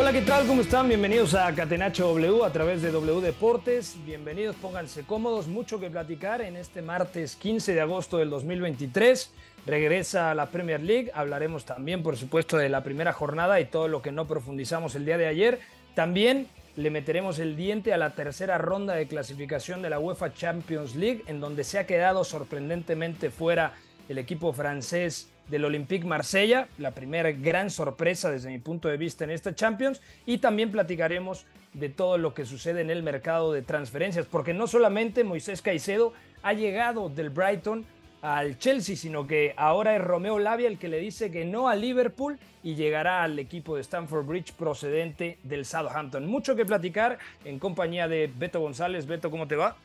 Hola, 0.00 0.12
¿qué 0.12 0.22
tal? 0.22 0.46
¿Cómo 0.46 0.62
están? 0.62 0.86
Bienvenidos 0.86 1.34
a 1.34 1.52
Catenacho 1.52 2.06
W 2.06 2.44
a 2.44 2.52
través 2.52 2.82
de 2.82 2.92
W 2.92 3.20
Deportes. 3.20 3.96
Bienvenidos, 4.06 4.54
pónganse 4.54 5.02
cómodos. 5.02 5.48
Mucho 5.48 5.80
que 5.80 5.90
platicar 5.90 6.40
en 6.40 6.54
este 6.54 6.82
martes 6.82 7.34
15 7.34 7.74
de 7.74 7.80
agosto 7.80 8.18
del 8.18 8.30
2023. 8.30 9.32
Regresa 9.66 10.30
a 10.30 10.36
la 10.36 10.46
Premier 10.46 10.80
League. 10.80 11.10
Hablaremos 11.12 11.64
también, 11.64 12.04
por 12.04 12.16
supuesto, 12.16 12.56
de 12.56 12.68
la 12.68 12.84
primera 12.84 13.12
jornada 13.12 13.58
y 13.58 13.64
todo 13.64 13.88
lo 13.88 14.00
que 14.00 14.12
no 14.12 14.28
profundizamos 14.28 14.94
el 14.94 15.04
día 15.04 15.18
de 15.18 15.26
ayer. 15.26 15.58
También 15.96 16.46
le 16.76 16.90
meteremos 16.90 17.40
el 17.40 17.56
diente 17.56 17.92
a 17.92 17.98
la 17.98 18.10
tercera 18.10 18.56
ronda 18.56 18.94
de 18.94 19.08
clasificación 19.08 19.82
de 19.82 19.90
la 19.90 19.98
UEFA 19.98 20.32
Champions 20.32 20.94
League, 20.94 21.24
en 21.26 21.40
donde 21.40 21.64
se 21.64 21.76
ha 21.76 21.88
quedado 21.88 22.22
sorprendentemente 22.22 23.30
fuera 23.30 23.72
el 24.08 24.18
equipo 24.18 24.52
francés 24.52 25.28
del 25.48 25.64
Olympique 25.64 26.06
Marsella, 26.06 26.68
la 26.78 26.92
primera 26.92 27.32
gran 27.32 27.70
sorpresa 27.70 28.30
desde 28.30 28.50
mi 28.50 28.58
punto 28.58 28.88
de 28.88 28.96
vista 28.96 29.24
en 29.24 29.30
esta 29.30 29.54
Champions, 29.54 30.00
y 30.26 30.38
también 30.38 30.70
platicaremos 30.70 31.46
de 31.74 31.88
todo 31.88 32.18
lo 32.18 32.34
que 32.34 32.44
sucede 32.44 32.80
en 32.80 32.90
el 32.90 33.02
mercado 33.02 33.52
de 33.52 33.62
transferencias, 33.62 34.26
porque 34.26 34.54
no 34.54 34.66
solamente 34.66 35.24
Moisés 35.24 35.62
Caicedo 35.62 36.12
ha 36.42 36.52
llegado 36.52 37.08
del 37.08 37.30
Brighton 37.30 37.84
al 38.20 38.58
Chelsea, 38.58 38.96
sino 38.96 39.26
que 39.26 39.54
ahora 39.56 39.94
es 39.94 40.02
Romeo 40.02 40.38
Lavia 40.38 40.68
el 40.68 40.78
que 40.78 40.88
le 40.88 40.98
dice 40.98 41.30
que 41.30 41.44
no 41.44 41.68
a 41.68 41.76
Liverpool 41.76 42.38
y 42.64 42.74
llegará 42.74 43.22
al 43.22 43.38
equipo 43.38 43.76
de 43.76 43.82
Stamford 43.82 44.26
Bridge 44.26 44.52
procedente 44.52 45.38
del 45.44 45.64
Southampton. 45.64 46.26
Mucho 46.26 46.56
que 46.56 46.66
platicar 46.66 47.18
en 47.44 47.58
compañía 47.58 48.08
de 48.08 48.28
Beto 48.34 48.60
González. 48.60 49.06
Beto, 49.06 49.30
¿cómo 49.30 49.46
te 49.46 49.54
va? 49.54 49.76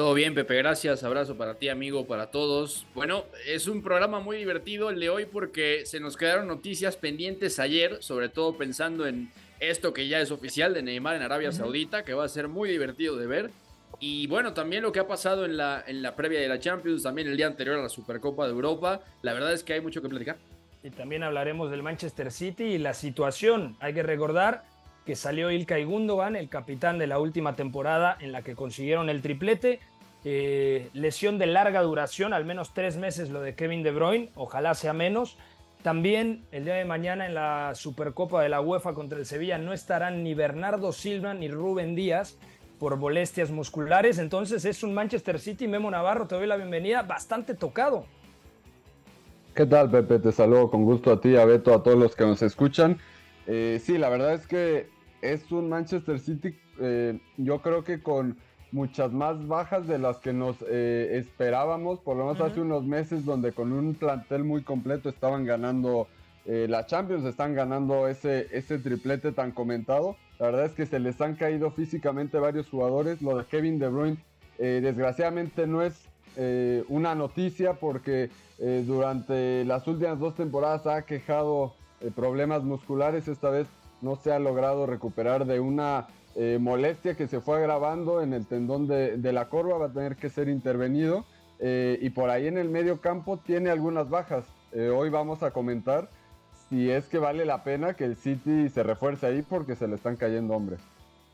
Todo 0.00 0.14
bien, 0.14 0.34
Pepe, 0.34 0.56
gracias. 0.56 1.04
Abrazo 1.04 1.36
para 1.36 1.58
ti, 1.58 1.68
amigo, 1.68 2.06
para 2.06 2.30
todos. 2.30 2.86
Bueno, 2.94 3.26
es 3.46 3.68
un 3.68 3.82
programa 3.82 4.18
muy 4.18 4.38
divertido 4.38 4.88
el 4.88 4.98
de 4.98 5.10
hoy 5.10 5.26
porque 5.26 5.84
se 5.84 6.00
nos 6.00 6.16
quedaron 6.16 6.48
noticias 6.48 6.96
pendientes 6.96 7.58
ayer, 7.58 7.98
sobre 8.02 8.30
todo 8.30 8.56
pensando 8.56 9.06
en 9.06 9.30
esto 9.58 9.92
que 9.92 10.08
ya 10.08 10.18
es 10.22 10.30
oficial 10.30 10.72
de 10.72 10.82
Neymar 10.82 11.16
en 11.16 11.22
Arabia 11.22 11.52
Saudita, 11.52 12.02
que 12.02 12.14
va 12.14 12.24
a 12.24 12.30
ser 12.30 12.48
muy 12.48 12.70
divertido 12.70 13.18
de 13.18 13.26
ver. 13.26 13.50
Y 13.98 14.26
bueno, 14.26 14.54
también 14.54 14.84
lo 14.84 14.90
que 14.90 15.00
ha 15.00 15.06
pasado 15.06 15.44
en 15.44 15.58
la, 15.58 15.84
en 15.86 16.00
la 16.00 16.16
previa 16.16 16.40
de 16.40 16.48
la 16.48 16.58
Champions, 16.58 17.02
también 17.02 17.28
el 17.28 17.36
día 17.36 17.48
anterior 17.48 17.78
a 17.78 17.82
la 17.82 17.90
Supercopa 17.90 18.46
de 18.46 18.52
Europa. 18.52 19.02
La 19.20 19.34
verdad 19.34 19.52
es 19.52 19.62
que 19.62 19.74
hay 19.74 19.82
mucho 19.82 20.00
que 20.00 20.08
platicar. 20.08 20.38
Y 20.82 20.88
también 20.88 21.24
hablaremos 21.24 21.70
del 21.70 21.82
Manchester 21.82 22.32
City 22.32 22.64
y 22.64 22.78
la 22.78 22.94
situación. 22.94 23.76
Hay 23.80 23.92
que 23.92 24.02
recordar 24.02 24.64
que 25.04 25.16
salió 25.16 25.50
Ilkay 25.50 25.84
Gundogan, 25.84 26.36
el 26.36 26.48
capitán 26.48 26.98
de 26.98 27.06
la 27.06 27.18
última 27.18 27.56
temporada 27.56 28.16
en 28.20 28.32
la 28.32 28.40
que 28.40 28.54
consiguieron 28.54 29.10
el 29.10 29.22
triplete. 29.22 29.80
Eh, 30.24 30.90
lesión 30.92 31.38
de 31.38 31.46
larga 31.46 31.80
duración, 31.82 32.32
al 32.32 32.44
menos 32.44 32.74
tres 32.74 32.96
meses 32.96 33.30
lo 33.30 33.40
de 33.40 33.54
Kevin 33.54 33.82
De 33.82 33.90
Bruyne, 33.90 34.30
ojalá 34.34 34.74
sea 34.74 34.92
menos. 34.92 35.38
También 35.82 36.44
el 36.52 36.66
día 36.66 36.74
de 36.74 36.84
mañana 36.84 37.26
en 37.26 37.34
la 37.34 37.72
Supercopa 37.74 38.42
de 38.42 38.50
la 38.50 38.60
UEFA 38.60 38.92
contra 38.92 39.18
el 39.18 39.24
Sevilla 39.24 39.56
no 39.56 39.72
estarán 39.72 40.22
ni 40.22 40.34
Bernardo 40.34 40.92
Silva 40.92 41.32
ni 41.32 41.48
Rubén 41.48 41.94
Díaz 41.94 42.36
por 42.78 42.96
molestias 42.96 43.50
musculares. 43.50 44.18
Entonces 44.18 44.66
es 44.66 44.82
un 44.82 44.92
Manchester 44.92 45.38
City, 45.38 45.66
Memo 45.68 45.90
Navarro, 45.90 46.26
te 46.26 46.34
doy 46.34 46.46
la 46.46 46.56
bienvenida, 46.56 47.02
bastante 47.02 47.54
tocado. 47.54 48.04
¿Qué 49.54 49.64
tal, 49.66 49.90
Pepe? 49.90 50.18
Te 50.18 50.32
saludo 50.32 50.70
con 50.70 50.84
gusto 50.84 51.12
a 51.12 51.20
ti, 51.20 51.36
a 51.36 51.44
Beto, 51.46 51.74
a 51.74 51.82
todos 51.82 51.98
los 51.98 52.14
que 52.14 52.24
nos 52.24 52.42
escuchan. 52.42 52.98
Eh, 53.46 53.80
sí, 53.82 53.96
la 53.96 54.10
verdad 54.10 54.34
es 54.34 54.46
que 54.46 54.88
es 55.22 55.50
un 55.50 55.68
Manchester 55.68 56.18
City, 56.18 56.58
eh, 56.80 57.18
yo 57.36 57.60
creo 57.60 57.84
que 57.84 58.02
con 58.02 58.38
muchas 58.72 59.12
más 59.12 59.46
bajas 59.46 59.86
de 59.86 59.98
las 59.98 60.18
que 60.18 60.32
nos 60.32 60.56
eh, 60.68 61.18
esperábamos, 61.18 61.98
por 62.00 62.16
lo 62.16 62.26
menos 62.26 62.40
hace 62.40 62.60
unos 62.60 62.84
meses, 62.84 63.24
donde 63.24 63.52
con 63.52 63.72
un 63.72 63.94
plantel 63.94 64.44
muy 64.44 64.62
completo 64.62 65.08
estaban 65.08 65.44
ganando 65.44 66.06
eh, 66.46 66.66
la 66.68 66.86
Champions, 66.86 67.24
están 67.24 67.54
ganando 67.54 68.08
ese, 68.08 68.48
ese 68.52 68.78
triplete 68.78 69.32
tan 69.32 69.52
comentado. 69.52 70.16
La 70.38 70.46
verdad 70.46 70.66
es 70.66 70.72
que 70.72 70.86
se 70.86 71.00
les 71.00 71.20
han 71.20 71.34
caído 71.34 71.70
físicamente 71.70 72.38
varios 72.38 72.68
jugadores. 72.68 73.20
Lo 73.20 73.36
de 73.36 73.44
Kevin 73.44 73.78
De 73.78 73.88
Bruyne, 73.88 74.16
eh, 74.58 74.80
desgraciadamente, 74.82 75.66
no 75.66 75.82
es 75.82 76.06
una 76.88 77.14
noticia 77.14 77.74
porque 77.74 78.30
durante 78.86 79.64
las 79.66 79.86
últimas 79.86 80.18
dos 80.18 80.36
temporadas 80.36 80.86
ha 80.86 81.02
quejado 81.02 81.74
problemas 82.14 82.62
musculares. 82.62 83.28
Esta 83.28 83.50
vez 83.50 83.66
no 84.00 84.16
se 84.16 84.32
ha 84.32 84.38
logrado 84.38 84.86
recuperar 84.86 85.44
de 85.44 85.60
una 85.60 86.06
eh, 86.36 86.58
molestia 86.60 87.14
que 87.14 87.26
se 87.26 87.40
fue 87.40 87.58
agravando 87.58 88.22
en 88.22 88.32
el 88.32 88.46
tendón 88.46 88.86
de, 88.86 89.16
de 89.16 89.32
la 89.32 89.48
corva. 89.48 89.78
Va 89.78 89.86
a 89.86 89.92
tener 89.92 90.16
que 90.16 90.30
ser 90.30 90.48
intervenido. 90.48 91.24
Eh, 91.62 91.98
y 92.00 92.10
por 92.10 92.30
ahí 92.30 92.46
en 92.46 92.56
el 92.56 92.70
medio 92.70 93.00
campo 93.00 93.36
tiene 93.36 93.70
algunas 93.70 94.08
bajas. 94.08 94.44
Eh, 94.72 94.88
hoy 94.88 95.10
vamos 95.10 95.42
a 95.42 95.50
comentar 95.50 96.08
si 96.68 96.90
es 96.90 97.06
que 97.06 97.18
vale 97.18 97.44
la 97.44 97.64
pena 97.64 97.94
que 97.94 98.04
el 98.04 98.16
City 98.16 98.68
se 98.70 98.82
refuerce 98.82 99.26
ahí 99.26 99.42
porque 99.42 99.76
se 99.76 99.86
le 99.86 99.96
están 99.96 100.16
cayendo 100.16 100.54
hombres. 100.54 100.80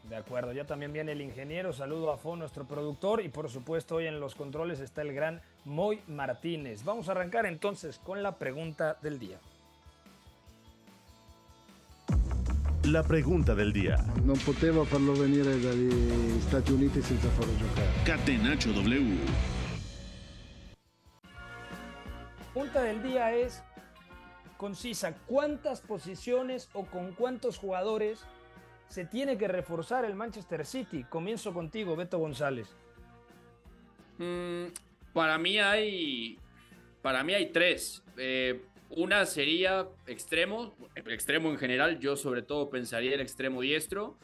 De 0.08 0.16
acuerdo, 0.16 0.52
ya 0.52 0.64
también 0.64 0.92
viene 0.92 1.12
el 1.12 1.20
ingeniero, 1.20 1.72
saludo 1.72 2.12
a 2.12 2.16
Fo, 2.16 2.36
nuestro 2.36 2.64
productor, 2.64 3.20
y 3.22 3.28
por 3.28 3.50
supuesto 3.50 3.96
hoy 3.96 4.06
en 4.06 4.20
los 4.20 4.36
controles 4.36 4.78
está 4.78 5.02
el 5.02 5.12
gran 5.12 5.40
Moy 5.64 6.00
Martínez. 6.06 6.84
Vamos 6.84 7.08
a 7.08 7.12
arrancar 7.12 7.44
entonces 7.44 7.98
con 7.98 8.22
la 8.22 8.36
pregunta 8.36 8.96
del 9.02 9.18
día. 9.18 9.38
La 12.86 13.02
pregunta 13.02 13.52
del 13.52 13.72
día. 13.72 13.96
Non 14.22 14.38
poteva 14.44 14.84
farlo 14.84 15.12
venire 15.12 15.58
dagli 15.58 16.40
Stati 16.40 16.70
Uniti 16.70 17.02
senza 17.02 17.28
farlo 17.30 17.52
giocare. 17.56 17.90
Catenacho 18.04 18.70
W. 18.70 19.18
Pregunta 22.52 22.82
del 22.82 23.02
día 23.02 23.34
es 23.34 23.64
concisa, 24.56 25.16
¿cuántas 25.26 25.80
posiciones 25.80 26.68
o 26.74 26.84
con 26.86 27.10
cuántos 27.12 27.58
jugadores 27.58 28.24
se 28.88 29.04
tiene 29.04 29.36
que 29.36 29.48
reforzar 29.48 30.04
el 30.04 30.14
Manchester 30.14 30.64
City? 30.64 31.02
Comienzo 31.08 31.52
contigo, 31.52 31.96
Beto 31.96 32.18
González. 32.18 32.68
Mm, 34.18 34.66
para 35.12 35.38
mí 35.38 35.58
hay. 35.58 36.38
Para 37.02 37.24
mí 37.24 37.34
hay 37.34 37.50
tres. 37.50 38.04
Eh, 38.16 38.64
una 38.90 39.26
sería 39.26 39.88
extremo. 40.06 40.74
El 40.94 41.10
extremo 41.12 41.50
en 41.50 41.58
general. 41.58 41.98
Yo 41.98 42.16
sobre 42.16 42.42
todo 42.42 42.70
pensaría 42.70 43.14
en 43.14 43.20
extremo 43.20 43.60
diestro. 43.60 44.16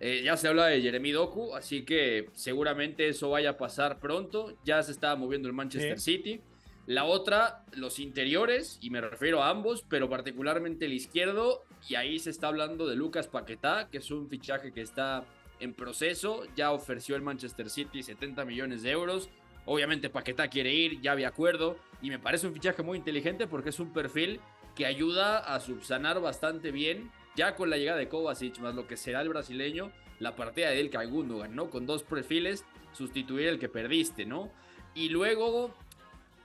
Eh, 0.00 0.22
ya 0.24 0.36
se 0.36 0.48
habla 0.48 0.66
de 0.66 0.80
Jeremy 0.80 1.10
Doku, 1.10 1.56
así 1.56 1.84
que 1.84 2.30
seguramente 2.32 3.08
eso 3.08 3.30
vaya 3.30 3.50
a 3.50 3.56
pasar 3.56 3.98
pronto. 3.98 4.56
Ya 4.64 4.82
se 4.82 4.92
está 4.92 5.14
moviendo 5.16 5.48
el 5.48 5.54
Manchester 5.54 5.98
City. 5.98 6.40
La 6.86 7.04
otra, 7.04 7.64
los 7.72 7.98
interiores, 7.98 8.78
y 8.80 8.88
me 8.88 9.02
refiero 9.02 9.42
a 9.42 9.50
ambos, 9.50 9.84
pero 9.88 10.08
particularmente 10.08 10.86
el 10.86 10.94
izquierdo. 10.94 11.64
Y 11.88 11.96
ahí 11.96 12.18
se 12.18 12.30
está 12.30 12.48
hablando 12.48 12.86
de 12.86 12.96
Lucas 12.96 13.28
Paquetá, 13.28 13.88
que 13.90 13.98
es 13.98 14.10
un 14.10 14.28
fichaje 14.28 14.72
que 14.72 14.80
está 14.80 15.24
en 15.60 15.74
proceso. 15.74 16.44
Ya 16.56 16.72
ofreció 16.72 17.16
el 17.16 17.22
Manchester 17.22 17.68
City 17.68 18.02
70 18.02 18.44
millones 18.44 18.82
de 18.82 18.90
euros. 18.90 19.28
Obviamente 19.70 20.08
Paquetá 20.08 20.48
quiere 20.48 20.72
ir, 20.72 21.00
ya 21.02 21.12
había 21.12 21.28
acuerdo. 21.28 21.76
Y 22.00 22.08
me 22.08 22.18
parece 22.18 22.46
un 22.46 22.54
fichaje 22.54 22.82
muy 22.82 22.96
inteligente 22.96 23.46
porque 23.46 23.68
es 23.68 23.78
un 23.78 23.92
perfil 23.92 24.40
que 24.74 24.86
ayuda 24.86 25.38
a 25.38 25.60
subsanar 25.60 26.20
bastante 26.20 26.70
bien, 26.70 27.10
ya 27.36 27.54
con 27.54 27.68
la 27.68 27.76
llegada 27.76 27.98
de 27.98 28.08
Kovacic, 28.08 28.58
más 28.60 28.74
lo 28.74 28.86
que 28.86 28.96
será 28.96 29.20
el 29.20 29.28
brasileño, 29.28 29.92
la 30.20 30.34
partida 30.36 30.70
de 30.70 30.80
Ilkay 30.80 31.06
Gundogan, 31.08 31.54
¿no? 31.54 31.68
Con 31.68 31.84
dos 31.84 32.02
perfiles, 32.02 32.64
sustituir 32.92 33.48
el 33.48 33.58
que 33.58 33.68
perdiste, 33.68 34.24
¿no? 34.24 34.50
Y 34.94 35.10
luego, 35.10 35.74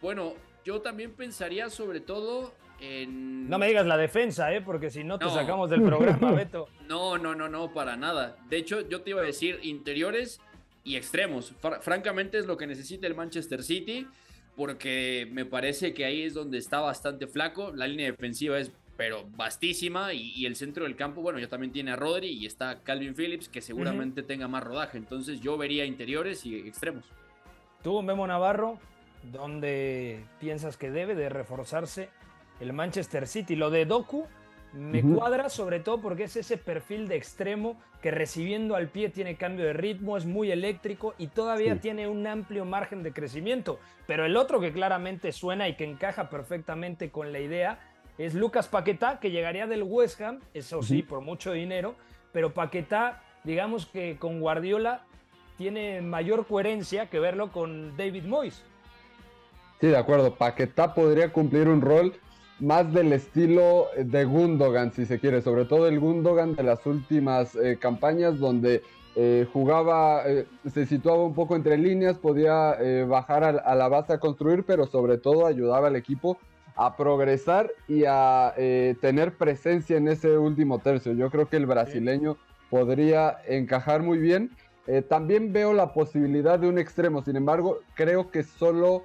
bueno, 0.02 0.34
yo 0.66 0.82
también 0.82 1.14
pensaría 1.14 1.70
sobre 1.70 2.02
todo 2.02 2.54
en... 2.82 3.50
No 3.50 3.58
me 3.58 3.68
digas 3.68 3.86
la 3.86 3.96
defensa, 3.98 4.54
¿eh? 4.54 4.62
porque 4.62 4.90
si 4.90 5.04
no 5.04 5.18
te 5.18 5.26
No. 5.26 5.34
sacamos 5.34 5.70
del 5.70 5.82
programa, 5.84 6.32
Beto. 6.34 6.68
No, 6.90 7.18
no, 7.18 7.34
no, 7.36 7.48
no, 7.48 7.72
para 7.72 7.96
nada. 7.96 8.36
De 8.50 8.58
hecho, 8.58 8.82
yo 8.90 9.02
te 9.02 9.12
iba 9.12 9.22
a 9.22 9.26
decir 9.26 9.60
interiores 9.64 10.42
y 10.84 10.96
extremos. 10.96 11.54
Fr- 11.62 11.82
francamente 11.82 12.38
es 12.38 12.46
lo 12.46 12.58
que 12.58 12.68
necesita 12.68 13.08
el 13.08 13.16
Manchester 13.16 13.64
City. 13.64 14.08
porque 14.56 15.28
me 15.32 15.46
parece 15.46 15.96
que 15.96 16.06
ahí 16.06 16.22
es 16.22 16.36
donde 16.36 16.60
está 16.60 16.80
bastante 16.80 17.26
flaco. 17.26 17.72
La 17.74 17.88
línea 17.88 18.06
defensiva 18.12 18.60
es 18.60 18.72
pero 18.96 19.26
vastísima 19.36 20.14
y, 20.14 20.46
el 20.46 20.56
centro 20.56 20.84
del 20.84 20.96
campo, 20.96 21.22
bueno, 21.24 21.40
ya 21.40 21.48
también 21.48 21.72
tiene 21.74 21.90
a 21.92 21.96
Rodri 21.96 22.28
y 22.28 22.46
está 22.46 22.84
Calvin 22.84 23.16
Phillips 23.16 23.50
que 23.50 23.60
seguramente 23.62 24.22
tenga 24.22 24.48
más 24.48 24.64
rodaje. 24.64 25.00
Entonces 25.00 25.42
yo 25.42 25.58
vería 25.58 25.86
interiores 25.86 26.46
y 26.46 26.56
extremos. 26.60 27.04
Tú, 27.82 28.00
Memo 28.04 28.28
Navarro, 28.28 28.78
¿dónde 29.32 30.24
piensas 30.40 30.78
que 30.78 30.92
debe 30.92 31.16
de 31.16 31.30
reforzarse 31.30 32.10
el 32.60 32.72
Manchester 32.74 33.28
City? 33.28 33.56
Lo 33.56 33.72
de 33.72 33.86
Doku 33.86 34.28
me 34.74 35.04
cuadra 35.04 35.50
sobre 35.50 35.80
todo 35.80 36.02
porque 36.02 36.24
es 36.24 36.36
ese 36.36 36.58
perfil 36.58 37.08
de 37.08 37.16
extremo 37.16 37.80
que 38.02 38.12
recibiendo 38.12 38.76
al 38.76 38.90
pie 38.90 39.10
tiene 39.10 39.36
cambio 39.36 39.66
de 39.66 39.74
ritmo, 39.74 40.18
es 40.18 40.26
muy 40.26 40.52
eléctrico 40.52 41.14
y 41.18 41.28
todavía 41.28 41.80
tiene 41.80 42.08
un 42.08 42.26
amplio 42.26 42.66
margen 42.66 43.04
de 43.04 43.14
crecimiento. 43.14 43.80
Pero 44.08 44.26
el 44.26 44.36
otro 44.36 44.60
que 44.60 44.74
claramente 44.74 45.32
suena 45.32 45.70
y 45.70 45.76
que 45.76 45.86
encaja 45.86 46.30
perfectamente 46.30 47.12
con 47.12 47.32
la 47.32 47.40
idea 47.40 47.80
es 48.18 48.34
Lucas 48.34 48.68
Paquetá, 48.68 49.20
que 49.20 49.32
llegaría 49.32 49.68
del 49.68 49.84
West 49.84 50.20
Ham, 50.22 50.40
eso 50.54 50.82
sí, 50.82 51.04
por 51.04 51.22
mucho 51.22 51.52
dinero, 51.52 51.96
pero 52.32 52.54
Paquetá, 52.54 53.22
digamos 53.44 53.86
que 53.86 54.18
con 54.18 54.40
Guardiola 54.40 55.06
tiene 55.58 56.02
mayor 56.02 56.46
coherencia 56.48 57.10
que 57.10 57.20
verlo 57.20 57.52
con 57.52 57.96
David 57.96 58.24
Moyes. 58.24 58.64
Sí, 59.80 59.88
de 59.88 59.98
acuerdo. 59.98 60.36
Paquetá 60.36 60.94
podría 60.94 61.32
cumplir 61.32 61.68
un 61.68 61.82
rol 61.82 62.14
más 62.60 62.92
del 62.94 63.14
estilo 63.14 63.88
de 63.98 64.26
Gundogan, 64.26 64.92
si 64.94 65.06
se 65.06 65.20
quiere, 65.20 65.42
sobre 65.42 65.66
todo 65.66 65.88
el 65.88 66.00
Gundogan 66.00 66.56
de 66.56 66.64
las 66.64 66.86
últimas 66.86 67.56
eh, 67.56 67.78
campañas 67.80 68.40
donde 68.40 68.84
eh, 69.16 69.48
jugaba, 69.52 70.24
eh, 70.26 70.46
se 70.72 70.86
situaba 70.86 71.24
un 71.24 71.34
poco 71.34 71.56
entre 71.56 71.78
líneas, 71.78 72.18
podía 72.18 72.78
bajar 73.08 73.44
a, 73.44 73.76
la 73.76 73.88
base 73.88 74.14
a 74.14 74.20
construir, 74.20 74.64
pero 74.64 74.86
sobre 74.86 75.18
todo 75.18 75.46
ayudaba 75.46 75.88
al 75.88 75.96
equipo 75.96 76.38
a 76.76 76.98
progresar 76.98 77.70
y 77.88 78.06
a 78.08 78.56
tener 79.00 79.38
presencia 79.38 79.98
en 79.98 80.08
ese 80.08 80.38
último 80.38 80.80
tercio. 80.80 81.14
Yo 81.14 81.30
creo 81.30 81.48
que 81.48 81.58
el 81.58 81.68
brasileño 81.68 82.38
podría 82.72 83.38
encajar 83.48 84.02
muy 84.02 84.18
bien. 84.18 84.50
también 85.08 85.54
veo 85.54 85.74
la 85.74 85.94
posibilidad 85.94 86.58
de 86.58 86.68
un 86.68 86.80
extremo, 86.80 87.22
sin 87.22 87.36
embargo, 87.36 87.80
creo 87.94 88.32
que 88.32 88.42
solo 88.42 89.04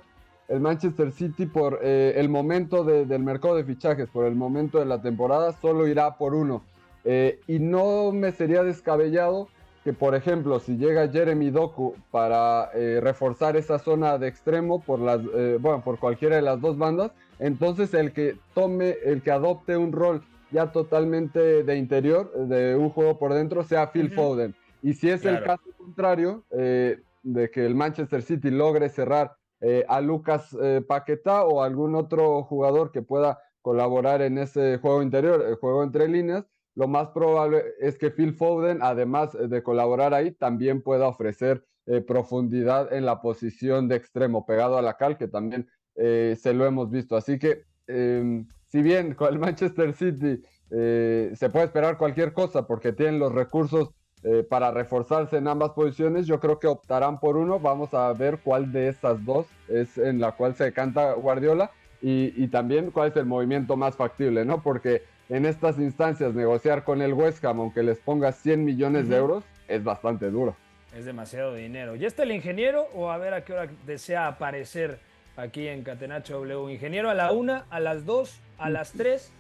el 0.49 0.61
Manchester 0.61 1.13
City 1.13 1.47
por 1.47 1.79
eh, 1.83 2.15
el 2.17 2.31
momento 2.31 2.83
del 2.83 3.23
mercado 3.23 3.57
de 3.57 3.65
fichajes, 3.65 4.09
por 4.09 4.25
el 4.25 4.35
momento 4.35 4.79
de 4.79 4.87
la 4.87 5.01
temporada, 5.01 5.53
solo 5.53 5.87
irá 5.87 6.17
por 6.17 6.35
uno. 6.35 6.65
Eh, 7.05 7.41
y 7.47 7.59
no 7.59 8.13
me 8.13 8.33
sería 8.33 8.63
descabellado 8.63 9.49
que, 9.85 9.93
por 9.93 10.15
ejemplo, 10.15 10.59
si 10.59 10.77
llega 10.77 11.09
Jeremy 11.09 11.51
Doku 11.51 11.95
para 12.11 12.71
eh, 12.75 12.99
reforzar 13.03 13.57
esa 13.57 13.79
zona 13.79 14.19
de 14.19 14.29
extremo 14.29 14.81
por, 14.81 15.01
las, 15.01 15.23
bueno, 15.61 15.83
por 15.85 15.99
cualquiera 15.99 16.37
de 16.37 16.43
las 16.43 16.61
dos 16.61 16.77
bandas, 16.77 17.13
entonces 17.39 17.95
el 17.95 18.13
que 18.13 18.37
tome, 18.55 18.97
el 19.05 19.23
que 19.23 19.31
adopte 19.31 19.77
un 19.77 19.93
rol 19.93 20.23
ya 20.51 20.73
totalmente 20.73 21.63
de 21.63 21.77
interior, 21.77 22.33
de 22.33 22.75
un 22.75 22.89
juego 22.89 23.19
por 23.19 23.35
dentro, 23.35 23.63
sea 23.65 23.93
Phil 23.93 24.11
Foden. 24.11 24.55
Y 24.83 24.95
si 24.95 25.11
es 25.11 25.25
el 25.27 25.43
caso 25.43 25.63
contrario, 25.77 26.43
de 26.51 27.51
que 27.51 27.67
el 27.67 27.75
Manchester 27.75 28.23
City 28.23 28.51
logre 28.51 28.89
cerrar 28.89 29.38
eh, 29.61 29.85
a 29.89 30.01
Lucas 30.01 30.57
eh, 30.63 30.83
Paquetá 30.87 31.45
o 31.45 31.63
algún 31.63 31.95
otro 31.95 32.45
jugador 32.45 32.93
que 32.93 33.03
pueda 33.03 33.41
colaborar 33.61 34.23
en 34.23 34.39
ese 34.39 34.79
juego 34.79 35.03
interior, 35.03 35.45
el 35.47 35.57
juego 35.57 35.83
entre 35.83 36.09
líneas, 36.09 36.45
lo 36.75 36.87
más 36.87 37.09
probable 37.09 37.65
es 37.81 37.99
que 37.99 38.11
Phil 38.11 38.35
Foden, 38.35 38.79
además 38.83 39.37
de 39.39 39.63
colaborar 39.65 40.15
ahí, 40.15 40.31
también 40.31 40.81
pueda 40.81 41.09
ofrecer 41.09 41.65
eh, 41.87 42.01
profundidad 42.01 42.93
en 42.93 43.05
la 43.05 43.21
posición 43.21 43.89
de 43.89 43.97
extremo 43.97 44.47
pegado 44.47 44.79
a 44.79 44.83
la 44.83 44.97
cal, 44.97 45.19
que 45.19 45.29
también 45.29 45.69
se 45.97 46.55
lo 46.55 46.65
hemos 46.65 46.93
visto. 46.93 47.17
Así 47.17 47.41
que, 47.41 47.65
em, 47.89 48.47
si 48.69 48.83
bien 48.83 49.15
con 49.15 49.33
el 49.33 49.41
Manchester 49.41 49.93
City 49.93 50.41
se 50.71 51.51
puede 51.51 51.65
esperar 51.65 51.99
cualquier 51.99 52.33
cosa 52.33 52.69
porque 52.69 52.93
tienen 52.93 53.19
los 53.19 53.33
recursos 53.33 53.91
eh, 54.25 54.45
para 54.49 54.73
reforzarse 54.73 55.37
en 55.37 55.47
ambas 55.47 55.71
posiciones, 55.71 56.27
yo 56.27 56.41
creo 56.41 56.59
que 56.59 56.67
optarán 56.67 57.21
por 57.21 57.37
uno. 57.37 57.61
Vamos 57.61 57.95
a 57.95 58.13
ver 58.13 58.39
cuál 58.43 58.73
de 58.73 58.89
esas 58.89 59.25
dos 59.25 59.47
es 59.69 59.97
en 59.97 60.21
la 60.21 60.33
cual 60.33 60.55
se 60.57 60.65
decanta 60.65 61.13
Guardiola 61.13 61.71
y, 62.01 62.47
también 62.49 62.91
cuál 62.91 63.11
es 63.11 63.17
el 63.17 63.27
movimiento 63.27 63.77
más 63.77 63.97
factible, 63.97 64.45
¿no? 64.45 64.63
Porque 64.63 65.03
en 65.29 65.47
estas 65.47 65.79
instancias 65.79 66.35
negociar 66.35 66.85
con 66.85 67.03
el 67.03 67.13
West 67.13 67.45
Ham, 67.45 67.61
aunque 67.61 67.83
les 67.83 67.99
ponga 67.99 68.33
100 68.33 68.65
millones 68.65 69.09
de 69.09 69.17
euros, 69.17 69.45
es 69.69 69.85
bastante 69.85 70.31
duro. 70.31 70.57
Es 70.97 71.05
demasiado 71.05 71.55
dinero. 71.55 71.97
¿Ya 71.97 72.07
está 72.07 72.23
el 72.23 72.33
ingeniero 72.33 72.87
o 72.95 73.11
a 73.11 73.19
ver 73.19 73.35
a 73.35 73.45
qué 73.45 73.53
hora 73.53 73.69
desea 73.87 74.27
aparecer 74.27 74.99
aquí 75.37 75.69
en 75.69 75.83
Catenacho 75.83 76.35
W? 76.35 76.73
Ingeniero 76.73 77.11
a 77.11 77.15
la 77.15 77.33
una, 77.33 77.67
a 77.71 77.79
las 77.79 78.05
dos, 78.07 78.41
a 78.59 78.71
las 78.71 78.93
tres. 78.93 79.33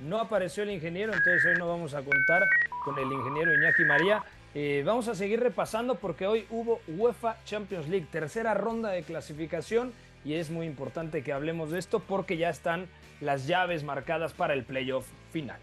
No 0.00 0.18
apareció 0.18 0.62
el 0.62 0.70
ingeniero, 0.70 1.12
entonces 1.12 1.44
hoy 1.44 1.58
no 1.58 1.68
vamos 1.68 1.94
a 1.94 2.02
contar 2.02 2.48
con 2.84 2.98
el 2.98 3.12
ingeniero 3.12 3.52
Iñaki 3.54 3.84
María. 3.84 4.22
Eh, 4.54 4.82
vamos 4.84 5.08
a 5.08 5.14
seguir 5.14 5.40
repasando 5.40 5.94
porque 5.96 6.26
hoy 6.26 6.46
hubo 6.50 6.80
UEFA 6.88 7.36
Champions 7.44 7.88
League, 7.88 8.06
tercera 8.10 8.54
ronda 8.54 8.90
de 8.90 9.02
clasificación 9.02 9.92
y 10.24 10.34
es 10.34 10.50
muy 10.50 10.66
importante 10.66 11.22
que 11.22 11.32
hablemos 11.32 11.70
de 11.70 11.78
esto 11.78 12.00
porque 12.00 12.36
ya 12.36 12.50
están 12.50 12.88
las 13.20 13.46
llaves 13.46 13.84
marcadas 13.84 14.32
para 14.32 14.54
el 14.54 14.64
playoff 14.64 15.06
final. 15.32 15.58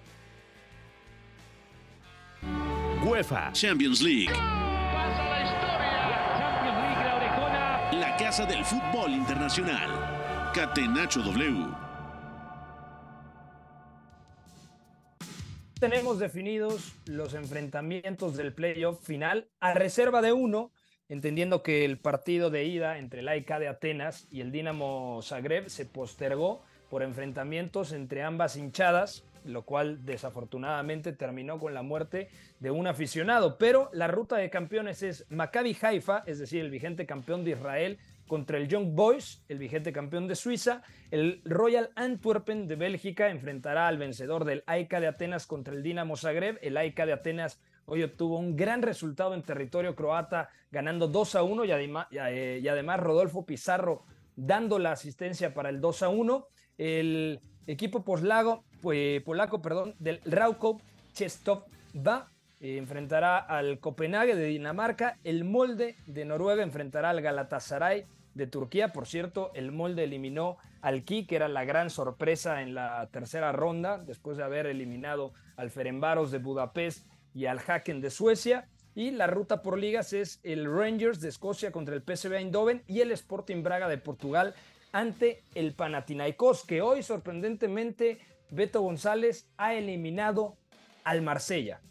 UEFA 3.04 3.52
Champions 3.54 4.02
League. 4.02 4.34
La 7.92 8.16
casa 8.18 8.46
del 8.46 8.64
fútbol 8.64 9.12
internacional. 9.12 10.52
Catenacho 10.54 11.22
W. 11.22 11.87
tenemos 15.80 16.18
definidos 16.18 16.96
los 17.06 17.34
enfrentamientos 17.34 18.36
del 18.36 18.54
playoff 18.54 19.04
final 19.04 19.48
a 19.60 19.74
reserva 19.74 20.22
de 20.22 20.34
uno, 20.34 20.72
entendiendo 21.08 21.62
que 21.62 21.86
el 21.86 22.00
partido 22.00 22.50
de 22.50 22.66
ida 22.66 22.98
entre 22.98 23.20
el 23.20 23.28
AIK 23.28 23.60
de 23.60 23.68
Atenas 23.68 24.28
y 24.32 24.42
el 24.42 24.52
Dinamo 24.52 25.20
Zagreb 25.22 25.70
se 25.70 25.86
postergó 25.86 26.64
por 26.90 27.04
enfrentamientos 27.04 27.92
entre 27.92 28.24
ambas 28.24 28.56
hinchadas, 28.56 29.24
lo 29.46 29.64
cual 29.64 30.06
desafortunadamente 30.06 31.14
terminó 31.14 31.60
con 31.60 31.74
la 31.74 31.84
muerte 31.84 32.30
de 32.60 32.72
un 32.72 32.88
aficionado. 32.88 33.58
Pero 33.58 33.90
la 33.94 34.08
ruta 34.08 34.38
de 34.38 34.50
campeones 34.50 35.04
es 35.04 35.26
Maccabi 35.30 35.78
Haifa, 35.80 36.24
es 36.26 36.40
decir, 36.40 36.62
el 36.62 36.72
vigente 36.72 37.06
campeón 37.06 37.44
de 37.46 37.52
Israel, 37.52 38.00
contra 38.28 38.58
el 38.58 38.68
Young 38.68 38.94
Boys, 38.94 39.44
el 39.48 39.58
vigente 39.58 39.92
campeón 39.92 40.28
de 40.28 40.36
Suiza. 40.36 40.84
El 41.12 41.42
Royal 41.46 41.90
Antwerpen 41.96 42.68
de 42.68 42.76
Bélgica 42.76 43.30
enfrentará 43.30 43.88
al 43.88 43.98
vencedor 43.98 44.46
del 44.46 44.64
AIK 44.68 45.00
de 45.00 45.08
Atenas 45.08 45.48
contra 45.48 45.74
el 45.74 45.84
Dinamo 45.84 46.16
Zagreb. 46.18 46.60
El 46.62 46.78
AIK 46.78 47.06
de 47.06 47.14
Atenas 47.14 47.60
hoy 47.86 48.04
obtuvo 48.04 48.38
un 48.38 48.56
gran 48.56 48.82
resultado 48.82 49.34
en 49.34 49.44
territorio 49.44 49.96
croata, 49.96 50.50
ganando 50.70 51.08
2 51.08 51.36
a 51.36 51.44
1 51.44 51.64
eh, 51.64 52.60
y 52.62 52.68
además, 52.68 53.00
Rodolfo 53.00 53.46
Pizarro 53.46 54.04
dando 54.36 54.78
la 54.78 54.92
asistencia 54.92 55.54
para 55.54 55.70
el 55.70 55.82
2 55.82 56.04
a 56.04 56.10
1. 56.10 56.48
El 56.78 57.40
equipo 57.66 58.04
poslago, 58.04 58.66
pues, 58.82 59.22
polaco 59.24 59.62
perdón, 59.62 59.96
del 60.00 60.22
Raukov 60.26 60.82
Chestov 61.14 61.64
va 61.96 62.30
eh, 62.60 62.78
enfrentará 62.78 63.38
al 63.38 63.80
Copenhague 63.80 64.36
de 64.36 64.46
Dinamarca. 64.46 65.18
El 65.24 65.44
Molde 65.44 65.96
de 66.08 66.26
Noruega 66.26 66.64
enfrentará 66.64 67.12
al 67.12 67.22
Galatasaray 67.22 68.06
de 68.38 68.48
Turquía. 68.48 68.94
Por 68.94 69.08
cierto, 69.08 69.52
el 69.54 69.72
molde 69.72 70.04
eliminó 70.04 70.58
al 70.82 71.04
Ki, 71.04 71.26
que 71.26 71.36
era 71.36 71.48
la 71.48 71.66
gran 71.66 71.90
sorpresa 71.90 72.62
en 72.62 72.74
la 72.74 73.10
tercera 73.12 73.52
ronda, 73.52 73.98
después 73.98 74.38
de 74.38 74.44
haber 74.44 74.68
eliminado 74.68 75.34
al 75.58 75.70
Ferenbaros 75.72 76.32
de 76.32 76.38
Budapest 76.38 77.06
y 77.34 77.48
al 77.48 77.60
Haken 77.60 78.00
de 78.00 78.10
Suecia. 78.10 78.70
Y 78.96 79.12
la 79.12 79.28
ruta 79.28 79.62
por 79.62 79.78
ligas 79.78 80.14
es 80.14 80.40
el 80.44 80.66
Rangers 80.66 81.20
de 81.20 81.30
Escocia 81.30 81.72
contra 81.72 81.96
el 81.96 82.02
PSV 82.02 82.34
Eindhoven 82.34 82.84
y 82.88 83.02
el 83.02 83.12
Sporting 83.12 83.62
Braga 83.62 83.88
de 83.88 83.98
Portugal 83.98 84.56
ante 84.92 85.44
el 85.54 85.74
Panathinaikos, 85.74 86.64
que 86.66 86.82
hoy 86.82 87.04
sorprendentemente 87.04 88.20
Beto 88.50 88.82
González 88.82 89.48
ha 89.58 89.74
eliminado 89.74 90.58
al 91.04 91.22
Marsella. 91.22 91.82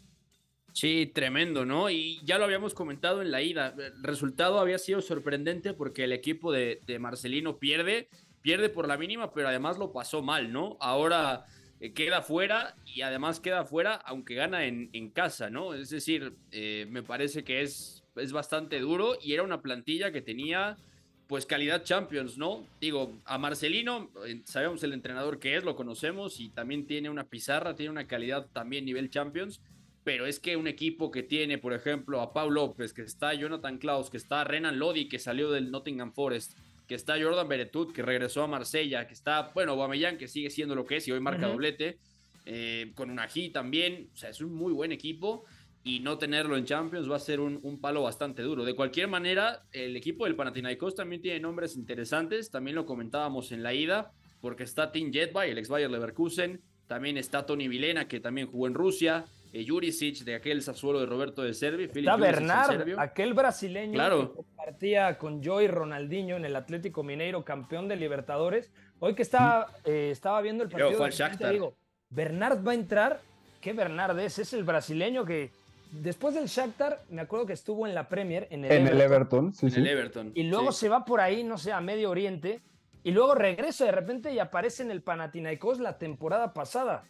Sí, 0.79 1.07
tremendo, 1.11 1.65
¿no? 1.65 1.89
Y 1.89 2.19
ya 2.23 2.37
lo 2.37 2.43
habíamos 2.43 2.75
comentado 2.75 3.23
en 3.23 3.31
la 3.31 3.41
ida. 3.41 3.73
El 3.75 4.03
resultado 4.03 4.59
había 4.59 4.77
sido 4.77 5.01
sorprendente 5.01 5.73
porque 5.73 6.03
el 6.03 6.11
equipo 6.11 6.51
de, 6.51 6.79
Marcelino 6.99 7.57
pierde, 7.57 8.09
pierde 8.43 8.69
por 8.69 8.87
la 8.87 8.95
mínima, 8.95 9.33
pero 9.33 9.47
además 9.47 9.79
lo 9.79 9.91
pasó 9.91 10.21
mal, 10.21 10.53
¿no? 10.53 10.77
Ahora 10.79 11.47
eh, 11.79 11.93
queda 11.93 12.21
fuera 12.21 12.75
y 12.85 13.01
además 13.01 13.39
queda 13.39 13.65
fuera 13.65 13.95
aunque 13.95 14.35
gana 14.35 14.65
en, 14.65 15.09
casa, 15.09 15.49
¿no? 15.49 15.73
Es 15.73 15.89
decir, 15.89 16.35
eh, 16.51 16.85
me 16.91 17.01
parece 17.01 17.43
que 17.43 17.63
es, 17.63 18.03
es 18.15 18.31
bastante 18.31 18.79
duro 18.79 19.17
y 19.19 19.33
era 19.33 19.41
una 19.41 19.63
plantilla 19.63 20.11
que 20.11 20.21
tenía 20.21 20.77
pues 21.25 21.47
calidad 21.47 21.85
Champions, 21.85 22.37
¿no? 22.37 22.67
Digo, 22.79 23.19
a 23.25 23.39
Marcelino, 23.39 24.11
eh, 24.27 24.43
sabemos 24.45 24.83
el 24.83 24.93
entrenador 24.93 25.39
que 25.39 25.55
es, 25.55 25.63
lo 25.63 25.75
conocemos 25.75 26.39
y 26.39 26.49
también 26.49 26.85
tiene 26.85 27.09
una 27.09 27.23
pizarra, 27.23 27.73
tiene 27.73 27.89
una 27.89 28.05
calidad 28.05 28.45
también 28.53 28.85
nivel 28.85 29.09
Champions 29.09 29.59
pero 30.07 30.25
es 30.25 30.39
que 30.39 30.55
un 30.55 30.67
equipo 30.67 31.11
que 31.11 31.21
tiene, 31.21 31.57
por 31.57 31.73
ejemplo, 31.73 32.21
a 32.21 32.31
Paul 32.31 32.53
López, 32.53 32.93
que 32.93 33.01
está 33.01 33.33
Jonathan 33.33 33.77
Klaus, 33.77 34.09
que 34.09 34.15
está 34.15 34.45
Renan 34.45 34.79
Lodi, 34.79 35.09
que 35.09 35.19
salió 35.19 35.51
del 35.51 35.69
Nottingham 35.69 36.13
Forest, 36.13 36.57
que 36.87 36.95
está 36.95 37.21
Jordan 37.21 37.45
Beretut, 37.45 37.91
que 37.91 38.03
regresó 38.03 38.41
a 38.41 38.47
Marsella, 38.47 39.05
que 39.05 39.13
está, 39.13 39.51
bueno, 39.53 39.75
Guamellán, 39.75 40.17
que 40.17 40.29
sigue 40.29 40.49
siendo 40.49 40.75
lo 40.75 40.85
que 40.85 40.95
es 40.95 41.09
y 41.09 41.11
hoy 41.11 41.19
marca 41.19 41.49
doblete, 41.49 41.97
eh, 42.45 42.93
con 42.95 43.09
un 43.09 43.19
Ají 43.19 43.49
también, 43.49 44.09
o 44.13 44.15
sea, 44.15 44.29
es 44.29 44.39
un 44.39 44.53
muy 44.53 44.71
buen 44.71 44.93
equipo 44.93 45.43
y 45.83 45.99
no 45.99 46.17
tenerlo 46.17 46.55
en 46.55 46.63
Champions 46.63 47.11
va 47.11 47.17
a 47.17 47.19
ser 47.19 47.41
un, 47.41 47.81
palo 47.81 48.03
bastante 48.03 48.43
duro. 48.43 48.63
De 48.63 48.75
cualquier 48.75 49.09
manera, 49.09 49.63
el 49.73 49.93
equipo 49.97 50.23
del 50.23 50.37
Panathinaikos 50.37 50.95
también 50.95 51.21
tiene 51.21 51.41
nombres 51.41 51.75
interesantes, 51.75 52.49
también 52.49 52.75
lo 52.75 52.85
comentábamos 52.85 53.51
en 53.51 53.61
la 53.61 53.73
ida, 53.73 54.13
porque 54.39 54.63
está 54.63 54.89
Tim 54.89 55.11
Jetby, 55.11 55.49
el 55.49 55.57
ex 55.57 55.67
Bayer 55.67 55.91
Leverkusen, 55.91 56.61
también 56.87 57.17
está 57.17 57.45
Tony 57.45 57.67
Vilena, 57.67 58.07
que 58.07 58.21
también 58.21 58.47
jugó 58.47 58.67
en 58.67 58.73
Rusia, 58.73 59.25
eh, 59.57 59.65
Jurisic 59.67 60.23
de 60.23 60.35
aquel 60.35 60.61
Sassuolo 60.61 60.99
de 60.99 61.05
Roberto 61.05 61.41
de 61.41 61.53
Servi, 61.53 61.85
está 61.85 62.15
Bernard, 62.15 62.99
aquel 62.99 63.33
brasileño 63.33 63.97
que 63.97 64.33
compartía 64.35 65.17
con 65.17 65.43
Joey 65.43 65.67
Ronaldinho 65.67 66.35
en 66.35 66.45
el 66.45 66.55
Atlético 66.55 67.03
Mineiro, 67.03 67.43
campeón 67.43 67.87
de 67.87 67.95
Libertadores. 67.95 68.71
Hoy 68.99 69.15
que 69.15 69.23
estaba, 69.23 69.67
eh, 69.83 70.09
estaba 70.11 70.41
viendo 70.41 70.63
el 70.63 70.69
partido, 70.69 71.07
digo, 71.51 71.73
Bernard 72.09 72.65
va 72.65 72.71
a 72.71 72.75
entrar. 72.75 73.19
¿Qué 73.59 73.73
Bernard 73.73 74.19
es? 74.19 74.37
Es 74.37 74.53
el 74.53 74.63
brasileño 74.63 75.25
que 75.25 75.49
después 75.91 76.35
del 76.35 76.45
Shakhtar, 76.45 76.99
me 77.09 77.21
acuerdo 77.21 77.47
que 77.47 77.53
estuvo 77.53 77.87
en 77.87 77.95
la 77.95 78.07
Premier, 78.07 78.47
en 78.51 78.65
el 78.65 78.71
en 78.71 78.77
Everton. 78.81 78.95
El 78.95 79.01
Everton, 79.01 79.53
sí, 79.53 79.69
sí. 79.71 79.79
El 79.79 79.87
Everton, 79.87 80.31
y 80.35 80.43
luego 80.43 80.71
se 80.71 80.87
va 80.87 81.03
por 81.03 81.19
ahí, 81.19 81.43
no 81.43 81.57
sé, 81.57 81.71
a 81.71 81.81
Medio 81.81 82.11
Oriente. 82.11 82.61
Y 83.03 83.11
luego 83.11 83.35
regresa 83.35 83.85
de 83.85 83.91
repente 83.93 84.33
y 84.33 84.39
aparece 84.39 84.83
en 84.83 84.91
el 84.91 85.01
Panathinaikos 85.01 85.79
la 85.79 85.97
temporada 85.97 86.53
pasada. 86.53 87.05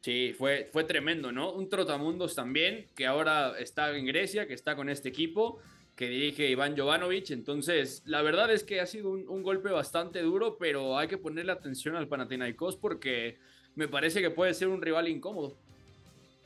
Sí, 0.00 0.34
fue, 0.36 0.68
fue 0.72 0.84
tremendo, 0.84 1.30
¿no? 1.30 1.52
Un 1.52 1.68
trotamundos 1.68 2.34
también, 2.34 2.86
que 2.96 3.06
ahora 3.06 3.58
está 3.58 3.94
en 3.94 4.06
Grecia, 4.06 4.46
que 4.46 4.54
está 4.54 4.74
con 4.74 4.88
este 4.88 5.10
equipo, 5.10 5.58
que 5.94 6.08
dirige 6.08 6.48
Iván 6.48 6.76
Jovanovic. 6.76 7.30
Entonces, 7.30 8.02
la 8.06 8.22
verdad 8.22 8.50
es 8.50 8.64
que 8.64 8.80
ha 8.80 8.86
sido 8.86 9.10
un, 9.10 9.28
un 9.28 9.42
golpe 9.42 9.70
bastante 9.70 10.22
duro, 10.22 10.56
pero 10.58 10.96
hay 10.96 11.08
que 11.08 11.18
ponerle 11.18 11.52
atención 11.52 11.96
al 11.96 12.08
Panathinaikos 12.08 12.76
porque 12.76 13.38
me 13.74 13.88
parece 13.88 14.22
que 14.22 14.30
puede 14.30 14.54
ser 14.54 14.68
un 14.68 14.80
rival 14.80 15.08
incómodo. 15.08 15.56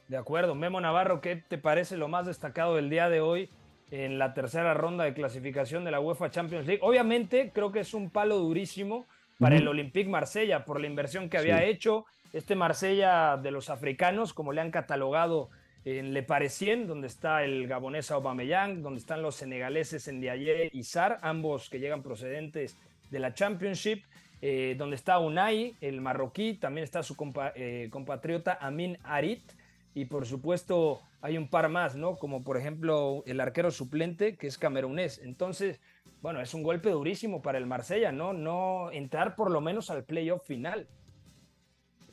De 0.09 0.17
acuerdo. 0.17 0.55
Memo 0.55 0.81
Navarro, 0.81 1.21
¿qué 1.21 1.37
te 1.37 1.59
parece 1.59 1.97
lo 1.97 2.09
más 2.09 2.27
destacado 2.27 2.77
del 2.77 2.91
día 2.91 3.09
de 3.09 3.21
hoy 3.21 3.49
en 3.91 4.19
la 4.19 4.35
tercera 4.35 4.75
ronda 4.75 5.05
de 5.05 5.15
clasificación 5.15 5.85
de 5.85 5.91
la 5.91 6.01
UEFA 6.01 6.31
Champions 6.31 6.67
League? 6.67 6.81
Obviamente, 6.83 7.51
creo 7.55 7.73
que 7.73 7.81
es 7.81 7.95
un 7.95 8.11
palo 8.11 8.39
durísimo 8.39 9.07
para 9.39 9.57
el 9.57 9.67
Olympique 9.67 10.09
Marsella 10.09 10.65
por 10.65 10.81
la 10.81 10.87
inversión 10.87 11.29
que 11.29 11.39
había 11.39 11.65
hecho. 11.65 12.05
Este 12.35 12.57
Marsella 12.57 13.37
de 13.37 13.53
los 13.53 13.71
africanos, 13.71 14.35
como 14.35 14.53
le 14.53 14.61
han 14.61 14.73
catalogado 14.73 15.51
en 15.85 16.13
Le 16.13 16.25
Parisien, 16.25 16.89
donde 16.89 17.07
está 17.07 17.45
el 17.45 17.69
gabonés 17.69 18.11
Aubameyang, 18.11 18.83
donde 18.83 18.99
están 18.99 19.23
los 19.23 19.37
senegaleses 19.37 20.13
Ndiaye 20.13 20.69
y 20.73 20.83
Sar, 20.83 21.21
ambos 21.23 21.71
que 21.71 21.79
llegan 21.79 22.03
procedentes 22.03 22.77
de 23.13 23.21
la 23.21 23.35
Championship. 23.35 24.03
Eh, 24.43 24.75
donde 24.77 24.97
está 24.97 25.21
Unai, 25.21 25.77
el 25.81 26.01
marroquí, 26.01 26.55
también 26.55 26.83
está 26.83 27.05
su 27.05 27.17
eh, 27.55 27.89
compatriota 27.91 28.59
Amin 28.61 28.99
Arit, 29.05 29.53
y 29.95 30.07
por 30.07 30.27
supuesto 30.27 31.01
hay 31.23 31.39
un 31.39 31.49
par 31.49 31.69
más, 31.69 31.95
¿no? 31.95 32.17
Como 32.17 32.43
por 32.43 32.59
ejemplo 32.59 33.23
el 33.27 33.41
arquero 33.41 33.71
suplente 33.71 34.37
que 34.37 34.49
es 34.49 34.59
camerunés. 34.59 35.21
Entonces, 35.23 35.81
bueno, 36.21 36.41
es 36.41 36.53
un 36.53 36.65
golpe 36.65 36.91
durísimo 36.91 37.43
para 37.43 37.59
el 37.59 37.67
Marsella, 37.67 38.11
¿no? 38.11 38.33
No 38.33 38.91
entrar 38.91 39.37
por 39.37 39.53
lo 39.53 39.61
menos 39.61 39.89
al 39.89 40.03
playoff 40.03 40.45
final. 40.45 40.89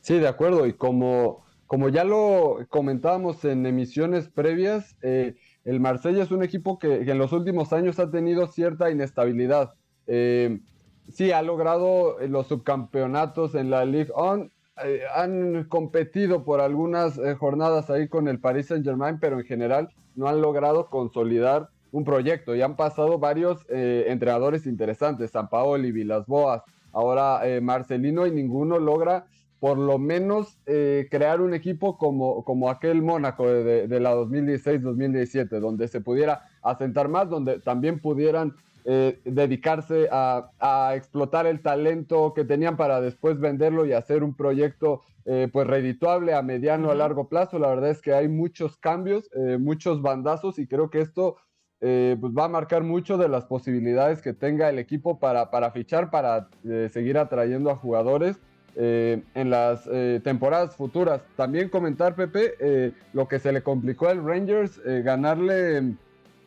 Sí, 0.02 0.18
de 0.18 0.28
acuerdo. 0.28 0.66
Y 0.66 0.74
como, 0.74 1.44
como 1.66 1.88
ya 1.88 2.04
lo 2.04 2.58
comentábamos 2.68 3.44
en 3.44 3.64
emisiones 3.64 4.28
previas, 4.28 4.96
eh, 5.02 5.36
el 5.64 5.80
Marsella 5.80 6.22
es 6.22 6.30
un 6.30 6.42
equipo 6.42 6.78
que, 6.78 6.96
en 7.10 7.18
los 7.18 7.32
últimos 7.32 7.72
años 7.72 7.98
ha 7.98 8.10
tenido 8.10 8.46
cierta 8.48 8.90
inestabilidad. 8.90 9.74
Eh, 10.06 10.60
sí, 11.08 11.32
ha 11.32 11.40
logrado 11.42 12.18
los 12.28 12.48
subcampeonatos 12.48 13.54
en 13.54 13.70
la 13.70 13.84
League 13.84 14.10
On, 14.14 14.52
eh, 14.84 15.02
han 15.14 15.64
competido 15.64 16.44
por 16.44 16.60
algunas 16.60 17.18
eh, 17.18 17.34
jornadas 17.34 17.90
ahí 17.90 18.08
con 18.08 18.26
el 18.26 18.40
Paris 18.40 18.68
Saint 18.68 18.84
Germain, 18.84 19.18
pero 19.20 19.38
en 19.38 19.44
general 19.44 19.90
no 20.14 20.28
han 20.28 20.40
logrado 20.40 20.86
consolidar 20.86 21.68
un 21.92 22.04
proyecto. 22.04 22.56
Y 22.56 22.62
han 22.62 22.76
pasado 22.76 23.18
varios 23.18 23.66
eh, 23.68 24.06
entrenadores 24.08 24.66
interesantes, 24.66 25.30
San 25.30 25.48
Paoli, 25.48 25.92
Vilas 25.92 26.26
Boas, 26.26 26.62
ahora 26.92 27.40
Marcelino, 27.62 28.26
y 28.26 28.32
ninguno 28.32 28.78
logra 28.78 29.26
por 29.62 29.78
lo 29.78 29.96
menos 29.96 30.58
crear 30.64 31.40
un 31.40 31.54
equipo 31.54 31.96
como, 31.96 32.42
como 32.44 32.68
aquel 32.68 33.00
Mónaco 33.00 33.46
de, 33.46 33.86
de 33.86 34.00
la 34.00 34.12
2016-2017, 34.16 35.60
donde 35.60 35.86
se 35.86 36.00
pudiera 36.00 36.48
asentar 36.62 37.06
más, 37.06 37.30
donde 37.30 37.60
también 37.60 38.00
pudieran 38.00 38.56
eh, 38.84 39.20
dedicarse 39.24 40.08
a, 40.10 40.94
explotar 40.96 41.46
el 41.46 41.62
talento 41.62 42.34
que 42.34 42.44
tenían 42.44 42.76
para 42.76 43.00
después 43.00 43.38
venderlo 43.38 43.86
y 43.86 43.92
hacer 43.92 44.24
un 44.24 44.34
proyecto 44.34 45.02
eh, 45.24 45.48
pues 45.52 45.68
redituable 45.68 46.34
a 46.34 46.42
mediano 46.42 46.90
a 46.90 46.96
largo 46.96 47.28
plazo. 47.28 47.60
La 47.60 47.68
verdad 47.68 47.90
es 47.90 48.02
que 48.02 48.12
hay 48.12 48.26
muchos 48.28 48.76
cambios, 48.76 49.30
eh, 49.36 49.56
muchos 49.60 50.02
bandazos 50.02 50.58
y 50.58 50.66
creo 50.66 50.90
que 50.90 51.00
esto 51.00 51.36
pues 51.80 52.32
va 52.32 52.44
a 52.44 52.48
marcar 52.48 52.84
mucho 52.84 53.18
de 53.18 53.28
las 53.28 53.44
posibilidades 53.44 54.22
que 54.22 54.32
tenga 54.32 54.68
el 54.68 54.78
equipo 54.78 55.18
para, 55.18 55.50
para 55.50 55.72
fichar, 55.72 56.10
para 56.10 56.48
seguir 56.90 57.18
atrayendo 57.18 57.70
a 57.70 57.76
jugadores. 57.76 58.38
En 58.74 59.50
las 59.50 59.88
temporadas 60.22 60.76
futuras. 60.76 61.22
También 61.36 61.68
comentar, 61.68 62.14
Pepe, 62.14 62.94
lo 63.12 63.28
que 63.28 63.38
se 63.38 63.52
le 63.52 63.62
complicó 63.62 64.08
al 64.08 64.24
Rangers, 64.24 64.80
ganarle 64.84 65.94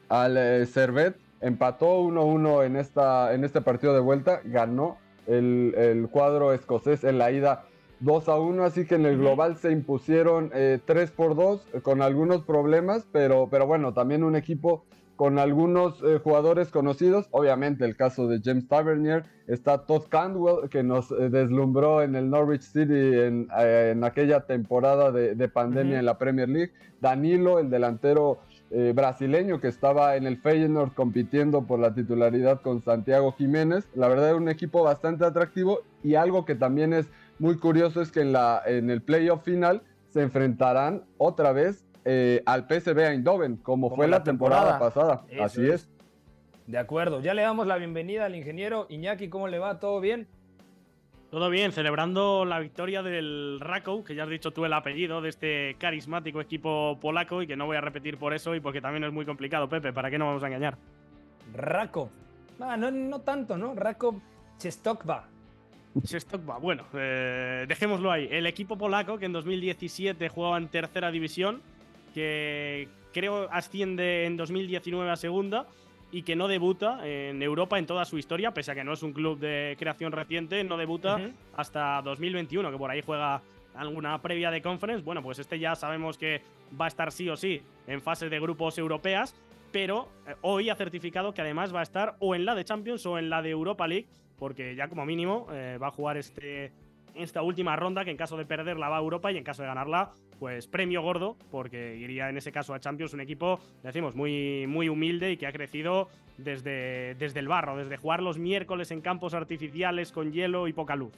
al 0.09 0.67
Servet. 0.67 1.15
Empató 1.41 2.01
1-1 2.01 2.65
en, 2.65 2.75
esta, 2.75 3.33
en 3.33 3.43
este 3.43 3.61
partido 3.61 3.93
de 3.93 3.99
vuelta, 3.99 4.41
ganó 4.45 4.97
el, 5.27 6.07
cuadro 6.11 6.53
escocés 6.53 7.03
en 7.03 7.17
la 7.17 7.31
ida 7.31 7.65
2 7.99 8.27
1, 8.27 8.63
así 8.63 8.85
que 8.85 8.95
en 8.95 9.05
el 9.05 9.17
global 9.17 9.55
se 9.57 9.71
impusieron 9.71 10.49
3 10.49 10.53
eh, 10.55 11.13
por 11.15 11.35
2 11.35 11.67
con 11.81 12.01
algunos 12.01 12.43
problemas, 12.43 13.07
pero, 13.11 13.47
pero 13.49 13.65
bueno, 13.67 13.93
también 13.93 14.23
un 14.23 14.35
equipo 14.35 14.85
con 15.15 15.39
algunos 15.39 16.01
eh, 16.03 16.19
jugadores 16.21 16.69
conocidos, 16.69 17.27
obviamente 17.31 17.85
el 17.85 17.95
caso 17.95 18.27
de 18.27 18.41
James 18.43 18.67
Tavernier, 18.67 19.23
está 19.47 19.85
Todd 19.85 20.03
Cantwell 20.09 20.69
que 20.69 20.83
nos 20.83 21.11
eh, 21.11 21.29
deslumbró 21.29 22.01
en 22.01 22.15
el 22.15 22.29
Norwich 22.29 22.63
City 22.63 22.93
en, 22.93 24.03
aquella 24.03 24.41
temporada 24.41 25.11
de, 25.11 25.47
pandemia 25.47 25.99
en 25.99 26.05
la 26.05 26.17
Premier 26.17 26.49
League, 26.49 26.73
Danilo, 26.99 27.59
el 27.59 27.69
delantero 27.69 28.39
eh, 28.71 28.93
brasileño 28.95 29.61
que 29.61 29.67
estaba 29.67 30.15
en 30.15 30.25
el 30.25 30.37
Feyenoord 30.37 30.93
compitiendo 30.93 31.65
por 31.65 31.79
la 31.79 31.93
titularidad 31.93 32.61
con 32.61 32.81
Santiago 32.81 33.31
Jiménez. 33.33 33.87
La 33.93 34.07
verdad 34.07 34.31
es 34.31 34.35
un 34.35 34.49
equipo 34.49 34.83
bastante 34.83 35.23
atractivo. 35.23 35.81
Y 36.03 36.15
algo 36.15 36.45
que 36.45 36.55
también 36.55 36.91
es 36.91 37.07
muy 37.39 37.57
curioso 37.57 38.01
es 38.01 38.11
que 38.11 38.21
en, 38.21 38.33
la, 38.33 38.61
en 38.65 38.89
el 38.89 39.01
playoff 39.01 39.43
final 39.43 39.83
se 40.09 40.23
enfrentarán 40.23 41.03
otra 41.17 41.51
vez 41.51 41.84
eh, 42.05 42.43
al 42.45 42.67
PSV 42.67 42.99
Eindhoven, 42.99 43.57
como, 43.57 43.93
fue 43.95 44.07
la, 44.07 44.23
temporada, 44.23 44.77
pasada. 44.79 45.25
Así 45.41 45.67
es. 45.67 45.89
De 46.67 46.77
acuerdo, 46.77 47.19
ya 47.19 47.33
le 47.33 47.41
damos 47.41 47.67
la 47.67 47.77
bienvenida 47.77 48.25
al 48.25 48.35
ingeniero 48.35 48.87
Iñaki, 48.89 49.27
¿cómo 49.27 49.47
le 49.47 49.59
va? 49.59 49.79
¿Todo 49.79 49.99
bien? 49.99 50.27
Todo 51.31 51.49
bien, 51.49 51.71
celebrando 51.71 52.45
la 52.45 52.59
victoria 52.59 53.03
del 53.03 53.59
Rakow, 53.59 54.03
que 54.03 54.15
ya 54.15 54.23
has 54.23 54.29
dicho 54.29 54.51
tú 54.51 54.65
el 54.65 54.73
apellido 54.73 55.21
de 55.21 55.29
este 55.29 55.75
carismático 55.79 56.39
equipo 56.39 56.97
polaco 57.01 57.41
y 57.41 57.47
que 57.47 57.55
no 57.55 57.65
voy 57.65 57.77
a 57.77 57.81
repetir 57.81 58.17
por 58.17 58.33
eso 58.33 58.55
y 58.55 58.59
porque 58.59 58.81
también 58.81 59.03
es 59.03 59.11
muy 59.11 59.25
complicado, 59.25 59.67
Pepe, 59.67 59.91
¿para 59.91 60.09
qué 60.09 60.17
no 60.17 60.27
vamos 60.27 60.43
a 60.43 60.47
engañar? 60.47 60.77
Rakow. 61.53 62.09
Ah, 62.59 62.77
no, 62.77 62.89
no 62.89 63.19
tanto, 63.21 63.57
¿no? 63.57 63.75
Rakow 63.75 64.21
Chestokva. 64.57 65.27
Chestokva, 66.03 66.57
bueno, 66.57 66.85
eh, 66.93 67.65
dejémoslo 67.67 68.11
ahí. 68.11 68.27
El 68.31 68.45
equipo 68.47 68.77
polaco 68.77 69.17
que 69.17 69.25
en 69.25 69.33
2017 69.33 70.29
jugaba 70.29 70.57
en 70.57 70.67
tercera 70.67 71.11
división, 71.11 71.61
que 72.15 72.87
creo 73.11 73.49
asciende 73.51 74.25
en 74.25 74.37
2019 74.37 75.11
a 75.11 75.17
segunda 75.17 75.67
y 76.13 76.23
que 76.23 76.37
no 76.37 76.47
debuta 76.47 77.05
en 77.05 77.43
Europa 77.43 77.77
en 77.77 77.85
toda 77.85 78.05
su 78.05 78.17
historia, 78.17 78.53
pese 78.53 78.71
a 78.71 78.75
que 78.75 78.85
no 78.85 78.93
es 78.93 79.03
un 79.03 79.11
club 79.11 79.37
de 79.37 79.75
creación 79.77 80.13
reciente, 80.13 80.63
no 80.63 80.77
debuta 80.77 81.19
hasta 81.57 82.01
2021, 82.03 82.71
que 82.71 82.77
por 82.77 82.89
ahí 82.89 83.01
juega 83.05 83.41
alguna 83.75 84.21
previa 84.21 84.49
de 84.49 84.61
conference. 84.61 85.03
Bueno, 85.03 85.21
pues 85.21 85.39
este 85.39 85.59
ya 85.59 85.75
sabemos 85.75 86.17
que 86.17 86.41
va 86.79 86.85
a 86.85 86.87
estar 86.87 87.11
sí 87.11 87.27
o 87.27 87.35
sí 87.35 87.61
en 87.85 88.01
fase 88.01 88.29
de 88.29 88.39
grupos 88.39 88.77
europeas, 88.77 89.35
pero 89.73 90.07
eh, 90.25 90.35
hoy 90.39 90.69
ha 90.69 90.75
certificado 90.75 91.33
que 91.33 91.41
además 91.41 91.75
va 91.75 91.81
a 91.81 91.83
estar 91.83 92.15
o 92.19 92.33
en 92.33 92.45
la 92.45 92.55
de 92.55 92.63
Champions 92.63 93.05
o 93.05 93.17
en 93.17 93.29
la 93.29 93.41
de 93.41 93.49
Europa 93.49 93.85
League, 93.89 94.07
porque 94.39 94.73
ya 94.73 94.87
como 94.87 95.05
mínimo 95.05 95.47
eh, 95.51 95.77
va 95.81 95.87
a 95.87 95.91
jugar 95.91 96.15
este 96.15 96.71
esta 97.15 97.41
última 97.41 97.75
ronda, 97.75 98.05
que 98.05 98.11
en 98.11 98.17
caso 98.17 98.37
de 98.37 98.45
perderla 98.45 98.89
va 98.89 98.97
a 98.97 98.99
Europa 98.99 99.31
y 99.31 99.37
en 99.37 99.43
caso 99.43 99.61
de 99.61 99.69
ganarla, 99.69 100.11
pues 100.39 100.67
premio 100.67 101.01
gordo, 101.01 101.35
porque 101.51 101.95
iría 101.95 102.29
en 102.29 102.37
ese 102.37 102.51
caso 102.51 102.73
a 102.73 102.79
Champions, 102.79 103.13
un 103.13 103.21
equipo, 103.21 103.59
decimos, 103.83 104.15
muy, 104.15 104.65
muy 104.67 104.89
humilde 104.89 105.31
y 105.31 105.37
que 105.37 105.47
ha 105.47 105.51
crecido 105.51 106.09
desde, 106.37 107.15
desde 107.15 107.39
el 107.39 107.47
barro, 107.47 107.77
desde 107.77 107.97
jugar 107.97 108.21
los 108.21 108.37
miércoles 108.37 108.91
en 108.91 109.01
campos 109.01 109.33
artificiales 109.33 110.11
con 110.11 110.31
hielo 110.31 110.67
y 110.67 110.73
poca 110.73 110.95
luz. 110.95 111.13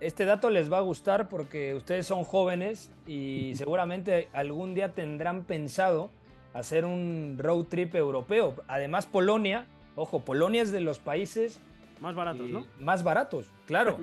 Este 0.00 0.24
dato 0.24 0.48
les 0.50 0.72
va 0.72 0.78
a 0.78 0.82
gustar 0.82 1.28
porque 1.28 1.74
ustedes 1.74 2.06
son 2.06 2.24
jóvenes 2.24 2.90
y 3.06 3.52
seguramente 3.56 4.28
algún 4.32 4.74
día 4.74 4.92
tendrán 4.92 5.44
pensado 5.44 6.10
hacer 6.54 6.84
un 6.84 7.36
road 7.38 7.64
trip 7.64 7.94
europeo. 7.94 8.54
Además, 8.68 9.06
Polonia, 9.06 9.66
ojo, 9.96 10.20
Polonia 10.20 10.62
es 10.62 10.72
de 10.72 10.80
los 10.80 10.98
países 10.98 11.60
Más 12.00 12.14
baratos, 12.14 12.48
¿no? 12.48 12.66
Más 12.80 13.02
baratos, 13.02 13.50
claro. 13.66 13.98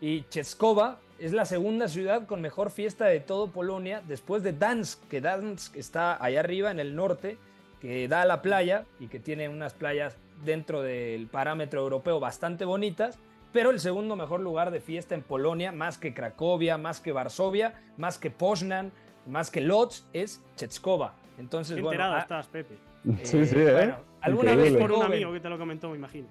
Y 0.00 0.22
Cheskowa 0.28 0.98
es 1.18 1.32
la 1.32 1.44
segunda 1.44 1.88
ciudad 1.88 2.26
con 2.26 2.40
mejor 2.40 2.70
fiesta 2.70 3.06
de 3.06 3.20
todo 3.20 3.48
Polonia 3.48 4.02
después 4.06 4.42
de 4.42 4.52
Dansk, 4.52 5.06
que 5.08 5.20
Dansk 5.20 5.76
está 5.76 6.22
allá 6.22 6.40
arriba 6.40 6.70
en 6.70 6.80
el 6.80 6.96
norte, 6.96 7.36
que 7.80 8.08
da 8.08 8.22
a 8.22 8.26
la 8.26 8.40
playa 8.42 8.84
y 8.98 9.08
que 9.08 9.18
tiene 9.20 9.48
unas 9.48 9.74
playas 9.74 10.16
dentro 10.44 10.80
del 10.82 11.26
parámetro 11.26 11.82
europeo 11.82 12.20
bastante 12.20 12.64
bonitas, 12.64 13.18
pero 13.52 13.70
el 13.70 13.80
segundo 13.80 14.16
mejor 14.16 14.40
lugar 14.40 14.70
de 14.70 14.80
fiesta 14.80 15.14
en 15.14 15.22
Polonia, 15.22 15.72
más 15.72 15.98
que 15.98 16.14
Cracovia, 16.14 16.78
más 16.78 17.00
que 17.00 17.12
Varsovia, 17.12 17.74
más 17.98 18.18
que 18.18 18.30
Poznan, 18.30 18.92
más 19.26 19.50
que 19.50 19.60
Lodz, 19.60 20.04
es 20.12 20.42
Cheskowa. 20.56 21.14
Entonces, 21.38 21.76
Qué 21.76 21.82
bueno, 21.82 22.02
enterado 22.02 22.14
ah, 22.16 22.20
estás, 22.20 22.46
Pepe. 22.46 22.78
Sí, 23.24 23.44
sí, 23.46 23.56
¿eh? 23.58 23.72
bueno, 23.72 23.96
alguna 24.20 24.54
vez 24.54 24.70
Increíble. 24.70 24.80
Por 24.80 24.92
un 24.92 25.02
amigo 25.02 25.32
que 25.32 25.40
te 25.40 25.48
lo 25.48 25.58
comentó, 25.58 25.90
me 25.90 25.96
imagino. 25.96 26.28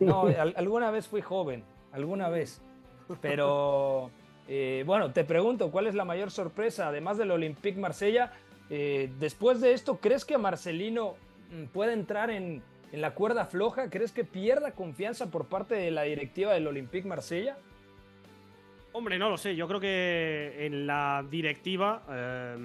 No, 0.00 0.22
al- 0.26 0.54
alguna 0.56 0.90
vez 0.90 1.06
fui 1.06 1.20
joven, 1.20 1.62
alguna 1.92 2.28
vez. 2.28 2.62
Pero 3.20 4.10
eh, 4.48 4.84
bueno, 4.86 5.12
te 5.12 5.24
pregunto, 5.24 5.70
¿cuál 5.70 5.86
es 5.86 5.94
la 5.94 6.04
mayor 6.04 6.30
sorpresa, 6.30 6.88
además 6.88 7.18
del 7.18 7.30
Olympique 7.30 7.78
Marsella? 7.78 8.32
eh, 8.70 9.10
después 9.18 9.60
de 9.60 9.74
esto, 9.74 9.98
¿crees 9.98 10.24
que 10.24 10.38
Marcelino 10.38 11.16
mm, 11.50 11.64
puede 11.66 11.92
entrar 11.92 12.30
en, 12.30 12.62
en 12.90 13.00
la 13.00 13.14
cuerda 13.14 13.44
floja? 13.44 13.90
¿Crees 13.90 14.12
que 14.12 14.24
pierda 14.24 14.72
confianza 14.72 15.30
por 15.30 15.46
parte 15.46 15.74
de 15.74 15.90
la 15.90 16.02
directiva 16.02 16.54
del 16.54 16.66
Olympique 16.66 17.06
Marsella? 17.06 17.56
Hombre, 18.92 19.18
no 19.18 19.30
lo 19.30 19.38
sé. 19.38 19.56
Yo 19.56 19.66
creo 19.66 19.80
que 19.80 20.66
en 20.66 20.86
la 20.86 21.24
directiva 21.30 22.02
eh, 22.10 22.56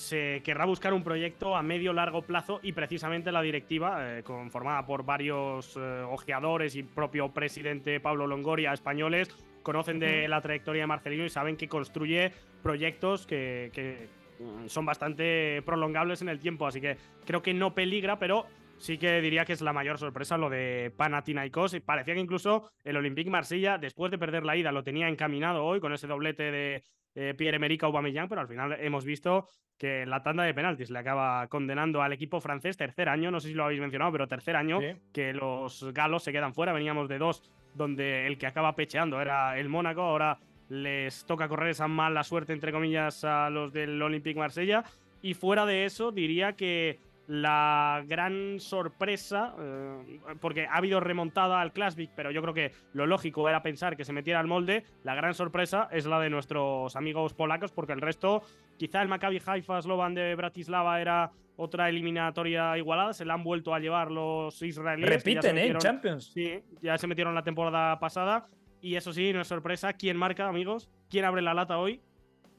se 0.00 0.40
querrá 0.42 0.64
buscar 0.64 0.94
un 0.94 1.04
proyecto 1.04 1.54
a 1.54 1.62
medio 1.62 1.92
largo 1.92 2.22
plazo 2.22 2.58
y 2.62 2.72
precisamente 2.72 3.30
la 3.30 3.42
directiva, 3.42 4.18
eh, 4.18 4.22
conformada 4.22 4.86
por 4.86 5.04
varios 5.04 5.76
eh, 5.76 5.80
ojeadores 6.08 6.74
y 6.74 6.82
propio 6.82 7.28
presidente 7.28 8.00
Pablo 8.00 8.26
Longoria, 8.26 8.72
españoles, 8.72 9.28
conocen 9.62 9.98
de 9.98 10.26
la 10.26 10.40
trayectoria 10.40 10.84
de 10.84 10.86
Marcelino 10.86 11.26
y 11.26 11.28
saben 11.28 11.58
que 11.58 11.68
construye 11.68 12.32
proyectos 12.62 13.26
que, 13.26 13.70
que, 13.74 14.08
mm, 14.38 14.68
son 14.68 14.86
bastante 14.86 15.60
prolongables 15.66 16.22
en 16.22 16.30
el 16.30 16.40
tiempo. 16.40 16.66
Así 16.66 16.80
que 16.80 16.96
creo 17.26 17.42
que 17.42 17.52
no 17.52 17.74
peligra, 17.74 18.18
pero 18.18 18.46
sí 18.78 18.96
que 18.96 19.20
diría 19.20 19.44
que 19.44 19.52
es 19.52 19.60
la 19.60 19.74
mayor 19.74 19.98
sorpresa 19.98 20.38
lo 20.38 20.48
de 20.48 20.90
Panathinaikos. 20.96 21.74
Y 21.74 21.80
parecía 21.80 22.14
que 22.14 22.20
incluso 22.20 22.70
el 22.84 22.96
Olympique 22.96 23.28
Marsella, 23.28 23.76
después 23.76 24.10
de 24.10 24.16
perder 24.16 24.46
la 24.46 24.56
ida, 24.56 24.72
lo 24.72 24.82
tenía 24.82 25.10
encaminado 25.10 25.62
hoy 25.62 25.78
con 25.78 25.92
ese 25.92 26.06
doblete 26.06 26.50
de 26.50 26.84
eh, 27.14 27.34
Pierre-Emerick 27.36 27.82
Aubameyang, 27.82 28.28
pero 28.28 28.40
al 28.40 28.48
final 28.48 28.76
hemos 28.80 29.04
visto 29.04 29.46
que 29.78 30.04
la 30.04 30.22
tanda 30.22 30.44
de 30.44 30.52
penaltis 30.54 30.90
le 30.90 30.98
acaba 30.98 31.46
condenando 31.48 32.02
al 32.02 32.12
equipo 32.12 32.40
francés, 32.40 32.76
tercer 32.76 33.08
año, 33.08 33.30
no 33.30 33.40
sé 33.40 33.48
si 33.48 33.54
lo 33.54 33.64
habéis 33.64 33.80
mencionado, 33.80 34.12
pero 34.12 34.28
tercer 34.28 34.54
año 34.56 34.78
Sí. 34.80 34.96
que 35.12 35.32
los 35.32 35.90
galos 35.94 36.22
se 36.22 36.32
quedan 36.32 36.52
fuera. 36.54 36.72
Veníamos 36.74 37.08
de 37.08 37.18
dos, 37.18 37.42
donde 37.74 38.26
el 38.26 38.36
que 38.36 38.46
acaba 38.46 38.74
pecheando 38.76 39.20
era 39.20 39.58
el 39.58 39.68
Mónaco, 39.70 40.02
ahora 40.02 40.38
les 40.68 41.24
toca 41.24 41.48
correr 41.48 41.70
esa 41.70 41.88
mala 41.88 42.22
suerte, 42.24 42.52
entre 42.52 42.72
comillas, 42.72 43.24
a 43.24 43.48
los 43.50 43.72
del 43.72 44.00
Olympique 44.02 44.38
Marsella. 44.38 44.84
Y 45.22 45.34
fuera 45.34 45.66
de 45.66 45.84
eso, 45.84 46.12
diría 46.12 46.52
que 46.54 46.98
la 47.30 48.02
gran 48.08 48.58
sorpresa, 48.58 49.54
eh, 49.56 50.18
porque 50.40 50.66
ha 50.66 50.74
habido 50.78 50.98
remontada 50.98 51.60
al 51.60 51.72
Klasvik, 51.72 52.10
pero 52.16 52.32
yo 52.32 52.42
creo 52.42 52.54
que 52.54 52.72
lo 52.92 53.06
lógico 53.06 53.48
era 53.48 53.62
pensar 53.62 53.96
que 53.96 54.04
se 54.04 54.12
metiera 54.12 54.40
al 54.40 54.48
molde. 54.48 54.82
La 55.04 55.14
gran 55.14 55.32
sorpresa 55.34 55.88
es 55.92 56.06
la 56.06 56.18
de 56.18 56.28
nuestros 56.28 56.96
amigos 56.96 57.32
polacos, 57.32 57.70
porque 57.70 57.92
el 57.92 58.00
resto, 58.00 58.42
quizá 58.78 59.00
el 59.00 59.06
Maccabi 59.06 59.40
Haifa 59.46 59.80
Slovan 59.80 60.12
de 60.14 60.34
Bratislava 60.34 61.00
era 61.00 61.30
otra 61.54 61.88
eliminatoria 61.88 62.76
igualada, 62.76 63.12
se 63.12 63.24
la 63.24 63.34
han 63.34 63.44
vuelto 63.44 63.74
a 63.74 63.78
llevar 63.78 64.10
los 64.10 64.60
israelíes. 64.60 65.08
Repiten, 65.08 65.56
¿eh? 65.56 65.68
Metieron- 65.68 65.78
Champions. 65.82 66.32
Sí, 66.32 66.60
ya 66.82 66.98
se 66.98 67.06
metieron 67.06 67.32
la 67.36 67.44
temporada 67.44 68.00
pasada. 68.00 68.48
Y 68.80 68.96
eso 68.96 69.12
sí, 69.12 69.32
no 69.32 69.40
es 69.42 69.46
sorpresa. 69.46 69.92
¿Quién 69.92 70.16
marca, 70.16 70.48
amigos? 70.48 70.90
¿Quién 71.08 71.24
abre 71.26 71.42
la 71.42 71.54
lata 71.54 71.78
hoy? 71.78 72.00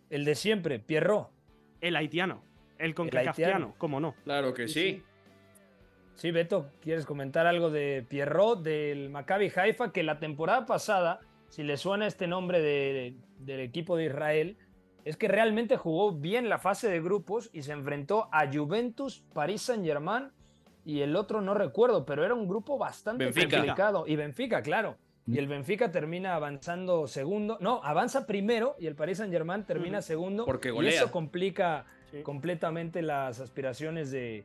El 0.09 0.23
de 0.23 0.35
siempre, 0.35 0.79
Pierrot. 0.79 1.29
El 1.81 1.95
haitiano. 1.97 2.43
El 2.81 2.89
haitiano. 2.89 2.95
concacaftiano, 2.95 3.75
¿cómo 3.77 3.99
no? 3.99 4.15
Claro 4.23 4.53
que 4.53 4.67
sí. 4.67 5.03
Sí, 6.15 6.31
Beto, 6.31 6.69
¿quieres 6.81 7.05
comentar 7.05 7.47
algo 7.47 7.69
de 7.71 8.05
Pierrot, 8.07 8.61
del 8.61 9.09
Maccabi 9.09 9.51
Haifa, 9.55 9.91
que 9.91 10.03
la 10.03 10.19
temporada 10.19 10.65
pasada, 10.65 11.19
si 11.49 11.63
le 11.63 11.77
suena 11.77 12.05
este 12.05 12.27
nombre 12.27 12.61
de- 12.61 13.15
del 13.39 13.59
equipo 13.61 13.97
de 13.97 14.05
Israel, 14.05 14.57
es 15.03 15.17
que 15.17 15.27
realmente 15.27 15.77
jugó 15.77 16.11
bien 16.11 16.47
la 16.47 16.59
fase 16.59 16.89
de 16.89 17.01
grupos 17.01 17.49
y 17.53 17.63
se 17.63 17.71
enfrentó 17.71 18.29
a 18.31 18.45
Juventus, 18.53 19.23
Paris 19.33 19.63
Saint-Germain 19.63 20.29
y 20.85 21.01
el 21.01 21.15
otro 21.15 21.41
no 21.41 21.55
recuerdo, 21.55 22.05
pero 22.05 22.23
era 22.23 22.35
un 22.35 22.47
grupo 22.47 22.77
bastante 22.77 23.25
Benfica. 23.25 23.57
complicado. 23.57 24.03
Y 24.05 24.15
Benfica, 24.15 24.61
claro. 24.61 24.97
Y 25.25 25.37
el 25.39 25.47
Benfica 25.47 25.91
termina 25.91 26.35
avanzando 26.35 27.07
segundo. 27.07 27.57
No, 27.61 27.81
avanza 27.83 28.27
primero 28.27 28.75
y 28.79 28.85
el 28.87 28.95
Paris 28.95 29.19
Saint-Germain 29.19 29.63
termina 29.65 29.99
Ujú. 29.99 30.07
segundo. 30.07 30.45
Porque 30.45 30.67
Y 30.69 30.71
golea. 30.71 30.91
eso 30.91 31.11
complica 31.11 31.85
Sí. 32.11 32.21
completamente 32.23 33.01
las 33.01 33.39
aspiraciones 33.39 34.11
de, 34.11 34.43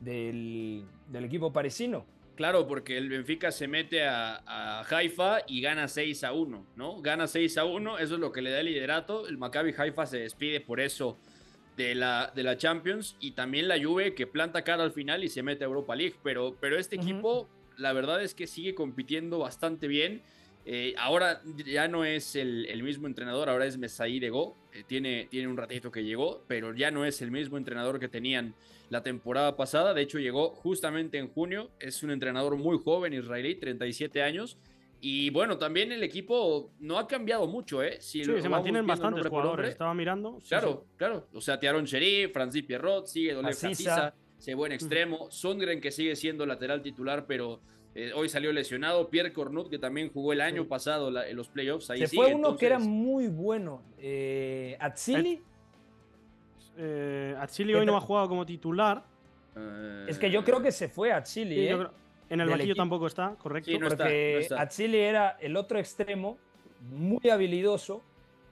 del, 0.00 0.84
del 1.08 1.24
equipo 1.24 1.52
parisino. 1.52 2.06
Claro, 2.36 2.68
porque 2.68 2.96
el 2.96 3.08
Benfica 3.08 3.50
se 3.50 3.66
mete 3.66 4.06
a, 4.06 4.40
a 4.46 4.82
Haifa 4.88 5.40
y 5.48 5.60
gana 5.60 5.88
6 5.88 6.22
a 6.22 6.32
1, 6.32 6.66
¿no? 6.76 7.02
Gana 7.02 7.26
6 7.26 7.58
a 7.58 7.64
1, 7.64 7.98
eso 7.98 8.14
es 8.14 8.20
lo 8.20 8.30
que 8.30 8.42
le 8.42 8.50
da 8.52 8.60
el 8.60 8.66
liderato. 8.66 9.26
El 9.26 9.38
Maccabi 9.38 9.74
Haifa 9.76 10.06
se 10.06 10.18
despide 10.18 10.60
por 10.60 10.78
eso 10.78 11.18
de 11.76 11.96
la, 11.96 12.32
de 12.34 12.44
la 12.44 12.56
Champions 12.56 13.16
y 13.18 13.32
también 13.32 13.66
la 13.66 13.82
Juve 13.82 14.14
que 14.14 14.28
planta 14.28 14.62
cara 14.62 14.84
al 14.84 14.92
final 14.92 15.24
y 15.24 15.28
se 15.28 15.42
mete 15.42 15.64
a 15.64 15.66
Europa 15.66 15.96
League. 15.96 16.14
Pero, 16.22 16.56
pero 16.60 16.78
este 16.78 16.94
equipo, 16.94 17.48
la 17.76 17.92
verdad 17.92 18.22
es 18.22 18.34
que 18.34 18.46
sigue 18.46 18.74
compitiendo 18.74 19.40
bastante 19.40 19.88
bien. 19.88 20.22
Eh, 20.70 20.94
ahora 20.98 21.40
ya 21.64 21.88
no 21.88 22.04
es 22.04 22.36
el, 22.36 22.66
el 22.66 22.82
mismo 22.82 23.06
entrenador, 23.06 23.48
ahora 23.48 23.64
es 23.64 23.78
Mesaí 23.78 24.20
de 24.20 24.28
Go. 24.28 24.54
Eh, 24.74 24.84
tiene, 24.86 25.26
tiene 25.30 25.48
un 25.48 25.56
ratito 25.56 25.90
que 25.90 26.04
llegó, 26.04 26.44
pero 26.46 26.74
ya 26.74 26.90
no 26.90 27.06
es 27.06 27.22
el 27.22 27.30
mismo 27.30 27.56
entrenador 27.56 27.98
que 27.98 28.06
tenían 28.06 28.52
la 28.90 29.02
temporada 29.02 29.56
pasada. 29.56 29.94
De 29.94 30.02
hecho, 30.02 30.18
llegó 30.18 30.50
justamente 30.50 31.16
en 31.16 31.28
junio. 31.28 31.70
Es 31.80 32.02
un 32.02 32.10
entrenador 32.10 32.56
muy 32.56 32.78
joven, 32.84 33.14
israelí, 33.14 33.54
37 33.54 34.22
años. 34.22 34.58
Y 35.00 35.30
bueno, 35.30 35.56
también 35.56 35.90
el 35.90 36.02
equipo 36.02 36.70
no 36.80 36.98
ha 36.98 37.08
cambiado 37.08 37.46
mucho, 37.46 37.82
¿eh? 37.82 37.96
Si 38.02 38.22
Sí, 38.22 38.30
lo 38.30 38.38
se 38.42 38.50
mantienen 38.50 38.86
bastantes 38.86 39.26
jugadores. 39.26 39.70
Estaba 39.70 39.94
mirando. 39.94 40.38
sí, 40.42 40.50
Claro, 40.50 40.84
claro. 40.98 41.28
O 41.32 41.40
sea, 41.40 41.58
Tiaron 41.58 41.86
Sheriff, 41.86 42.34
Francis 42.34 42.64
Pierrot, 42.64 43.06
sigue 43.06 43.32
Dolev 43.32 43.52
Asisa. 43.52 43.68
Hasisa, 43.70 44.14
se 44.36 44.52
buen 44.52 44.72
extremo. 44.72 45.30
Sundgren, 45.30 45.80
que 45.80 45.90
sigue 45.90 46.14
siendo 46.14 46.44
lateral 46.44 46.82
titular, 46.82 47.24
pero 47.26 47.62
eh, 48.00 48.12
hoy 48.14 48.28
salió 48.28 48.52
lesionado. 48.52 49.08
Pierre 49.08 49.32
Cornut, 49.32 49.68
que 49.68 49.78
también 49.78 50.10
jugó 50.12 50.32
el 50.32 50.40
año 50.40 50.66
pasado 50.68 51.10
la- 51.10 51.28
en 51.28 51.36
los 51.36 51.48
playoffs. 51.48 51.90
Ahí 51.90 51.98
Se 52.00 52.06
sigue, 52.08 52.22
fue 52.22 52.34
uno 52.34 52.56
que 52.56 52.66
era 52.66 52.78
muy 52.78 53.28
bueno. 53.28 53.82
Eh, 53.98 54.76
Atsili. 54.80 55.42
Eh, 56.76 57.34
Atsili 57.38 57.72
¿Qué 57.72 57.78
hoy 57.80 57.86
no 57.86 57.96
ha 57.96 58.00
jugado 58.00 58.28
como 58.28 58.46
titular. 58.46 59.02
eh, 59.56 60.06
Es 60.08 60.18
que 60.18 60.30
yo 60.30 60.44
creo 60.44 60.62
que 60.62 60.70
se 60.70 60.88
fue 60.88 61.12
Atsili, 61.12 61.54
Sí, 61.56 61.60
¿eh? 61.66 61.70
yo 61.70 61.78
creo- 61.78 61.92
en 62.30 62.40
el 62.40 62.48
banquillo 62.48 62.74
tampoco 62.74 63.06
está, 63.06 63.34
correcto. 63.36 63.70
Sí, 63.70 63.78
no 63.78 63.88
está, 63.88 64.04
porque 64.04 64.32
no 64.34 64.40
está. 64.40 64.60
Atsili 64.62 64.98
era 64.98 65.30
el 65.40 65.56
otro 65.56 65.78
extremo, 65.78 66.38
muy 66.92 67.28
habilidoso. 67.30 68.02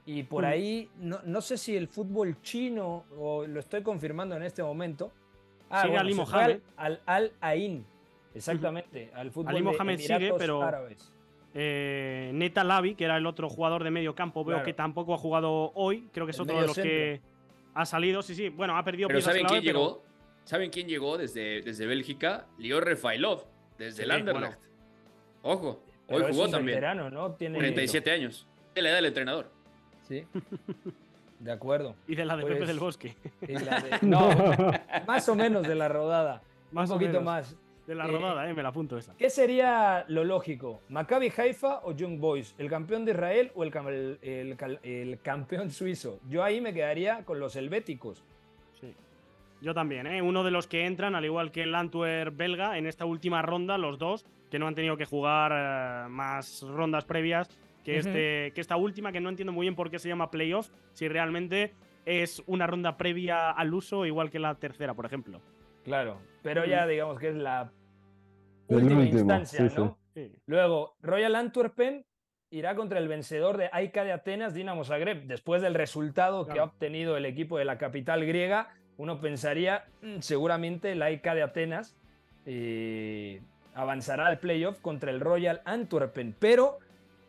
Y 0.05 0.23
por 0.23 0.43
Mm. 0.43 0.47
ahí, 0.47 0.89
no, 0.99 1.19
no 1.25 1.41
sé 1.41 1.57
si 1.57 1.75
el 1.75 1.87
fútbol 1.89 2.41
chino, 2.41 3.03
o 3.17 3.45
lo 3.45 3.59
estoy 3.59 3.83
confirmando 3.83 4.35
en 4.37 4.43
este 4.43 4.63
momento. 4.63 5.11
Ah, 5.69 5.81
Sigue 5.83 5.93
bueno, 6.01 6.15
Mohamed. 6.15 6.59
Al 6.77 7.01
Al 7.05 7.33
Ain, 7.41 7.85
exactamente, 8.37 9.11
al 9.13 9.31
fútbol 9.31 9.49
Ali 9.49 9.57
de 9.59 9.63
Mohamed 9.71 9.99
sigue, 9.99 10.33
pero- 10.37 10.61
Árabes. 10.63 11.11
Eh, 11.59 12.29
Neta 12.33 12.63
Lavi, 12.63 12.93
que 12.95 13.05
era 13.05 13.17
el 13.17 13.25
otro 13.25 13.49
jugador 13.49 13.83
de 13.83 13.89
medio 13.89 14.13
campo, 14.13 14.43
veo 14.45 14.57
Claro. 14.57 14.65
que 14.65 14.73
tampoco 14.73 15.13
ha 15.15 15.17
jugado 15.17 15.71
hoy. 15.73 16.07
Creo 16.13 16.25
que 16.27 16.31
es 16.31 16.37
El 16.37 16.43
otro 16.43 16.61
de 16.61 16.67
los 16.67 16.75
que 16.77 17.21
ha 17.73 17.85
salido. 17.85 18.21
Sí, 18.21 18.35
sí. 18.35 18.49
Bueno, 18.49 18.77
ha 18.77 18.83
perdido 18.83 19.07
Pero 19.07 19.21
¿saben 19.21 19.45
quién 19.45 19.63
llegó? 19.63 20.03
¿Saben 20.43 20.69
quién 20.69 20.87
llegó 20.87 21.17
desde, 21.17 21.61
desde 21.63 21.85
Bélgica? 21.87 22.45
Lior 22.59 22.85
Refailov, 22.85 23.45
desde 23.77 24.03
el 24.03 24.09
Sí, 24.11 24.15
Anderlecht. 24.15 24.59
Ojo, 25.41 25.81
Pero 26.07 26.19
hoy 26.19 26.23
es 26.25 26.29
jugó 26.35 26.45
un 26.45 26.51
también. 26.51 26.75
veterano, 26.75 27.09
¿no? 27.09 27.31
Tiene 27.33 27.57
37 27.57 28.11
años. 28.11 28.47
¿Qué 28.75 28.81
le 28.81 28.91
da 28.91 28.99
el 28.99 29.05
entrenador? 29.07 29.51
Sí. 30.07 30.25
De 31.39 31.51
acuerdo. 31.51 31.95
Y 32.07 32.15
de 32.15 32.25
la 32.25 32.35
de 32.37 32.43
Pepe 32.43 32.55
Pues- 32.57 32.67
del 32.67 32.79
Bosque. 32.79 33.15
Y 33.47 33.53
la 33.53 33.79
de- 33.81 33.89
No, 34.03 34.29
más 35.07 35.27
o 35.27 35.35
menos 35.35 35.67
de 35.67 35.75
la 35.75 35.87
rodada. 35.87 36.41
Más 36.71 36.89
un 36.89 36.95
o 36.95 36.99
poquito 36.99 37.19
menos. 37.21 37.23
más. 37.23 37.57
De 37.87 37.95
la 37.95 38.05
Eh, 38.05 38.11
rodada, 38.11 38.49
eh, 38.49 38.53
me 38.53 38.61
la 38.61 38.69
apunto 38.69 38.97
esa. 38.97 39.15
¿Qué 39.15 39.29
sería 39.29 40.03
lo 40.09 40.23
lógico? 40.25 40.81
¿Maccabi 40.89 41.31
Haifa 41.35 41.79
o 41.85 41.93
Young 41.93 42.19
Boys? 42.19 42.53
¿El 42.57 42.69
campeón 42.69 43.05
de 43.05 43.13
Israel 43.13 43.51
o 43.55 43.63
el, 43.63 43.71
cam- 43.71 43.87
el- 43.87 44.19
el 44.21 44.57
cal- 44.57 44.79
el 44.83 45.19
campeón 45.21 45.71
suizo? 45.71 46.19
Yo 46.29 46.43
ahí 46.43 46.59
me 46.59 46.73
quedaría 46.73 47.23
con 47.23 47.39
los 47.39 47.55
helvéticos. 47.55 48.23
Sí. 48.81 48.93
Yo 49.61 49.73
también, 49.73 50.05
¿eh? 50.05 50.21
Uno 50.21 50.43
de 50.43 50.51
los 50.51 50.67
que 50.67 50.85
entran, 50.85 51.15
al 51.15 51.23
igual 51.23 51.51
que 51.51 51.63
el 51.63 51.73
Antwerp 51.73 52.35
belga, 52.35 52.77
en 52.77 52.87
esta 52.87 53.05
última 53.05 53.41
ronda, 53.41 53.77
los 53.77 53.97
dos, 53.97 54.25
que 54.51 54.59
no 54.59 54.67
han 54.67 54.75
tenido 54.75 54.97
que 54.97 55.05
jugar 55.05 55.51
eh, 55.53 56.09
más 56.09 56.63
rondas 56.63 57.05
previas 57.05 57.49
que, 57.85 57.97
este, 57.99 58.51
que 58.53 58.59
esta 58.59 58.75
última, 58.75 59.13
que 59.13 59.21
no 59.21 59.29
entiendo 59.29 59.53
muy 59.53 59.63
bien 59.63 59.75
por 59.75 59.89
qué 59.89 59.97
se 59.97 60.09
llama 60.09 60.29
playoff, 60.29 60.69
si 60.91 61.07
realmente 61.07 61.73
es 62.05 62.43
una 62.45 62.67
ronda 62.67 62.97
previa 62.97 63.49
al 63.51 63.73
uso, 63.73 64.05
igual 64.05 64.29
que 64.29 64.39
la 64.39 64.55
tercera, 64.55 64.93
por 64.93 65.05
ejemplo. 65.05 65.39
Claro, 65.87 66.19
pero 66.43 66.65
ya 66.65 66.85
digamos 66.85 67.17
que 67.17 67.29
es 67.29 67.35
la 67.35 67.71
última 68.67 68.99
último, 68.99 69.19
instancia, 69.19 69.69
sí, 69.69 69.75
¿no? 69.77 69.97
Sí. 70.13 70.33
Luego, 70.45 70.97
Royal 71.01 71.33
Antwerpen 71.33 72.05
irá 72.49 72.75
contra 72.75 72.99
el 72.99 73.07
vencedor 73.07 73.55
de 73.55 73.69
AIK 73.71 73.93
de 74.03 74.11
Atenas, 74.11 74.53
Dinamo 74.53 74.83
Zagreb. 74.83 75.27
Después 75.27 75.61
del 75.61 75.75
resultado 75.75 76.45
que 76.45 76.59
ha 76.59 76.65
obtenido 76.65 77.15
el 77.15 77.25
equipo 77.25 77.57
de 77.57 77.63
la 77.63 77.77
capital 77.77 78.25
griega, 78.25 78.75
uno 78.97 79.21
pensaría, 79.21 79.85
"Mm, 80.01 80.19
seguramente 80.19 80.91
el 80.91 81.01
AIK 81.01 81.33
de 81.33 81.43
Atenas 81.43 81.95
eh, 82.45 83.41
avanzará 83.73 84.27
al 84.27 84.39
playoff 84.39 84.79
contra 84.81 85.11
el 85.11 85.21
Royal 85.21 85.61
Antwerpen. 85.65 86.35
Pero 86.37 86.79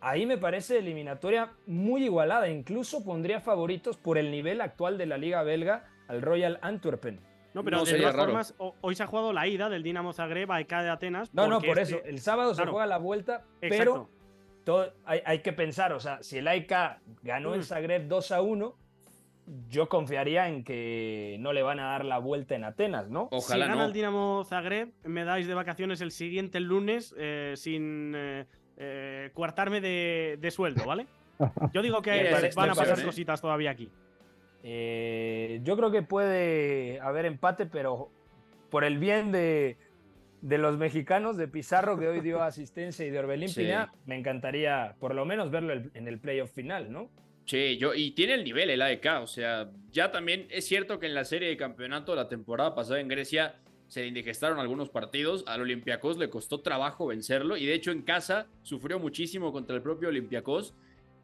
ahí 0.00 0.26
me 0.26 0.38
parece 0.38 0.78
eliminatoria 0.78 1.52
muy 1.66 2.04
igualada. 2.04 2.48
Incluso 2.48 3.04
pondría 3.04 3.40
favoritos 3.40 3.96
por 3.96 4.18
el 4.18 4.30
nivel 4.30 4.60
actual 4.60 4.96
de 4.98 5.06
la 5.06 5.18
liga 5.18 5.42
belga 5.42 5.84
al 6.08 6.22
Royal 6.22 6.58
Antwerpen. 6.62 7.27
No, 7.58 7.64
pero 7.64 7.78
No 7.78 7.84
de 7.84 7.98
todas 7.98 8.14
formas, 8.16 8.54
ho- 8.58 8.74
hoy 8.80 8.94
se 8.94 9.02
ha 9.02 9.06
jugado 9.06 9.32
la 9.32 9.46
ida 9.48 9.68
del 9.68 9.82
Dinamo 9.82 10.12
Zagreb 10.12 10.50
a 10.52 10.60
EK 10.60 10.82
de 10.82 10.90
Atenas. 10.90 11.34
No, 11.34 11.48
no, 11.48 11.60
por 11.60 11.78
este- 11.78 11.96
eso. 11.96 12.04
El 12.04 12.20
sábado 12.20 12.54
se 12.54 12.64
juega 12.64 12.86
la 12.86 12.98
vuelta, 12.98 13.44
pero 13.60 14.08
todo- 14.64 14.92
hay, 15.04 15.20
hay 15.24 15.40
que 15.40 15.52
pensar, 15.52 15.92
o 15.92 15.98
sea, 15.98 16.22
si 16.22 16.38
el 16.38 16.46
AIK 16.46 16.72
ganó 17.22 17.54
en 17.54 17.60
Mm. 17.60 17.64
Zagreb 17.64 18.06
2 18.06 18.30
a 18.32 18.40
1, 18.42 18.76
yo 19.70 19.88
confiaría 19.88 20.46
en 20.48 20.62
que 20.62 21.36
no 21.40 21.52
le 21.52 21.62
van 21.62 21.80
a 21.80 21.84
dar 21.92 22.04
la 22.04 22.18
vuelta 22.18 22.54
en 22.54 22.64
Atenas, 22.64 23.08
¿no? 23.08 23.28
Ojalá 23.32 23.64
si 23.64 23.70
gana 23.70 23.82
no. 23.82 23.86
el 23.88 23.92
Dinamo 23.92 24.44
Zagreb, 24.44 24.90
me 25.04 25.24
dais 25.24 25.46
de 25.48 25.54
vacaciones 25.54 26.00
el 26.02 26.10
siguiente 26.12 26.60
lunes 26.60 27.14
eh, 27.18 27.54
sin 27.56 28.12
eh, 28.14 28.46
eh, 28.76 29.30
coartarme 29.34 29.80
de, 29.80 30.38
de 30.40 30.50
sueldo, 30.50 30.84
¿vale? 30.84 31.06
Yo 31.72 31.82
digo 31.82 32.02
que 32.02 32.30
van 32.54 32.70
a 32.70 32.74
pasar 32.74 33.02
cositas 33.04 33.40
todavía 33.40 33.70
aquí. 33.70 33.90
Eh, 34.70 35.60
yo 35.64 35.78
creo 35.78 35.90
que 35.90 36.02
puede 36.02 37.00
haber 37.00 37.24
empate, 37.24 37.64
pero 37.64 38.10
por 38.68 38.84
el 38.84 38.98
bien 38.98 39.32
de, 39.32 39.78
de 40.42 40.58
los 40.58 40.76
mexicanos, 40.76 41.38
de 41.38 41.48
Pizarro, 41.48 41.98
que 41.98 42.06
hoy 42.06 42.20
dio 42.20 42.42
asistencia, 42.42 43.06
y 43.06 43.10
de 43.10 43.18
Orbelín 43.18 43.48
Sí. 43.48 43.62
Pineda, 43.62 43.90
me 44.04 44.18
encantaría 44.18 44.94
por 45.00 45.14
lo 45.14 45.24
menos 45.24 45.50
verlo 45.50 45.72
en 45.72 46.06
el 46.06 46.18
playoff 46.18 46.52
final, 46.52 46.92
¿no? 46.92 47.08
Sí, 47.46 47.78
yo, 47.78 47.94
y 47.94 48.10
tiene 48.10 48.34
el 48.34 48.44
nivel 48.44 48.68
el 48.68 48.82
AEK, 48.82 49.06
o 49.22 49.26
sea, 49.26 49.70
ya 49.90 50.12
también 50.12 50.46
es 50.50 50.66
cierto 50.66 50.98
que 50.98 51.06
en 51.06 51.14
la 51.14 51.24
serie 51.24 51.48
de 51.48 51.56
campeonato 51.56 52.14
la 52.14 52.28
temporada 52.28 52.74
pasada 52.74 53.00
en 53.00 53.08
Grecia 53.08 53.54
se 53.86 54.02
le 54.02 54.08
indigestaron 54.08 54.58
algunos 54.58 54.90
partidos, 54.90 55.44
al 55.46 55.62
Olympiacos 55.62 56.18
le 56.18 56.28
costó 56.28 56.60
trabajo 56.60 57.06
vencerlo 57.06 57.56
y 57.56 57.64
de 57.64 57.72
hecho 57.72 57.90
en 57.90 58.02
casa 58.02 58.48
sufrió 58.62 58.98
muchísimo 58.98 59.50
contra 59.50 59.74
el 59.74 59.80
propio 59.80 60.10
Olympiacos, 60.10 60.74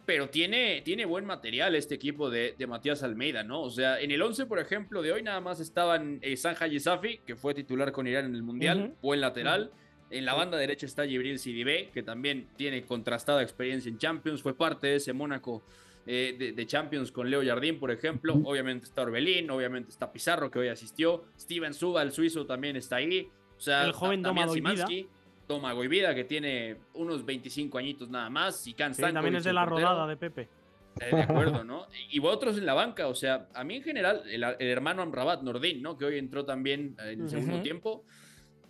pero 0.06 0.28
tiene, 0.28 0.82
tiene 0.82 1.04
buen 1.04 1.24
material 1.24 1.74
este 1.74 1.94
equipo 1.94 2.30
de, 2.30 2.54
de 2.58 2.66
Matías 2.66 3.02
Almeida, 3.02 3.42
¿no? 3.42 3.62
O 3.62 3.70
sea, 3.70 4.00
en 4.00 4.10
el 4.10 4.20
11, 4.20 4.46
por 4.46 4.58
ejemplo, 4.58 5.02
de 5.02 5.12
hoy 5.12 5.22
nada 5.22 5.40
más 5.40 5.60
estaban 5.60 6.18
eh, 6.22 6.36
Sanja 6.36 6.66
Yisafi, 6.66 7.18
que 7.26 7.36
fue 7.36 7.54
titular 7.54 7.92
con 7.92 8.06
Irán 8.06 8.26
en 8.26 8.34
el 8.34 8.42
Mundial, 8.42 8.94
buen 9.00 9.20
lateral. 9.20 9.70
En 10.10 10.24
la 10.24 10.34
banda 10.34 10.58
derecha 10.58 10.86
está 10.86 11.06
Gibril 11.06 11.38
Sidibé, 11.38 11.90
que 11.92 12.02
también 12.02 12.48
tiene 12.56 12.84
contrastada 12.84 13.42
experiencia 13.42 13.88
en 13.88 13.98
Champions, 13.98 14.42
fue 14.42 14.54
parte 14.54 14.86
de 14.88 14.96
ese 14.96 15.12
Mónaco 15.12 15.64
eh, 16.06 16.36
de, 16.38 16.52
de 16.52 16.66
Champions 16.66 17.10
con 17.10 17.30
Leo 17.30 17.42
Jardín, 17.44 17.78
por 17.78 17.90
ejemplo. 17.90 18.34
Obviamente 18.44 18.84
está 18.84 19.02
Orbelín, 19.02 19.50
obviamente 19.50 19.90
está 19.90 20.12
Pizarro, 20.12 20.50
que 20.50 20.58
hoy 20.58 20.68
asistió. 20.68 21.24
Steven 21.38 21.72
Suba, 21.72 22.02
el 22.02 22.12
suizo, 22.12 22.44
también 22.44 22.76
está 22.76 22.96
ahí. 22.96 23.28
O 23.56 23.60
sea, 23.60 23.84
El 23.84 23.92
joven 23.92 24.22
Damián 25.46 25.62
Domagoj 25.62 25.88
Vida. 25.88 26.14
Que 26.14 26.24
tiene 26.24 26.76
unos 26.94 27.24
25 27.24 27.78
añitos 27.78 28.08
nada 28.08 28.30
más. 28.30 28.66
Y 28.66 28.74
Kan 28.74 28.94
Sí, 28.94 29.02
también 29.02 29.36
es 29.36 29.44
de 29.44 29.52
la 29.52 29.64
portero. 29.66 29.88
rodada 29.88 30.06
de 30.08 30.16
Pepe. 30.16 30.48
Eh, 31.00 31.14
de 31.16 31.22
acuerdo, 31.22 31.64
¿no? 31.64 31.86
Y 32.10 32.20
otros 32.24 32.56
en 32.56 32.66
la 32.66 32.74
banca, 32.74 33.08
o 33.08 33.14
sea, 33.14 33.48
a 33.52 33.64
mí 33.64 33.76
en 33.76 33.82
general, 33.82 34.22
el, 34.30 34.44
el 34.44 34.68
hermano 34.68 35.02
Amrabat 35.02 35.42
Nordin, 35.42 35.82
¿no? 35.82 35.98
Que 35.98 36.04
hoy 36.04 36.18
entró 36.18 36.44
también 36.44 36.96
en 37.00 37.22
el 37.22 37.28
segundo 37.28 37.54
Ujú. 37.56 37.62
tiempo. 37.62 38.04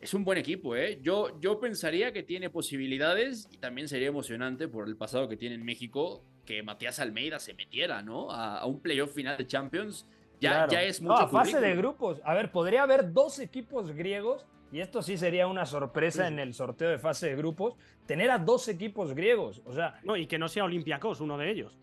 Es 0.00 0.12
un 0.14 0.24
buen 0.24 0.37
equipo, 0.38 0.76
¿eh? 0.76 0.98
Yo, 1.02 1.38
yo 1.40 1.58
pensaría 1.60 2.12
que 2.12 2.22
tiene 2.22 2.50
posibilidades 2.50 3.48
y 3.50 3.56
también 3.58 3.88
sería 3.88 4.08
emocionante 4.08 4.68
por 4.68 4.87
el 4.88 4.96
pasado 4.96 5.28
que 5.28 5.37
tiene 5.37 5.54
en 5.54 5.64
México 5.64 6.22
que 6.44 6.62
Matías 6.62 6.98
Almeida 6.98 7.38
se 7.38 7.54
metiera, 7.54 8.02
¿no? 8.02 8.30
A, 8.30 8.58
a 8.58 8.66
un 8.66 8.80
playoff 8.80 9.14
final 9.14 9.37
de 9.38 9.46
Champions. 9.46 10.06
Ya, 10.40 10.50
Claro. 10.66 10.72
ya 10.72 10.82
es 10.82 11.00
No, 11.00 11.10
mucho 11.12 11.22
a 11.24 11.28
fase 11.28 11.58
de 11.60 11.74
grupos. 11.76 12.20
A 12.24 12.34
ver, 12.34 12.50
podría 12.52 12.82
haber 12.82 13.12
dos 13.14 13.38
equipos 13.38 13.92
griegos, 13.92 14.44
y 14.74 14.80
esto 14.80 15.00
sí 15.02 15.16
sería 15.16 15.46
una 15.46 15.64
sorpresa 15.66 16.26
Sí. 16.26 16.32
en 16.32 16.40
el 16.40 16.52
sorteo 16.52 16.90
de 16.90 16.98
fase 16.98 17.28
de 17.28 17.37
grupos, 17.37 17.74
tener 18.06 18.30
a 18.30 18.38
dos 18.38 18.66
equipos 18.68 19.14
griegos. 19.14 19.62
O 19.64 19.72
sea, 19.72 20.00
No, 20.02 20.16
y 20.16 20.26
que 20.26 20.37
no 20.38 20.48
sea 20.48 20.64
Olympiacos, 20.64 21.20
uno 21.20 21.38
de 21.38 21.48
ellos. 21.50 21.78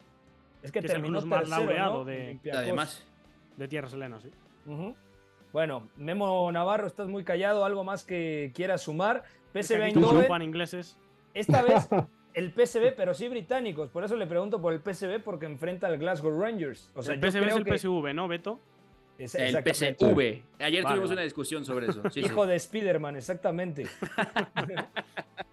es 0.61 0.71
que, 0.71 0.79
es 0.79 0.85
terminó 0.85 1.19
club 1.19 1.29
más 1.29 1.39
tercero, 1.39 1.61
laureado 1.61 1.93
¿no? 1.99 2.05
de-. 2.05 2.39
Además, 2.53 3.07
De 3.57 3.67
Tierras 3.67 3.93
Helenas, 3.93 4.23
sí. 4.23 4.29
Bueno, 5.53 5.89
Memo 5.97 6.51
Navarro, 6.51 6.87
estás 6.87 7.07
muy 7.07 7.23
callado. 7.23 7.65
¿Algo 7.65 7.83
más 7.83 8.03
que 8.05 8.51
quieras 8.55 8.81
sumar? 8.83 9.23
Es 9.53 9.67
PSV 9.67 9.83
Eindhoven, 9.83 10.41
ingleses. 10.41 10.97
esta 11.33 11.61
vez 11.61 11.87
el 12.33 12.51
PSV, 12.53 12.93
pero 12.95 13.13
sí 13.13 13.27
británicos. 13.27 13.89
Por 13.89 14.03
eso 14.03 14.15
le 14.15 14.27
pregunto 14.27 14.61
por 14.61 14.71
el 14.73 14.79
PSV, 14.79 15.19
porque 15.23 15.45
enfrenta 15.45 15.87
al 15.87 15.97
Glasgow 15.97 16.37
Rangers. 16.39 16.89
O 16.95 17.01
sea, 17.01 17.15
el 17.15 17.19
PSV 17.21 17.47
es 17.47 17.55
el 17.55 17.63
que- 17.65 17.77
PSV, 17.77 18.13
¿no, 18.13 18.27
Beto? 18.27 18.59
Es- 19.23 19.35
el. 19.35 19.55
PSV. 19.63 20.41
Ayer 20.59 20.83
Vale, 20.83 20.95
tuvimos 20.95 21.09
vale. 21.09 21.13
una 21.13 21.21
discusión 21.21 21.63
sobre 21.65 21.87
eso. 21.87 22.01
Sí, 22.09 22.21
sí. 22.21 22.25
Hijo 22.25 22.45
de 22.47 22.57
Spiderman, 22.59 23.15
exactamente. 23.15 23.85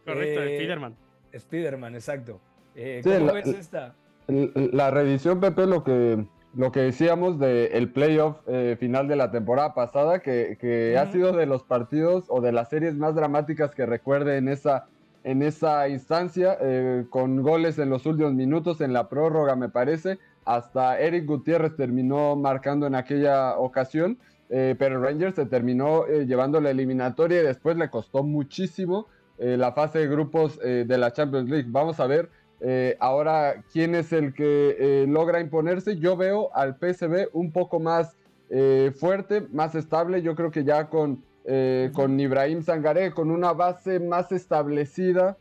Correcto, 0.05 0.43
Eh, 0.43 0.57
Spiderman. 0.59 0.95
Spiderman, 1.39 1.95
exacto. 1.95 2.41
Eh, 2.75 3.01
Sí, 3.05 3.11
¿Cómo 3.11 3.27
la- 3.27 3.33
ves 3.33 3.49
esta? 3.49 3.95
La 4.29 4.91
revisión, 4.91 5.41
Pepe, 5.41 5.67
lo 5.67 5.83
que, 5.85 6.25
lo 6.55 6.71
que 6.71 6.81
decíamos 6.81 7.39
del 7.39 7.91
playoff 7.91 8.37
eh, 8.47 8.77
final 8.79 9.09
de 9.09 9.17
la 9.17 9.31
temporada 9.31 9.75
pasada, 9.75 10.19
que, 10.21 10.59
que 10.61 10.97
ha 10.99 11.11
sido 11.11 11.33
de 11.33 11.47
los 11.47 11.63
partidos 11.63 12.27
o 12.29 12.41
de 12.43 12.53
las 12.53 12.69
series 12.69 12.95
más 12.95 13.15
dramáticas 13.15 13.75
que 13.75 13.87
recuerde 13.87 14.37
en 14.37 14.49
esa, 14.49 14.87
en 15.25 15.43
esa 15.43 15.89
instancia, 15.89 16.59
eh, 16.61 17.05
con 17.09 17.43
goles 17.43 17.79
en 17.79 17.89
los 17.89 18.05
últimos 18.07 18.35
minutos, 18.35 18.81
en 18.83 18.93
la 18.93 19.09
prórroga, 19.09 19.57
me 19.57 19.71
parece. 19.71 20.19
Hasta 20.49 20.99
Eric 20.99 21.27
Gutiérrez 21.27 21.77
terminó 21.77 22.35
marcando 22.35 22.87
en 22.87 22.95
aquella 22.95 23.59
ocasión, 23.59 24.19
eh, 24.49 24.75
pero 24.79 24.99
Rangers 24.99 25.35
se 25.37 25.45
terminó 25.45 26.07
eh, 26.07 26.25
llevando 26.25 26.59
la 26.59 26.71
eliminatoria 26.71 27.43
y 27.43 27.45
después 27.45 27.77
le 27.77 27.91
costó 27.91 28.23
muchísimo 28.23 29.09
eh, 29.37 29.59
la 29.59 29.73
fase 29.73 29.99
de 29.99 30.09
grupos 30.09 30.59
eh, 30.65 30.87
de 30.89 30.97
la 30.97 31.13
Champions 31.13 31.51
League. 31.51 31.69
Vamos 31.69 32.01
a 32.01 32.07
ver 32.07 32.31
eh, 32.61 32.97
ahora, 32.99 33.63
¿quién 33.73 33.95
es 33.95 34.11
el 34.15 34.33
que 34.33 35.05
logra 35.07 35.41
imponerse? 35.41 35.99
Yo 35.99 36.17
veo 36.17 36.49
al 36.55 36.77
PSV 36.77 37.29
un 37.35 37.53
poco 37.53 37.79
más 37.79 38.17
eh, 38.49 38.93
fuerte, 38.99 39.47
más 39.53 39.75
estable. 39.75 40.23
Yo 40.23 40.35
creo 40.35 40.51
que 40.51 40.65
ya 40.65 40.89
con, 40.89 41.23
eh, 41.45 41.91
con 41.95 42.19
Ibrahim 42.19 42.63
Sangaré, 42.63 43.13
con 43.13 43.31
una 43.31 43.53
base 43.53 44.01
más 44.01 44.33
establecida, 44.33 45.37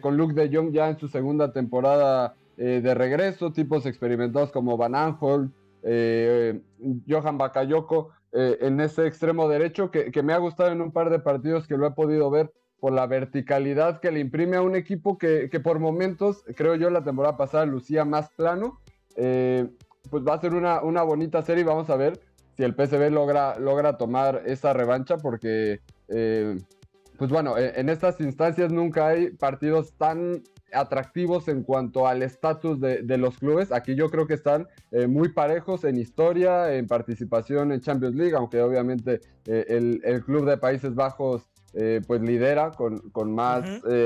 con 0.00 0.16
Luke 0.16 0.32
de 0.32 0.48
Jong 0.50 0.72
ya 0.72 0.88
en 0.88 0.98
su 0.98 1.08
segunda 1.08 1.52
temporada 1.52 2.34
eh, 2.60 2.80
de 2.82 2.92
regreso, 2.92 3.52
tipos 3.52 3.86
experimentados 3.86 4.50
como 4.50 4.76
Van 4.76 4.96
Aanholt, 4.96 5.52
eh, 5.84 6.60
Johan 7.08 7.38
Bakayoko 7.38 8.10
eh, 8.32 8.58
en 8.62 8.80
ese 8.80 9.06
extremo 9.06 9.48
derecho, 9.48 9.92
que, 9.92 10.10
que 10.10 10.24
me 10.24 10.32
ha 10.32 10.38
gustado 10.38 10.72
en 10.72 10.80
un 10.80 10.90
par 10.90 11.08
de 11.08 11.20
partidos 11.20 11.68
que 11.68 11.76
lo 11.76 11.86
he 11.86 11.92
podido 11.92 12.32
ver 12.32 12.52
por 12.80 12.92
la 12.92 13.06
verticalidad 13.06 14.00
que 14.00 14.10
le 14.10 14.18
imprime 14.18 14.56
a 14.56 14.62
un 14.62 14.74
equipo 14.74 15.18
que, 15.18 15.48
que 15.50 15.60
por 15.60 15.78
momentos, 15.78 16.44
creo 16.56 16.74
yo, 16.74 16.90
la 16.90 17.04
temporada 17.04 17.36
pasada 17.36 17.64
lucía 17.64 18.04
más 18.04 18.28
plano. 18.30 18.80
Pues 19.14 20.24
va 20.26 20.34
a 20.34 20.40
ser 20.40 20.54
una, 20.54 20.82
una 20.82 21.02
bonita 21.02 21.42
serie 21.42 21.62
y 21.62 21.66
vamos 21.66 21.90
a 21.90 21.96
ver 21.96 22.20
si 22.56 22.64
el 22.64 22.74
PSV 22.74 23.10
logra, 23.10 23.56
logra 23.58 23.98
tomar 23.98 24.42
esa 24.46 24.72
revancha 24.72 25.18
porque, 25.18 25.80
pues 26.06 27.30
bueno, 27.30 27.56
en, 27.56 27.72
en 27.76 27.88
estas 27.88 28.20
instancias 28.20 28.72
nunca 28.72 29.08
hay 29.08 29.30
partidos 29.30 29.92
tan 29.94 30.42
atractivos 30.72 31.48
en 31.48 31.62
cuanto 31.62 32.06
al 32.06 32.22
estatus 32.22 32.80
de, 32.80 33.02
de 33.02 33.18
los 33.18 33.38
clubes. 33.38 33.72
Aquí 33.72 33.94
yo 33.94 34.10
creo 34.10 34.26
que 34.26 34.34
están 34.34 34.68
eh, 34.90 35.06
muy 35.06 35.30
parejos 35.30 35.84
en 35.84 35.98
historia, 35.98 36.74
en 36.74 36.86
participación 36.86 37.72
en 37.72 37.80
Champions 37.80 38.14
League, 38.14 38.34
aunque 38.34 38.60
obviamente 38.60 39.20
eh, 39.46 39.64
el, 39.68 40.00
el 40.04 40.24
club 40.24 40.46
de 40.46 40.56
Países 40.58 40.94
Bajos 40.94 41.48
eh, 41.74 42.00
pues 42.06 42.20
lidera 42.22 42.70
con, 42.72 43.10
con 43.10 43.34
más 43.34 43.64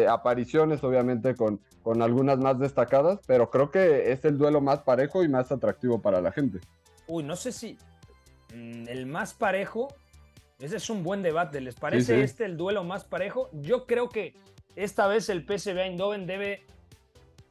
apariciones, 0.09 0.83
obviamente 0.83 1.35
con, 1.35 1.61
con 1.83 2.03
algunas 2.03 2.39
más 2.39 2.59
destacadas, 2.59 3.21
pero 3.27 3.51
creo 3.51 3.71
que 3.71 4.13
es 4.13 4.25
el 4.25 4.37
duelo 4.37 4.61
más 4.61 4.81
parejo 4.81 5.23
y 5.23 5.29
más 5.29 5.53
atractivo 5.53 6.01
para 6.01 6.21
la 6.21 6.33
gente. 6.33 6.59
Uy, 7.07 7.23
no 7.23 7.37
sé 7.37 7.53
si 7.53 7.79
mm, 8.55 8.89
el 8.89 9.07
más 9.07 9.35
parejo. 9.35 9.89
Ese 10.59 10.77
es 10.77 10.91
un 10.91 11.03
buen 11.03 11.23
debate. 11.23 11.61
¿Les 11.61 11.75
parece 11.75 12.15
sí. 12.15 12.21
este 12.21 12.45
el 12.45 12.57
duelo 12.57 12.85
más 12.85 13.05
parejo? 13.05 13.51
Yo 13.53 13.87
creo 13.87 14.09
que 14.09 14.35
esta 14.77 15.07
vez 15.07 15.29
el 15.29 15.45
PSV 15.47 15.79
Eindhoven 15.79 16.27
debe 16.27 16.63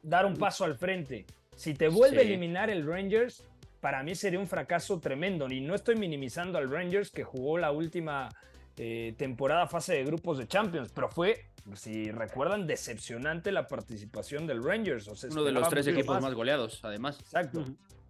dar 0.02 0.26
un 0.26 0.36
paso 0.36 0.64
al 0.64 0.76
frente. 0.76 1.26
Si 1.56 1.74
te 1.74 1.88
vuelve 1.88 2.18
a 2.18 2.22
eliminar 2.22 2.70
el 2.70 2.86
Rangers, 2.86 3.44
para 3.80 4.02
mí 4.02 4.14
sería 4.14 4.38
un 4.38 4.46
fracaso 4.46 4.98
tremendo. 5.00 5.46
Y 5.50 5.60
no 5.60 5.74
estoy 5.74 5.96
minimizando 5.96 6.58
al 6.58 6.70
Rangers 6.70 7.10
que 7.10 7.24
jugó 7.24 7.58
la 7.58 7.72
última 7.72 8.28
eh, 8.76 9.14
temporada 9.16 9.66
fase 9.66 9.94
de 9.94 10.04
grupos 10.04 10.38
de 10.38 10.46
Champions, 10.48 10.90
pero 10.94 11.08
fue, 11.08 11.46
si 11.74 12.10
recuerdan, 12.10 12.66
decepcionante 12.66 13.52
la 13.52 13.68
participación 13.68 14.46
del 14.46 14.62
Rangers. 14.64 15.08
O 15.08 15.14
sea, 15.16 15.30
Uno 15.30 15.44
de 15.44 15.52
los 15.52 15.68
tres 15.68 15.86
equipos 15.86 16.20
más 16.20 16.34
goleados, 16.34 16.80
además. 16.82 17.20
Exacto. 17.20 17.64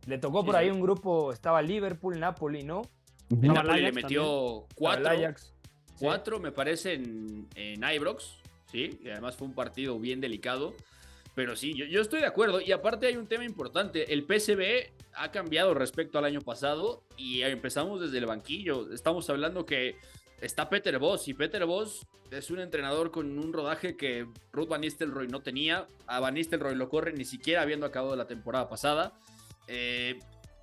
Le 0.07 0.19
tocó 0.19 0.41
Sí, 0.41 0.47
por 0.47 0.55
sí. 0.55 0.61
ahí 0.61 0.71
un 0.71 0.81
grupo, 0.81 1.33
estaba 1.33 1.63
Liverpool, 1.63 2.19
Napoli, 2.19 2.63
¿no? 2.65 2.83
Napoli 3.29 3.83
le 3.83 3.93
metió 3.93 4.67
cuatro, 4.75 5.11
cuatro 5.99 6.41
me 6.41 6.53
parece, 6.53 6.95
en, 6.95 7.49
en 7.55 7.83
Ibrox. 7.83 8.42
¿Sí? 8.73 8.99
Y 9.03 9.11
además 9.11 9.37
fue 9.37 9.47
un 9.47 9.55
partido 9.55 9.99
bien 10.01 10.21
delicado. 10.21 10.75
Pero 11.35 11.57
sí, 11.57 11.75
yo, 11.75 12.01
estoy 12.01 12.21
de 12.21 12.27
acuerdo. 12.27 12.61
Y 12.61 12.73
aparte 12.73 13.07
hay 13.07 13.17
un 13.17 13.27
tema 13.27 13.45
importante. 13.45 14.13
El 14.13 14.27
PSB 14.27 14.91
ha 15.15 15.31
cambiado 15.31 15.73
respecto 15.75 16.19
al 16.19 16.25
año 16.25 16.41
pasado 16.41 17.05
y 17.17 17.43
empezamos 17.43 18.01
desde 18.01 18.19
el 18.19 18.27
banquillo. 18.27 18.93
Estamos 18.93 19.29
hablando 19.31 19.65
que 19.65 19.97
está 20.41 20.69
Peter 20.69 20.99
Voss 20.99 21.29
y 21.29 21.35
Peter 21.35 21.65
Voss 21.65 22.07
es 22.31 22.51
un 22.51 22.61
entrenador 22.61 23.11
con 23.11 23.39
un 23.39 23.53
rodaje 23.53 23.97
que 23.97 24.27
Ruth 24.53 24.69
Van 24.69 24.83
Nistelrooy 24.83 25.29
no 25.29 25.41
tenía. 25.41 25.87
A 26.07 26.21
Van 26.21 26.35
Nistelrooy 26.35 26.75
lo 26.75 26.89
corre 26.89 27.13
ni 27.13 27.25
siquiera 27.25 27.63
habiendo 27.63 27.87
acabado 27.87 28.17
la 28.17 28.27
temporada 28.27 28.69
pasada. 28.69 29.13
Eh, 29.69 30.19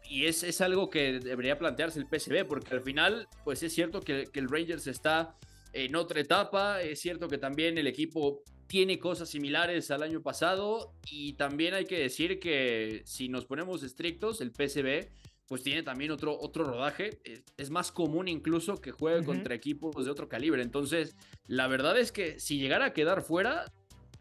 y 0.07 0.25
es, 0.25 0.43
es, 0.43 0.61
algo 0.61 0.89
que 0.89 1.19
debería 1.19 1.59
plantearse 1.59 1.99
el 1.99 2.07
PSB 2.07 2.45
porque 2.47 2.73
al 2.73 2.81
final, 2.81 3.27
pues 3.43 3.61
es 3.61 3.73
cierto 3.73 4.01
que 4.01 4.27
el 4.33 4.49
Rangers 4.49 4.87
está 4.87 5.35
en 5.73 5.95
otra 5.95 6.21
etapa. 6.21 6.81
Es 6.81 6.99
cierto 6.99 7.27
que 7.27 7.37
también 7.37 7.77
el 7.77 7.87
equipo 7.87 8.43
tiene 8.67 8.99
cosas 8.99 9.29
similares 9.29 9.89
al 9.91 10.03
año 10.03 10.21
pasado 10.21 10.93
y 11.09 11.33
también 11.33 11.73
hay 11.73 11.85
que 11.85 11.99
decir 11.99 12.39
que 12.39 13.01
si 13.05 13.27
nos 13.27 13.45
ponemos 13.45 13.83
estrictos, 13.83 14.41
el 14.41 14.51
PSB 14.51 15.09
pues 15.47 15.63
tiene 15.63 15.81
también 15.81 16.11
otro, 16.11 16.37
otro 16.39 16.63
rodaje. 16.63 17.19
Es, 17.57 17.71
más 17.71 17.91
común 17.91 18.27
incluso 18.27 18.79
que 18.79 18.91
juegue 18.91 19.25
contra 19.25 19.55
equipos 19.55 20.05
de 20.05 20.11
otro 20.11 20.29
calibre. 20.29 20.61
Entonces, 20.61 21.15
la 21.47 21.67
verdad 21.67 21.97
es 21.97 22.11
que 22.11 22.39
si 22.39 22.59
llegara 22.59 22.85
a 22.85 22.93
quedar 22.93 23.23
fuera, 23.23 23.65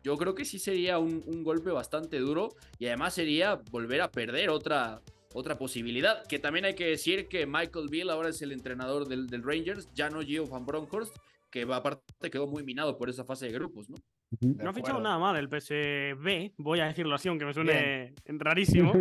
yo 0.02 0.16
creo 0.16 0.34
que 0.34 0.46
sí 0.46 0.58
sería 0.58 0.98
un, 0.98 1.22
un 1.26 1.44
golpe 1.44 1.70
bastante 1.70 2.18
duro 2.18 2.48
y 2.78 2.87
además 2.87 3.12
sería 3.12 3.56
volver 3.70 4.00
a 4.00 4.11
perder 4.11 4.48
otra, 4.48 5.02
otra 5.34 5.58
posibilidad. 5.58 6.26
Que 6.26 6.38
también 6.38 6.64
hay 6.64 6.74
que 6.74 6.87
decir 6.87 7.28
que 7.28 7.46
Michael 7.46 7.88
Bill 7.90 8.08
ahora 8.08 8.30
es 8.30 8.40
el 8.40 8.52
entrenador 8.52 9.06
del, 9.06 9.26
del 9.26 9.42
Rangers, 9.42 9.88
ya 9.94 10.08
no 10.08 10.22
Gio 10.22 10.46
Van 10.46 10.64
Bronckhorst, 10.64 11.14
que 11.50 11.62
aparte 11.62 12.30
quedó 12.30 12.46
muy 12.46 12.62
minado 12.62 12.96
por 12.96 13.08
esa 13.08 13.24
fase 13.24 13.46
de 13.46 13.52
grupos, 13.52 13.88
¿no? 13.88 13.96
No 14.40 14.70
ha 14.70 14.74
fichado 14.74 15.00
nada 15.00 15.18
mal 15.18 15.37
el 15.37 15.48
PSB, 15.48 16.52
voy 16.58 16.80
a 16.80 16.87
decirlo 16.87 17.14
así, 17.14 17.28
aunque 17.28 17.46
me 17.46 17.54
suene 17.54 18.14
rarísimo. 18.26 18.92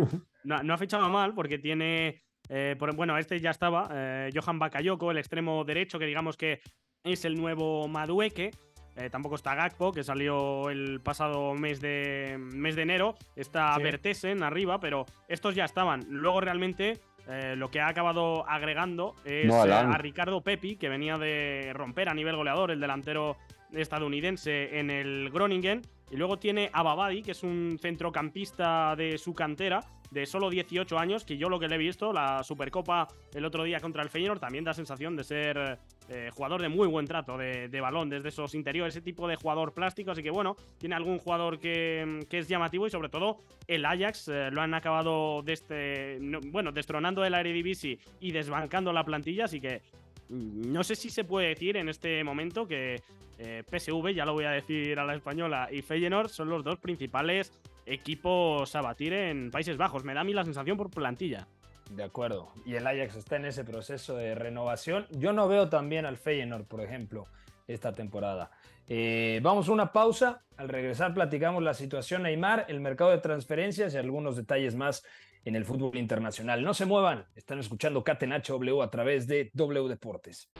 No, 0.44 0.62
no, 0.62 0.74
ha 0.74 0.78
fichado 0.78 1.08
mal 1.10 1.34
porque 1.34 1.58
tiene. 1.58 2.22
Eh, 2.48 2.76
por, 2.78 2.94
bueno, 2.96 3.18
este 3.18 3.38
ya 3.40 3.50
estaba. 3.50 3.88
Eh, 3.92 4.30
Johan 4.34 4.58
Bakayoko, 4.58 5.10
el 5.10 5.18
extremo 5.18 5.64
derecho, 5.64 5.98
que 5.98 6.06
digamos 6.06 6.36
que 6.36 6.60
es 7.04 7.24
el 7.26 7.34
nuevo 7.34 7.86
Madueque. 7.88 8.50
Eh, 8.96 9.10
tampoco 9.10 9.36
está 9.36 9.54
Gakpo, 9.54 9.92
que 9.92 10.02
salió 10.02 10.70
el 10.70 11.00
pasado 11.00 11.54
mes 11.54 11.80
de, 11.80 12.36
mes 12.38 12.74
de 12.74 12.82
enero. 12.82 13.14
Está 13.36 13.74
sí. 13.76 13.82
Bertesen 13.82 14.42
arriba, 14.42 14.80
pero 14.80 15.06
estos 15.28 15.54
ya 15.54 15.66
estaban. 15.66 16.06
Luego 16.08 16.40
realmente 16.40 17.00
eh, 17.28 17.54
lo 17.56 17.70
que 17.70 17.80
ha 17.80 17.88
acabado 17.88 18.48
agregando 18.48 19.14
es 19.24 19.46
No, 19.46 19.66
eh, 19.66 19.72
a 19.72 19.98
Ricardo 19.98 20.40
Pepi, 20.40 20.76
que 20.76 20.88
venía 20.88 21.18
de 21.18 21.72
romper 21.74 22.08
a 22.08 22.14
nivel 22.14 22.36
goleador, 22.36 22.70
el 22.70 22.80
delantero 22.80 23.36
estadounidense 23.72 24.78
en 24.78 24.90
el 24.90 25.30
Groningen. 25.30 25.82
Y 26.10 26.16
luego 26.16 26.38
tiene 26.38 26.70
a 26.72 26.82
Babadi, 26.82 27.22
que 27.22 27.32
es 27.32 27.42
un 27.42 27.78
centrocampista 27.80 28.96
de 28.96 29.18
su 29.18 29.34
cantera, 29.34 29.80
de 30.10 30.26
solo 30.26 30.48
18 30.48 30.98
años, 30.98 31.24
que 31.24 31.36
yo 31.36 31.48
lo 31.48 31.58
que 31.58 31.68
le 31.68 31.74
he 31.74 31.78
visto, 31.78 32.12
la 32.12 32.42
Supercopa 32.42 33.08
el 33.34 33.44
otro 33.44 33.64
día 33.64 33.80
contra 33.80 34.02
el 34.02 34.08
Feyenoord, 34.08 34.40
también 34.40 34.64
da 34.64 34.72
sensación 34.72 35.16
de 35.16 35.24
ser 35.24 35.78
eh, 36.08 36.30
jugador 36.32 36.62
de 36.62 36.70
muy 36.70 36.88
buen 36.88 37.06
trato 37.06 37.36
de, 37.36 37.80
balón 37.80 38.08
desde 38.08 38.30
esos 38.30 38.54
interiores, 38.54 38.94
ese 38.94 39.02
tipo 39.02 39.28
de 39.28 39.36
jugador 39.36 39.74
plástico. 39.74 40.10
Así 40.10 40.22
que 40.22 40.30
bueno, 40.30 40.56
tiene 40.78 40.94
algún 40.94 41.18
jugador 41.18 41.58
que, 41.58 42.20
que 42.30 42.38
es 42.38 42.48
llamativo 42.48 42.86
y 42.86 42.90
sobre 42.90 43.10
todo 43.10 43.40
el 43.66 43.84
Ajax 43.84 44.28
eh, 44.28 44.50
lo 44.50 44.62
han 44.62 44.72
acabado 44.72 45.42
de 45.42 46.18
no, 46.20 46.40
bueno, 46.46 46.72
destronando 46.72 47.24
el 47.24 47.34
Eredivisie 47.34 47.98
y 48.20 48.32
desbancando 48.32 48.92
la 48.92 49.04
plantilla. 49.04 49.44
Así 49.44 49.60
que 49.60 49.82
no 50.28 50.84
sé 50.84 50.94
si 50.96 51.10
se 51.10 51.24
puede 51.24 51.48
decir 51.48 51.76
en 51.76 51.88
este 51.88 52.22
momento 52.24 52.66
que 52.66 53.02
eh, 53.38 53.62
PSV, 53.70 54.14
ya 54.14 54.24
lo 54.24 54.32
voy 54.32 54.44
a 54.44 54.50
decir 54.50 54.98
a 54.98 55.04
la 55.04 55.14
española, 55.14 55.68
y 55.70 55.82
Feyenoord 55.82 56.28
son 56.28 56.50
los 56.50 56.64
dos 56.64 56.78
principales 56.78 57.52
equipos 57.86 58.74
a 58.74 58.82
batir 58.82 59.12
en 59.12 59.50
Países 59.50 59.76
Bajos. 59.76 60.04
Me 60.04 60.14
da 60.14 60.20
a 60.20 60.24
mí 60.24 60.34
la 60.34 60.44
sensación 60.44 60.76
por 60.76 60.90
plantilla. 60.90 61.46
De 61.90 62.02
acuerdo. 62.02 62.52
Y 62.66 62.74
el 62.74 62.86
Ajax 62.86 63.16
está 63.16 63.36
en 63.36 63.46
ese 63.46 63.64
proceso 63.64 64.16
de 64.16 64.34
renovación. 64.34 65.06
Yo 65.10 65.32
no 65.32 65.48
veo 65.48 65.68
también 65.68 66.04
al 66.04 66.18
Feyenoord, 66.18 66.66
por 66.66 66.82
ejemplo, 66.82 67.26
esta 67.66 67.92
temporada. 67.92 68.50
Eh, 68.88 69.40
vamos 69.42 69.68
a 69.68 69.72
una 69.72 69.92
pausa. 69.92 70.42
Al 70.56 70.68
regresar 70.68 71.14
platicamos 71.14 71.62
la 71.62 71.74
situación 71.74 72.24
Neymar, 72.24 72.66
el 72.68 72.80
mercado 72.80 73.10
de 73.10 73.18
transferencias 73.18 73.94
y 73.94 73.96
algunos 73.96 74.36
detalles 74.36 74.74
más 74.74 75.04
en 75.44 75.56
el 75.56 75.64
fútbol 75.64 75.96
internacional. 75.96 76.62
No 76.62 76.74
se 76.74 76.86
muevan. 76.86 77.26
Están 77.34 77.58
escuchando 77.58 78.04
Catenacho 78.04 78.54
W 78.54 78.82
a 78.82 78.90
través 78.90 79.26
de 79.26 79.50
W 79.54 79.88
Deportes. 79.88 80.50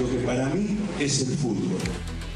Lo 0.00 0.10
que 0.10 0.26
para 0.26 0.46
mí 0.48 0.78
es 0.98 1.28
el 1.28 1.36
fútbol. 1.36 1.78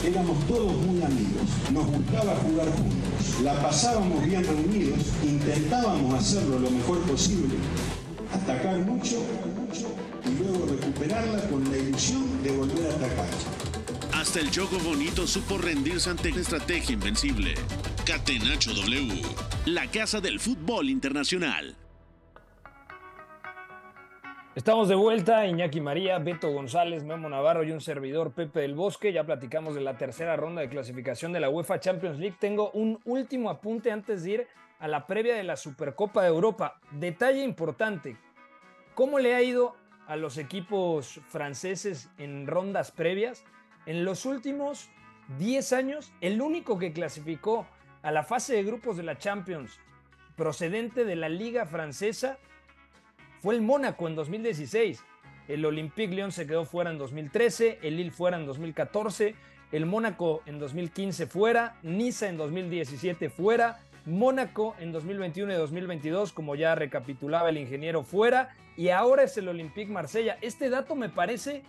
Éramos 0.05 0.47
todos 0.47 0.73
muy 0.73 1.03
amigos, 1.03 1.43
nos 1.73 1.87
gustaba 1.87 2.37
jugar 2.37 2.69
juntos, 2.71 3.41
la 3.43 3.61
pasábamos 3.61 4.25
bien 4.25 4.45
reunidos, 4.45 5.01
intentábamos 5.25 6.15
hacerlo 6.15 6.61
lo 6.61 6.71
mejor 6.71 7.01
posible, 7.01 7.57
atacar 8.33 8.79
mucho, 8.79 9.17
mucho 9.57 9.89
y 10.25 10.41
luego 10.41 10.67
recuperarla 10.67 11.41
con 11.49 11.69
la 11.69 11.77
ilusión 11.77 12.43
de 12.45 12.57
volver 12.57 12.87
a 12.87 12.95
atacar. 12.95 13.68
Hasta 14.29 14.41
el 14.41 14.51
Choco 14.51 14.77
Bonito 14.81 15.27
supo 15.27 15.57
rendirse 15.57 16.11
ante 16.11 16.29
una 16.29 16.43
estrategia 16.43 16.93
invencible. 16.93 17.55
Catenacho 18.05 18.75
W, 18.75 19.23
la 19.65 19.87
casa 19.87 20.21
del 20.21 20.39
fútbol 20.39 20.91
internacional. 20.91 21.75
Estamos 24.55 24.91
de 24.91 24.97
vuelta, 24.97 25.47
Iñaki 25.47 25.81
María, 25.81 26.19
Beto 26.19 26.51
González, 26.51 27.05
Memo 27.05 27.31
Navarro 27.31 27.65
y 27.65 27.71
un 27.71 27.81
servidor 27.81 28.33
Pepe 28.33 28.61
del 28.61 28.75
Bosque. 28.75 29.15
Ya 29.15 29.25
platicamos 29.25 29.75
de 29.75 29.81
la 29.81 29.97
tercera 29.97 30.37
ronda 30.37 30.61
de 30.61 30.69
clasificación 30.69 31.33
de 31.33 31.41
la 31.41 31.49
UEFA 31.49 31.81
Champions 31.81 32.19
League. 32.19 32.37
Tengo 32.39 32.71
un 32.73 33.01
último 33.07 33.49
apunte 33.49 33.91
antes 33.91 34.25
de 34.25 34.31
ir 34.31 34.47
a 34.79 34.89
la 34.89 35.07
previa 35.07 35.37
de 35.37 35.45
la 35.45 35.57
Supercopa 35.57 36.21
de 36.21 36.29
Europa. 36.29 36.79
Detalle 36.91 37.43
importante, 37.43 38.19
¿cómo 38.95 39.21
le 39.21 39.35
ha 39.35 39.43
ido 39.43 39.75
a 40.07 40.17
los 40.17 40.37
equipos 40.37 41.19
franceses 41.29 42.11
en 42.19 42.47
rondas 42.47 42.93
previas? 42.93 43.43
En 43.89 44.05
los 44.05 44.27
últimos 44.27 44.91
10 45.39 45.73
años, 45.73 46.13
el 46.21 46.43
único 46.43 46.79
que 46.79 46.93
clasificó 46.93 47.67
a 48.03 48.13
la 48.13 48.23
fase 48.23 48.53
de 48.53 48.63
grupos 48.63 48.99
de 48.99 49.03
la 49.03 49.17
Champions 49.17 49.81
procedente 50.37 51.07
de 51.07 51.17
la 51.17 51.31
Liga 51.31 51.65
Francesa 51.65 52.37
fue 53.41 53.55
el 53.55 53.63
Mónaco 53.63 54.07
en 54.07 54.15
2016. 54.15 55.03
El 55.49 55.65
Olympique 55.65 56.15
Lyon 56.15 56.33
se 56.33 56.47
quedó 56.47 56.67
fuera 56.67 56.91
en 56.91 56.99
2013, 56.99 57.79
el 57.83 57.97
Lille 57.97 58.11
fuera 58.11 58.37
en 58.37 58.45
2014, 58.45 59.35
el 59.73 59.87
Mónaco 59.87 60.43
en 60.45 60.59
2015 60.59 61.27
fuera, 61.27 61.79
Niza 61.83 62.29
en 62.29 62.37
2017 62.37 63.31
fuera, 63.31 63.81
Mónaco 64.05 64.77
en 64.81 64.93
2021 64.93 65.55
y 65.55 65.57
2022, 65.57 66.35
como 66.35 66.57
ya 66.57 66.75
recapitulaba 66.75 67.49
el 67.49 67.57
ingeniero, 67.57 68.05
fuera, 68.05 68.55
y 68.77 68.91
ahora 68.91 69.23
es 69.23 69.39
el 69.39 69.49
Olympique 69.49 69.91
Marsella. 69.91 70.37
Este 70.43 70.69
dato 70.69 70.95
me 70.95 71.09
parece 71.09 71.63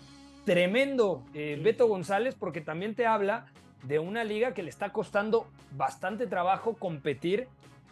tremendo, 0.45 1.23
eh, 1.33 1.59
Beto 1.61 1.87
González, 1.87 2.35
porque 2.35 2.61
también 2.61 2.95
te 2.95 3.05
habla 3.05 3.47
de 3.83 3.99
una 3.99 4.23
liga 4.23 4.53
que 4.53 4.63
le 4.63 4.69
está 4.69 4.91
costando 4.91 5.47
bastante 5.71 6.27
trabajo 6.27 6.75
competir 6.75 7.47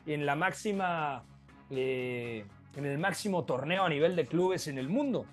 en 0.06 0.26
la 0.26 0.36
máxima... 0.36 1.24
Eh, 1.70 2.46
en 2.78 2.86
el 2.86 3.00
máximo 3.00 3.44
torneo 3.44 3.84
a 3.84 3.90
nivel 3.90 4.16
de 4.16 4.26
clubes 4.26 4.68
en 4.68 4.78
el 4.78 4.88
mundo. 4.88 5.26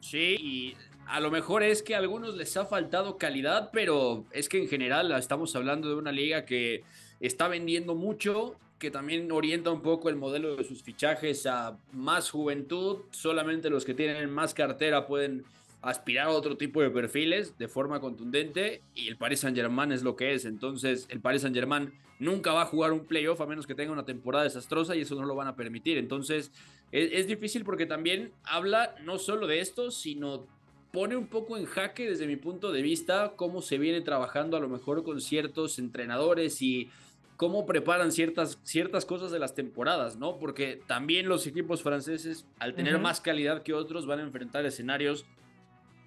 Sí, 0.00 0.36
y 0.40 0.76
a 1.06 1.20
lo 1.20 1.30
mejor 1.30 1.62
es 1.62 1.82
que 1.82 1.94
a 1.94 1.98
algunos 1.98 2.34
les 2.34 2.56
ha 2.56 2.64
faltado 2.64 3.18
calidad, 3.18 3.70
pero 3.72 4.24
es 4.32 4.48
que 4.48 4.62
en 4.62 4.68
general 4.68 5.12
estamos 5.12 5.54
hablando 5.54 5.88
de 5.88 5.94
una 5.94 6.10
liga 6.10 6.46
que 6.46 6.82
está 7.20 7.48
vendiendo 7.48 7.94
mucho, 7.94 8.56
que 8.78 8.90
también 8.90 9.30
orienta 9.30 9.70
un 9.70 9.82
poco 9.82 10.08
el 10.08 10.16
modelo 10.16 10.56
de 10.56 10.64
sus 10.64 10.82
fichajes 10.82 11.46
a 11.46 11.76
más 11.92 12.30
juventud, 12.30 13.02
solamente 13.10 13.70
los 13.70 13.84
que 13.84 13.94
tienen 13.94 14.30
más 14.30 14.54
cartera 14.54 15.06
pueden 15.06 15.44
aspirar 15.90 16.28
a 16.28 16.30
otro 16.30 16.56
tipo 16.56 16.82
de 16.82 16.90
perfiles 16.90 17.56
de 17.58 17.68
forma 17.68 18.00
contundente 18.00 18.82
y 18.94 19.08
el 19.08 19.16
Paris 19.16 19.40
Saint 19.40 19.56
Germain 19.56 19.92
es 19.92 20.02
lo 20.02 20.16
que 20.16 20.34
es. 20.34 20.44
Entonces 20.44 21.06
el 21.10 21.20
Paris 21.20 21.42
Saint 21.42 21.54
Germain 21.54 21.92
nunca 22.18 22.52
va 22.52 22.62
a 22.62 22.66
jugar 22.66 22.92
un 22.92 23.06
playoff 23.06 23.40
a 23.40 23.46
menos 23.46 23.66
que 23.66 23.74
tenga 23.74 23.92
una 23.92 24.04
temporada 24.04 24.44
desastrosa 24.44 24.96
y 24.96 25.02
eso 25.02 25.14
no 25.14 25.26
lo 25.26 25.34
van 25.34 25.48
a 25.48 25.56
permitir. 25.56 25.98
Entonces 25.98 26.52
es, 26.92 27.10
es 27.12 27.26
difícil 27.26 27.64
porque 27.64 27.86
también 27.86 28.32
habla 28.44 28.94
no 29.04 29.18
solo 29.18 29.46
de 29.46 29.60
esto, 29.60 29.90
sino 29.90 30.46
pone 30.92 31.16
un 31.16 31.26
poco 31.26 31.56
en 31.56 31.66
jaque 31.66 32.08
desde 32.08 32.26
mi 32.26 32.36
punto 32.36 32.70
de 32.70 32.80
vista 32.80 33.32
cómo 33.36 33.62
se 33.62 33.78
viene 33.78 34.00
trabajando 34.00 34.56
a 34.56 34.60
lo 34.60 34.68
mejor 34.68 35.02
con 35.02 35.20
ciertos 35.20 35.80
entrenadores 35.80 36.62
y 36.62 36.88
cómo 37.36 37.66
preparan 37.66 38.12
ciertas, 38.12 38.60
ciertas 38.62 39.04
cosas 39.04 39.32
de 39.32 39.40
las 39.40 39.56
temporadas, 39.56 40.16
¿no? 40.16 40.38
Porque 40.38 40.80
también 40.86 41.28
los 41.28 41.46
equipos 41.46 41.82
franceses, 41.82 42.46
al 42.60 42.74
tener 42.74 42.94
uh 42.94 42.98
-huh. 42.98 43.02
más 43.02 43.20
calidad 43.20 43.62
que 43.62 43.74
otros, 43.74 44.06
van 44.06 44.20
a 44.20 44.22
enfrentar 44.22 44.64
escenarios 44.66 45.26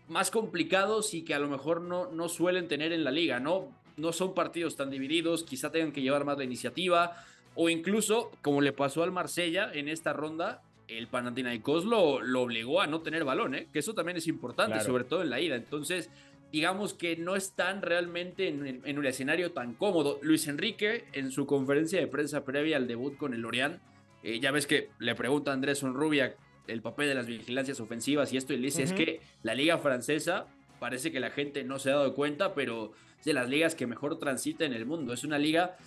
más 0.08 0.32
complicados 0.32 1.14
y 1.14 1.24
que 1.24 1.34
a 1.34 1.40
lo 1.40 1.48
mejor 1.48 1.82
no, 1.82 2.12
no 2.12 2.30
suelen 2.30 2.68
tener 2.68 2.92
en 2.94 3.04
la 3.04 3.12
liga, 3.12 3.40
¿no? 3.40 3.72
No 3.98 4.14
son 4.14 4.34
partidos 4.34 4.76
tan 4.76 4.90
divididos, 4.90 5.44
quizá 5.44 5.72
tengan 5.72 5.92
que 5.92 6.02
llevar 6.02 6.24
más 6.24 6.38
la 6.38 6.44
iniciativa, 6.44 7.26
o 7.56 7.70
incluso, 7.70 8.32
como 8.42 8.62
le 8.62 8.72
pasó 8.72 9.04
al 9.04 9.12
Marsella 9.12 9.72
en 9.74 9.90
esta 9.90 10.14
ronda, 10.14 10.62
el 10.88 11.08
Panathinaikos 11.08 11.86
lo, 11.86 12.22
lo 12.22 12.44
obligó 12.44 12.82
a 12.82 12.88
no 12.88 13.02
tener 13.02 13.26
balón, 13.26 13.56
¿eh? 13.56 13.68
que 13.74 13.80
eso 13.80 13.94
también 13.94 14.18
es 14.18 14.28
importante, 14.28 14.74
claro. 14.74 14.86
sobre 14.86 15.04
todo 15.04 15.22
en 15.24 15.30
la 15.30 15.42
ida. 15.42 15.56
Entonces, 15.56 16.10
digamos 16.52 16.94
que 16.94 17.18
no 17.18 17.36
están 17.36 17.82
realmente 17.82 18.48
en, 18.48 18.98
un 18.98 19.06
escenario 19.06 19.52
tan 19.52 19.74
cómodo. 19.74 20.20
Luis 20.22 20.48
Enrique, 20.48 21.06
en 21.14 21.32
su 21.32 21.46
conferencia 21.46 22.00
de 22.00 22.08
prensa 22.08 22.46
previa 22.46 22.78
al 22.78 22.88
debut 22.88 23.18
con 23.18 23.34
el 23.34 23.42
Lorient, 23.42 23.80
eh, 24.24 24.40
ya 24.40 24.52
ves 24.52 24.68
que 24.68 24.90
le 25.00 25.16
pregunta 25.16 25.52
a 25.52 25.54
Andrés 25.54 25.84
Onrubia 25.84 26.36
el 26.68 26.82
papel 26.82 27.08
de 27.10 27.16
las 27.16 27.26
vigilancias 27.26 27.80
ofensivas 27.80 28.32
y 28.34 28.38
esto, 28.38 28.54
y 28.54 28.58
le 28.58 28.66
dice, 28.66 28.84
es 28.84 28.94
que 28.94 29.22
la 29.44 29.56
liga 29.56 29.78
francesa 29.78 30.48
parece 30.80 31.12
que 31.12 31.20
la 31.20 31.32
gente 31.32 31.64
no 31.64 31.80
se 31.80 31.92
ha 31.92 31.96
dado 31.96 32.14
cuenta, 32.14 32.54
pero 32.54 32.94
es 33.20 33.26
de 33.26 33.34
las 33.34 33.50
ligas 33.50 33.76
que 33.76 33.88
mejor 33.88 34.20
transita 34.20 34.66
en 34.66 34.74
el 34.74 34.86
mundo. 34.86 35.14
Es 35.14 35.24
una 35.24 35.40
liga 35.40 35.78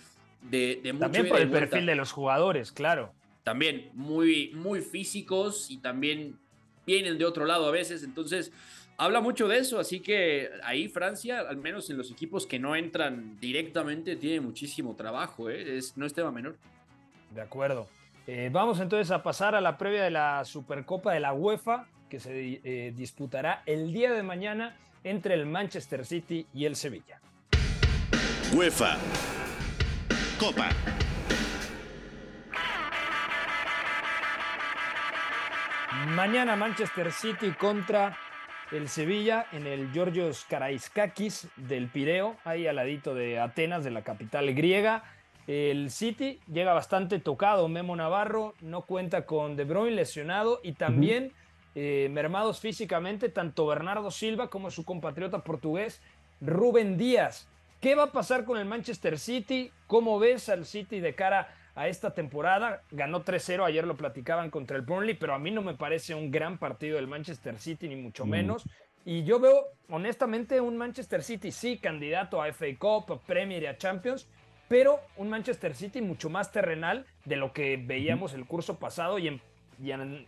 de, 0.41 0.79
de 0.83 0.93
mucho 0.93 1.05
También 1.05 1.29
por 1.29 1.39
el 1.39 1.49
perfil 1.49 1.85
de 1.85 1.95
los 1.95 2.11
jugadores, 2.11 2.71
claro. 2.71 3.13
También 3.43 3.89
muy, 3.93 4.51
muy 4.53 4.81
físicos 4.81 5.71
y 5.71 5.77
también 5.77 6.37
vienen 6.85 7.17
de 7.17 7.25
otro 7.25 7.45
lado 7.45 7.67
a 7.67 7.71
veces, 7.71 8.03
entonces 8.03 8.51
habla 8.97 9.21
mucho 9.21 9.47
de 9.47 9.57
eso, 9.57 9.79
así 9.79 9.99
que 9.99 10.49
ahí 10.63 10.87
Francia, 10.87 11.39
al 11.39 11.57
menos 11.57 11.89
en 11.89 11.97
los 11.97 12.11
equipos 12.11 12.45
que 12.45 12.59
no 12.59 12.75
entran 12.75 13.39
directamente, 13.39 14.15
tiene 14.15 14.41
muchísimo 14.41 14.95
trabajo, 14.95 15.49
¿eh? 15.49 15.77
es, 15.77 15.97
no 15.97 16.05
es 16.05 16.13
tema 16.13 16.31
menor. 16.31 16.57
De 17.33 17.41
acuerdo. 17.41 17.87
Eh, 18.27 18.49
vamos 18.51 18.79
entonces 18.79 19.09
a 19.11 19.23
pasar 19.23 19.55
a 19.55 19.61
la 19.61 19.77
previa 19.77 20.03
de 20.03 20.11
la 20.11 20.45
Supercopa 20.45 21.11
de 21.11 21.19
la 21.19 21.33
UEFA, 21.33 21.87
que 22.07 22.19
se 22.19 22.61
eh, 22.63 22.93
disputará 22.95 23.63
el 23.65 23.91
día 23.91 24.11
de 24.11 24.21
mañana 24.21 24.77
entre 25.03 25.33
el 25.33 25.47
Manchester 25.47 26.05
City 26.05 26.45
y 26.53 26.65
el 26.65 26.75
Sevilla. 26.75 27.19
UEFA 28.53 28.97
Copa. 30.39 30.69
Mañana 36.09 36.55
Manchester 36.55 37.11
City 37.11 37.51
contra 37.51 38.17
el 38.71 38.87
Sevilla 38.87 39.47
en 39.51 39.65
el 39.65 39.91
Georgios 39.91 40.45
Karaiskakis 40.47 41.47
del 41.55 41.87
Pireo, 41.87 42.37
ahí 42.45 42.67
al 42.67 42.75
ladito 42.75 43.15
de 43.15 43.39
Atenas, 43.39 43.83
de 43.83 43.91
la 43.91 44.03
capital 44.03 44.53
griega. 44.53 45.03
El 45.47 45.89
City 45.89 46.39
llega 46.51 46.73
bastante 46.73 47.19
tocado, 47.19 47.67
Memo 47.67 47.95
Navarro 47.95 48.53
no 48.61 48.83
cuenta 48.83 49.25
con 49.25 49.55
De 49.55 49.63
Bruyne 49.63 49.95
lesionado 49.95 50.59
y 50.63 50.73
también 50.73 51.33
eh, 51.73 52.09
mermados 52.11 52.59
físicamente 52.59 53.29
tanto 53.29 53.65
Bernardo 53.65 54.11
Silva 54.11 54.49
como 54.49 54.71
su 54.71 54.85
compatriota 54.85 55.39
portugués 55.39 56.01
Rubén 56.41 56.97
Díaz. 56.97 57.47
¿Qué 57.79 57.95
va 57.95 58.03
a 58.03 58.11
pasar 58.11 58.45
con 58.45 58.59
el 58.59 58.65
Manchester 58.65 59.17
City? 59.17 59.71
¿Cómo 59.87 60.19
ves 60.19 60.49
al 60.49 60.65
City 60.65 60.99
de 60.99 61.15
cara 61.15 61.55
a 61.73 61.87
esta 61.87 62.13
temporada? 62.13 62.83
Ganó 62.91 63.23
3-0, 63.23 63.65
ayer 63.65 63.87
lo 63.87 63.97
platicaban 63.97 64.51
contra 64.51 64.77
el 64.77 64.83
Burnley, 64.83 65.15
pero 65.15 65.33
a 65.33 65.39
mí 65.39 65.49
no 65.49 65.63
me 65.63 65.73
parece 65.73 66.13
un 66.13 66.29
gran 66.29 66.59
partido 66.59 66.97
del 66.97 67.07
Manchester 67.07 67.57
City, 67.57 67.87
ni 67.87 67.95
mucho 67.95 68.25
menos. 68.25 68.63
Y 69.03 69.23
yo 69.23 69.39
veo, 69.39 69.65
honestamente, 69.89 70.61
un 70.61 70.77
Manchester 70.77 71.23
City, 71.23 71.51
sí, 71.51 71.79
candidato 71.79 72.39
a 72.39 72.53
FA 72.53 72.67
Cup, 72.77 73.13
a 73.13 73.19
Premier 73.19 73.63
y 73.63 73.65
a 73.65 73.77
Champions, 73.77 74.27
pero 74.71 75.01
un 75.17 75.27
Manchester 75.27 75.75
City 75.75 76.01
mucho 76.01 76.29
más 76.29 76.53
terrenal 76.53 77.05
de 77.25 77.35
lo 77.35 77.51
que 77.51 77.75
veíamos 77.75 78.33
el 78.33 78.45
curso 78.45 78.79
pasado 78.79 79.19
y 79.19 79.27
en, 79.27 79.41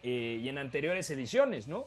eh, 0.04 0.42
y 0.44 0.50
en, 0.50 0.58
anteriores 0.58 1.10
ediciones, 1.12 1.70
¿no? 1.70 1.86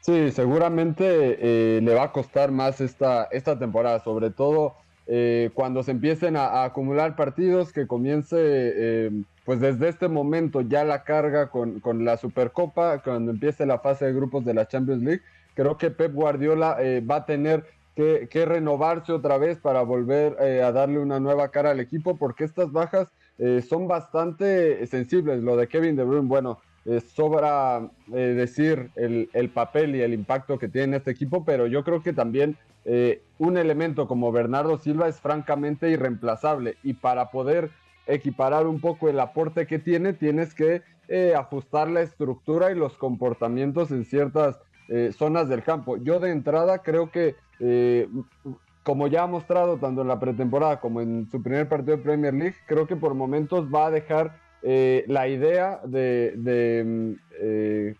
Sí, 0.00 0.30
seguramente 0.30 1.06
eh, 1.06 1.80
le 1.80 1.94
va 1.94 2.02
a 2.02 2.12
costar 2.12 2.50
más 2.50 2.82
esta, 2.82 3.24
esta 3.32 3.58
temporada, 3.58 4.00
sobre 4.00 4.28
todo 4.28 4.74
eh, 5.06 5.48
cuando 5.54 5.82
se 5.82 5.92
empiecen 5.92 6.36
a, 6.36 6.64
acumular 6.64 7.16
partidos, 7.16 7.72
que 7.72 7.86
comience 7.86 9.10
pues 9.46 9.60
desde 9.60 9.88
este 9.88 10.08
momento 10.08 10.60
ya 10.60 10.84
la 10.84 11.02
carga 11.02 11.48
con, 11.48 11.80
con, 11.80 12.04
la 12.04 12.18
Supercopa, 12.18 12.98
cuando 13.02 13.30
empiece 13.30 13.64
la 13.64 13.78
fase 13.78 14.04
de 14.04 14.12
grupos 14.12 14.44
de 14.44 14.52
la 14.52 14.68
Champions 14.68 15.02
League, 15.02 15.22
creo 15.54 15.78
que 15.78 15.90
Pep 15.90 16.12
Guardiola 16.12 16.76
va 17.10 17.16
a 17.16 17.24
tener 17.24 17.64
que, 17.96 18.44
renovarse 18.44 19.10
otra 19.12 19.38
vez 19.38 19.58
para 19.58 19.80
volver 19.80 20.36
eh, 20.40 20.62
a 20.62 20.70
darle 20.70 20.98
una 20.98 21.18
nueva 21.18 21.48
cara 21.48 21.70
al 21.70 21.80
equipo, 21.80 22.16
porque 22.16 22.44
estas 22.44 22.70
bajas 22.70 23.08
eh, 23.38 23.62
son 23.66 23.88
bastante 23.88 24.86
sensibles. 24.86 25.42
Lo 25.42 25.56
de 25.56 25.66
Kevin 25.66 25.96
De 25.96 26.04
Bruyne, 26.04 26.28
bueno, 26.28 26.60
eh, 26.84 27.00
sobra 27.00 27.88
decir 28.06 28.90
el, 28.96 29.30
el, 29.32 29.48
papel 29.48 29.96
y 29.96 30.02
el 30.02 30.12
impacto 30.12 30.58
que 30.58 30.68
tiene 30.68 30.98
este 30.98 31.10
equipo, 31.10 31.44
pero 31.44 31.66
yo 31.66 31.82
creo 31.82 32.02
que 32.02 32.12
también 32.12 32.56
un 33.38 33.56
elemento 33.56 34.06
como 34.06 34.30
Bernardo 34.30 34.78
Silva 34.78 35.08
es 35.08 35.20
francamente 35.20 35.90
irreemplazable 35.90 36.76
y 36.84 36.92
para 36.92 37.32
poder 37.32 37.70
equiparar 38.06 38.68
un 38.68 38.80
poco 38.80 39.08
el 39.08 39.18
aporte 39.18 39.66
que 39.66 39.80
tiene, 39.80 40.12
tienes 40.12 40.54
que 40.54 40.82
ajustar 41.36 41.88
la 41.88 42.02
estructura 42.02 42.70
y 42.70 42.76
los 42.76 42.96
comportamientos 42.96 43.90
en 43.90 44.04
ciertas 44.04 44.60
zonas 45.16 45.48
del 45.48 45.62
campo. 45.62 45.96
Yo 45.96 46.20
de 46.20 46.30
entrada 46.30 46.78
creo 46.78 47.10
que 47.10 47.34
eh, 47.60 48.08
como 48.82 49.08
ya 49.08 49.24
ha 49.24 49.26
mostrado 49.26 49.78
tanto 49.78 50.02
en 50.02 50.08
la 50.08 50.20
pretemporada 50.20 50.78
como 50.78 51.00
en 51.00 51.28
su 51.30 51.42
primer 51.42 51.68
partido 51.68 51.96
de 51.96 52.02
Premier 52.02 52.34
League, 52.34 52.56
creo 52.66 52.86
que 52.86 52.94
por 52.96 53.14
momentos 53.14 53.66
va 53.72 53.86
a 53.86 53.90
dejar 53.90 54.38
eh, 54.62 55.04
la 55.08 55.26
idea 55.28 55.80
de, 55.84 56.84
mm, 56.86 57.12
eh, 57.40 57.94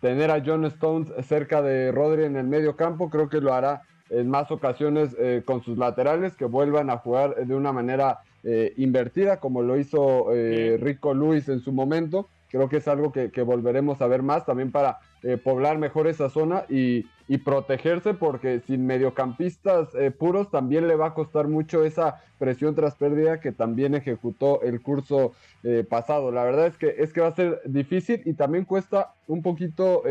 tener 0.00 0.30
a 0.30 0.42
John 0.44 0.64
Stones 0.66 1.12
cerca 1.26 1.60
de 1.60 1.92
Rodri 1.92 2.24
en 2.24 2.36
el 2.36 2.46
medio 2.46 2.76
campo. 2.76 3.10
Creo 3.10 3.28
que 3.28 3.40
lo 3.40 3.52
hará 3.52 3.82
en 4.10 4.28
más 4.28 4.50
ocasiones 4.50 5.16
con 5.46 5.62
sus 5.62 5.78
laterales, 5.78 6.34
que 6.34 6.44
vuelvan 6.44 6.90
a 6.90 6.98
jugar 6.98 7.46
de 7.46 7.54
una 7.54 7.72
manera 7.72 8.18
invertida, 8.76 9.38
como 9.38 9.62
lo 9.62 9.78
hizo 9.78 10.26
Rico 10.78 11.14
Luis 11.14 11.48
en 11.48 11.60
su 11.60 11.72
momento. 11.72 12.28
Creo 12.52 12.68
que 12.68 12.76
es 12.76 12.86
algo 12.86 13.12
que, 13.12 13.30
volveremos 13.42 14.02
a 14.02 14.06
ver 14.06 14.22
más 14.22 14.44
también 14.44 14.70
para 14.70 14.98
eh, 15.22 15.38
poblar 15.38 15.78
mejor 15.78 16.06
esa 16.06 16.28
zona 16.28 16.64
y, 16.68 17.06
protegerse 17.46 18.12
porque 18.12 18.60
sin 18.60 18.84
mediocampistas 18.84 19.94
eh, 19.94 20.10
puros 20.10 20.50
también 20.50 20.86
le 20.86 20.96
va 20.96 21.06
a 21.06 21.14
costar 21.14 21.48
mucho 21.48 21.82
esa 21.82 22.20
presión 22.38 22.74
tras 22.74 22.94
pérdida 22.94 23.40
que 23.40 23.52
también 23.52 23.94
ejecutó 23.94 24.60
el 24.60 24.82
curso 24.82 25.32
eh, 25.62 25.82
pasado. 25.88 26.30
La 26.30 26.44
verdad 26.44 26.66
es 26.66 26.76
que, 26.76 26.94
es 26.98 27.10
que 27.14 27.22
va 27.22 27.28
a 27.28 27.34
ser 27.34 27.62
difícil 27.64 28.20
y 28.26 28.34
también 28.34 28.66
cuesta 28.66 29.14
un 29.26 29.40
poquito 29.40 30.02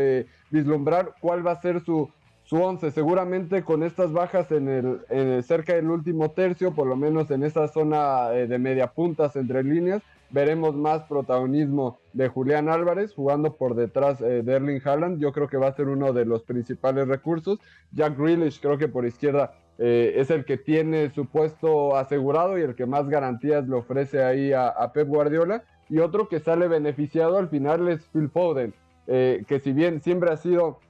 vislumbrar 0.50 1.14
cuál 1.20 1.46
va 1.46 1.52
a 1.52 1.60
ser 1.60 1.80
su, 1.84 2.10
su 2.52 2.62
once. 2.62 2.90
Seguramente 2.90 3.62
con 3.62 3.82
estas 3.82 4.12
bajas 4.12 4.52
en 4.52 4.68
el, 4.68 5.42
cerca 5.42 5.74
del 5.74 5.88
último 5.88 6.32
tercio, 6.32 6.74
por 6.74 6.86
lo 6.86 6.96
menos 6.96 7.30
en 7.30 7.44
esa 7.44 7.66
zona 7.66 8.28
de 8.28 8.58
media 8.58 8.88
puntas 8.88 9.36
entre 9.36 9.64
líneas, 9.64 10.02
veremos 10.28 10.74
más 10.74 11.04
protagonismo 11.04 11.98
de 12.12 12.28
Julián 12.28 12.68
Álvarez 12.68 13.14
jugando 13.14 13.54
por 13.56 13.74
detrás 13.74 14.20
eh, 14.20 14.42
de 14.42 14.52
Erling 14.52 14.82
Haaland. 14.84 15.18
Yo 15.18 15.32
creo 15.32 15.48
que 15.48 15.56
va 15.56 15.68
a 15.68 15.72
ser 15.74 15.88
uno 15.88 16.12
de 16.12 16.26
los 16.26 16.42
principales 16.42 17.08
recursos. 17.08 17.58
Jack 17.90 18.18
Grealish 18.18 18.60
creo 18.60 18.76
que 18.76 18.88
por 18.88 19.06
izquierda 19.06 19.54
eh, 19.78 20.12
es 20.16 20.30
el 20.30 20.44
que 20.44 20.58
tiene 20.58 21.08
su 21.08 21.24
puesto 21.24 21.96
asegurado 21.96 22.58
y 22.58 22.62
el 22.62 22.74
que 22.74 22.84
más 22.84 23.08
garantías 23.08 23.66
le 23.66 23.76
ofrece 23.76 24.22
ahí 24.22 24.52
a, 24.52 24.90
Pep 24.92 25.08
Guardiola. 25.08 25.64
Y 25.88 26.00
otro 26.00 26.28
que 26.28 26.38
sale 26.38 26.68
beneficiado 26.68 27.38
al 27.38 27.48
final 27.48 27.88
es 27.88 28.06
Phil 28.08 28.28
Foden, 28.28 28.74
eh, 29.06 29.42
que 29.48 29.58
si 29.58 29.72
bien 29.72 30.02
siempre 30.02 30.30
ha 30.30 30.36
sido 30.36 30.80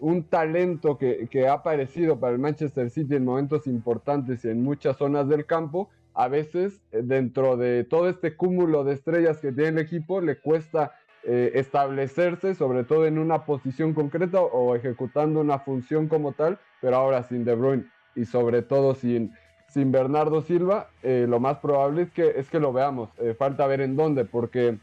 un 0.00 0.24
talento 0.30 0.96
que, 0.96 1.46
ha 1.46 1.52
aparecido 1.52 2.18
para 2.18 2.32
el 2.32 2.38
Manchester 2.38 2.88
City 2.88 3.16
en 3.16 3.24
momentos 3.24 3.66
importantes 3.66 4.44
y 4.44 4.48
en 4.48 4.62
muchas 4.62 4.96
zonas 4.96 5.28
del 5.28 5.44
campo, 5.44 5.90
a 6.14 6.28
veces 6.28 6.80
eh, 6.92 7.00
dentro 7.02 7.56
de 7.56 7.84
todo 7.84 8.08
este 8.08 8.36
cúmulo 8.36 8.84
de 8.84 8.94
estrellas 8.94 9.38
que 9.38 9.52
tiene 9.52 9.70
el 9.70 9.78
equipo 9.78 10.20
le 10.20 10.38
cuesta 10.38 10.92
eh, 11.24 11.52
establecerse, 11.54 12.54
sobre 12.54 12.84
todo 12.84 13.06
en 13.06 13.18
una 13.18 13.44
posición 13.44 13.94
concreta 13.94 14.40
o 14.40 14.74
ejecutando 14.74 15.40
una 15.40 15.60
función 15.60 16.08
como 16.08 16.32
tal, 16.32 16.58
pero 16.80 16.96
ahora 16.96 17.22
sin 17.22 17.44
De 17.44 17.54
Bruyne 17.54 17.86
y 18.14 18.24
sobre 18.24 18.62
todo 18.62 18.94
sin, 18.94 19.32
sin 19.68 19.92
Bernardo 19.92 20.42
Silva, 20.42 20.88
eh, 21.02 21.26
lo 21.28 21.38
más 21.40 21.58
probable 21.58 22.02
es 22.02 22.10
que, 22.10 22.32
es 22.36 22.50
que 22.50 22.60
lo 22.60 22.72
veamos. 22.72 23.10
falta 23.38 23.66
ver 23.66 23.80
en 23.80 23.96
dónde, 23.96 24.24
porque 24.24 24.78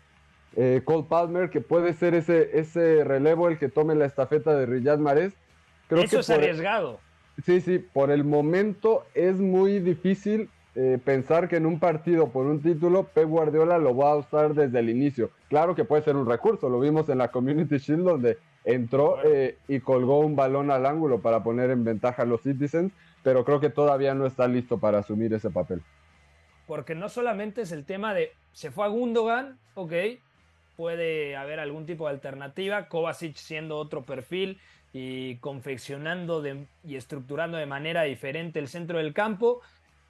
Cole 0.55 1.05
Palmer, 1.07 1.49
que 1.49 1.61
puede 1.61 1.93
ser 1.93 2.15
ese, 2.15 2.59
ese 2.59 3.03
relevo 3.03 3.47
el 3.47 3.57
que 3.57 3.69
tome 3.69 3.95
la 3.95 4.05
estafeta 4.05 4.55
de 4.55 4.65
Riyad 4.65 4.97
Mahrez, 4.97 5.33
creo 5.87 6.03
Eso 6.03 6.19
es 6.19 6.29
arriesgado. 6.29 6.99
Sí, 7.45 7.61
sí, 7.61 7.79
por 7.79 8.11
el 8.11 8.23
momento 8.23 9.05
es 9.13 9.35
muy 9.39 9.79
difícil 9.79 10.49
eh, 10.75 10.99
pensar 11.03 11.47
que 11.47 11.55
en 11.55 11.65
un 11.65 11.79
partido 11.79 12.29
por 12.29 12.45
un 12.45 12.61
título 12.61 13.03
Pep 13.03 13.27
Guardiola 13.27 13.77
lo 13.77 13.95
va 13.95 14.11
a 14.11 14.15
usar 14.17 14.53
desde 14.53 14.79
el 14.79 14.89
inicio. 14.89 15.31
Claro 15.47 15.75
que 15.75 15.83
puede 15.83 16.03
ser 16.03 16.15
un 16.15 16.27
recurso, 16.27 16.69
lo 16.69 16.79
vimos 16.79 17.09
en 17.09 17.17
la 17.17 17.29
Community 17.29 17.77
Shield 17.77 18.03
donde 18.03 18.37
entró 18.65 19.17
eh, 19.23 19.57
y 19.67 19.79
colgó 19.79 20.19
un 20.19 20.35
balón 20.35 20.69
al 20.69 20.85
ángulo 20.85 21.21
para 21.21 21.43
poner 21.43 21.71
en 21.71 21.83
ventaja 21.83 22.21
a 22.21 22.25
los 22.25 22.43
Citizens, 22.43 22.93
pero 23.23 23.43
creo 23.45 23.59
que 23.59 23.69
todavía 23.69 24.13
no 24.13 24.25
está 24.25 24.47
listo 24.47 24.77
para 24.77 24.99
asumir 24.99 25.33
ese 25.33 25.49
papel. 25.49 25.81
Porque 26.67 26.93
no 26.93 27.09
solamente 27.09 27.61
es 27.61 27.71
el 27.71 27.83
tema 27.83 28.13
de 28.13 28.31
se 28.53 28.69
fue 28.69 28.85
a 28.85 28.89
Gundogan, 28.89 29.57
ok, 29.73 29.93
puede 30.79 31.35
haber 31.35 31.59
algún 31.59 31.85
tipo 31.85 32.05
de 32.05 32.11
alternativa, 32.11 32.87
Kovacic 32.87 33.35
siendo 33.35 33.75
otro 33.75 34.05
perfil 34.05 34.61
y 34.93 35.35
confeccionando 35.39 36.41
y 36.85 36.95
estructurando 36.95 37.57
de 37.57 37.65
manera 37.65 38.03
diferente 38.03 38.59
el 38.59 38.69
centro 38.69 38.99
del 38.99 39.13
campo 39.13 39.59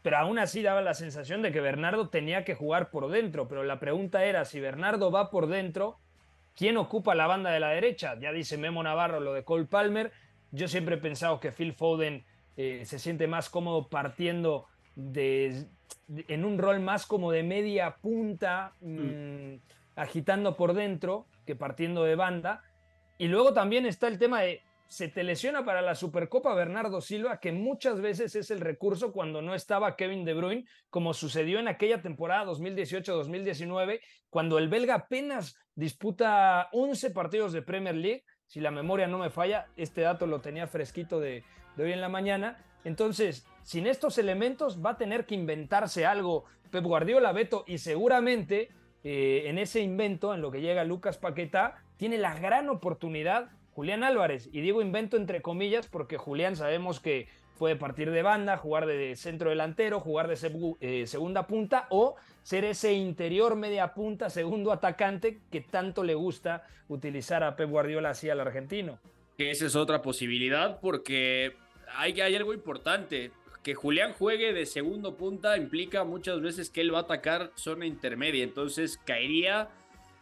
pero 0.02 0.18
aún 0.18 0.38
así 0.40 0.62
daba 0.62 0.82
la 0.82 0.94
sensación 0.94 1.42
de 1.42 1.52
que 1.52 1.60
Bernardo 1.60 2.10
tenía 2.10 2.46
que 2.46 2.56
jugar 2.56 2.90
por 2.90 3.10
dentro, 3.10 3.48
pero 3.48 3.64
la 3.64 3.80
pregunta 3.80 4.24
era 4.24 4.46
si 4.46 4.60
Bernardo 4.60 5.12
va 5.12 5.30
por 5.30 5.48
dentro, 5.48 5.98
¿quién 6.56 6.78
ocupa 6.78 7.16
la 7.16 7.28
banda 7.28 7.52
de 7.52 7.60
la 7.60 7.70
derecha? 7.70 8.18
Ya 8.20 8.32
dice 8.32 8.58
Memo 8.58 8.82
Navarro 8.82 9.20
lo 9.20 9.34
de 9.34 9.44
Cole 9.44 9.66
Palmer, 9.66 10.12
yo 10.52 10.68
siempre 10.68 10.96
he 10.96 11.00
pensado 11.00 11.40
que 11.40 11.52
Phil 11.52 11.74
Foden 11.74 12.24
eh, 12.58 12.84
se 12.86 13.00
siente 13.00 13.28
más 13.28 13.50
cómodo 13.50 13.88
partiendo 13.90 14.68
de, 14.96 15.66
en 16.28 16.46
un 16.46 16.60
rol 16.60 16.80
más 16.80 17.06
como 17.06 17.32
de 17.32 17.44
media 17.44 17.98
punta, 17.98 18.74
mm, 18.82 19.56
agitando 20.00 20.56
por 20.56 20.74
dentro, 20.74 21.28
que 21.46 21.56
partiendo 21.56 22.04
de 22.06 22.16
banda. 22.16 22.64
Y 23.18 23.28
luego 23.28 23.54
también 23.54 23.86
está 23.86 24.08
el 24.08 24.18
tema 24.18 24.42
de, 24.42 24.62
se 24.88 25.10
te 25.10 25.24
lesiona 25.24 25.66
para 25.66 25.82
la 25.82 25.94
Supercopa 25.94 26.54
Bernardo 26.54 27.02
Silva, 27.02 27.42
que 27.42 27.52
muchas 27.52 28.00
veces 28.00 28.34
es 28.36 28.50
el 28.50 28.62
recurso 28.62 29.12
cuando 29.12 29.42
no 29.42 29.54
estaba 29.54 29.98
Kevin 29.98 30.24
De 30.24 30.34
Bruyne, 30.34 30.66
como 30.90 31.14
sucedió 31.14 31.60
en 31.60 31.68
aquella 31.68 32.02
temporada 32.02 32.46
2018-2019, 32.46 34.00
cuando 34.30 34.58
el 34.58 34.70
belga 34.70 34.96
apenas 34.96 35.58
disputa 35.76 36.70
11 36.72 37.12
partidos 37.12 37.52
de 37.52 37.62
Premier 37.62 37.96
League, 37.96 38.24
si 38.46 38.62
la 38.62 38.72
memoria 38.72 39.08
no 39.08 39.18
me 39.18 39.30
falla, 39.30 39.68
este 39.76 40.02
dato 40.02 40.28
lo 40.28 40.40
tenía 40.40 40.68
fresquito 40.68 41.20
de, 41.20 41.44
de 41.76 41.84
hoy 41.84 41.92
en 41.92 42.02
la 42.02 42.10
mañana. 42.10 42.64
Entonces, 42.86 43.46
sin 43.64 43.86
estos 43.86 44.18
elementos 44.18 44.84
va 44.84 44.92
a 44.92 44.98
tener 44.98 45.26
que 45.26 45.36
inventarse 45.36 46.06
algo 46.06 46.46
Pep 46.72 46.86
Guardiola, 46.86 47.34
Beto, 47.34 47.66
y 47.68 47.80
seguramente 47.80 48.70
eh, 49.04 49.44
en 49.46 49.58
ese 49.58 49.82
invento, 49.82 50.34
en 50.34 50.42
lo 50.42 50.52
que 50.52 50.62
llega 50.62 50.84
Lucas 50.84 51.18
Paquetá, 51.18 51.84
tiene 51.98 52.18
la 52.18 52.38
gran 52.38 52.70
oportunidad 52.70 53.50
Julián 53.72 54.04
Álvarez. 54.04 54.50
Y 54.52 54.62
digo 54.62 54.82
invento 54.82 55.18
entre 55.18 55.42
comillas 55.42 55.88
porque 55.88 56.18
Julián 56.18 56.56
sabemos 56.56 57.00
que 57.00 57.28
puede 57.58 57.76
partir 57.76 58.10
de 58.12 58.22
banda, 58.24 58.58
jugar 58.58 58.86
de 58.86 59.16
centro 59.16 59.50
delantero, 59.50 60.00
jugar 60.00 60.28
de 60.28 60.76
eh, 60.80 61.08
segunda 61.08 61.46
punta 61.46 61.88
o 61.90 62.16
ser 62.42 62.66
ese 62.66 62.94
interior 62.94 63.56
media 63.56 63.94
punta, 63.94 64.30
segundo 64.30 64.72
atacante 64.72 65.42
que 65.52 65.62
tanto 65.62 66.04
le 66.04 66.16
gusta 66.16 66.66
utilizar 66.88 67.44
a 67.44 67.56
Pep 67.56 67.70
Guardiola 67.70 68.12
así 68.12 68.30
al 68.30 68.40
argentino. 68.40 69.00
Que 69.38 69.52
esa 69.52 69.66
es 69.66 69.76
otra 69.76 70.02
posibilidad 70.02 70.80
porque 70.80 71.56
hay, 71.96 72.20
hay 72.20 72.36
algo 72.36 72.54
importante. 72.54 73.32
Que 73.64 73.76
Julián 73.76 74.14
juegue 74.14 74.54
de 74.54 74.66
segundo 74.66 75.18
punta 75.18 75.58
implica 75.58 76.04
muchas 76.04 76.42
veces 76.42 76.70
que 76.70 76.82
él 76.82 76.94
va 76.94 77.00
a 77.00 77.02
atacar 77.02 77.52
zona 77.56 77.86
intermedia, 77.86 78.44
entonces 78.44 79.00
caería 79.06 79.70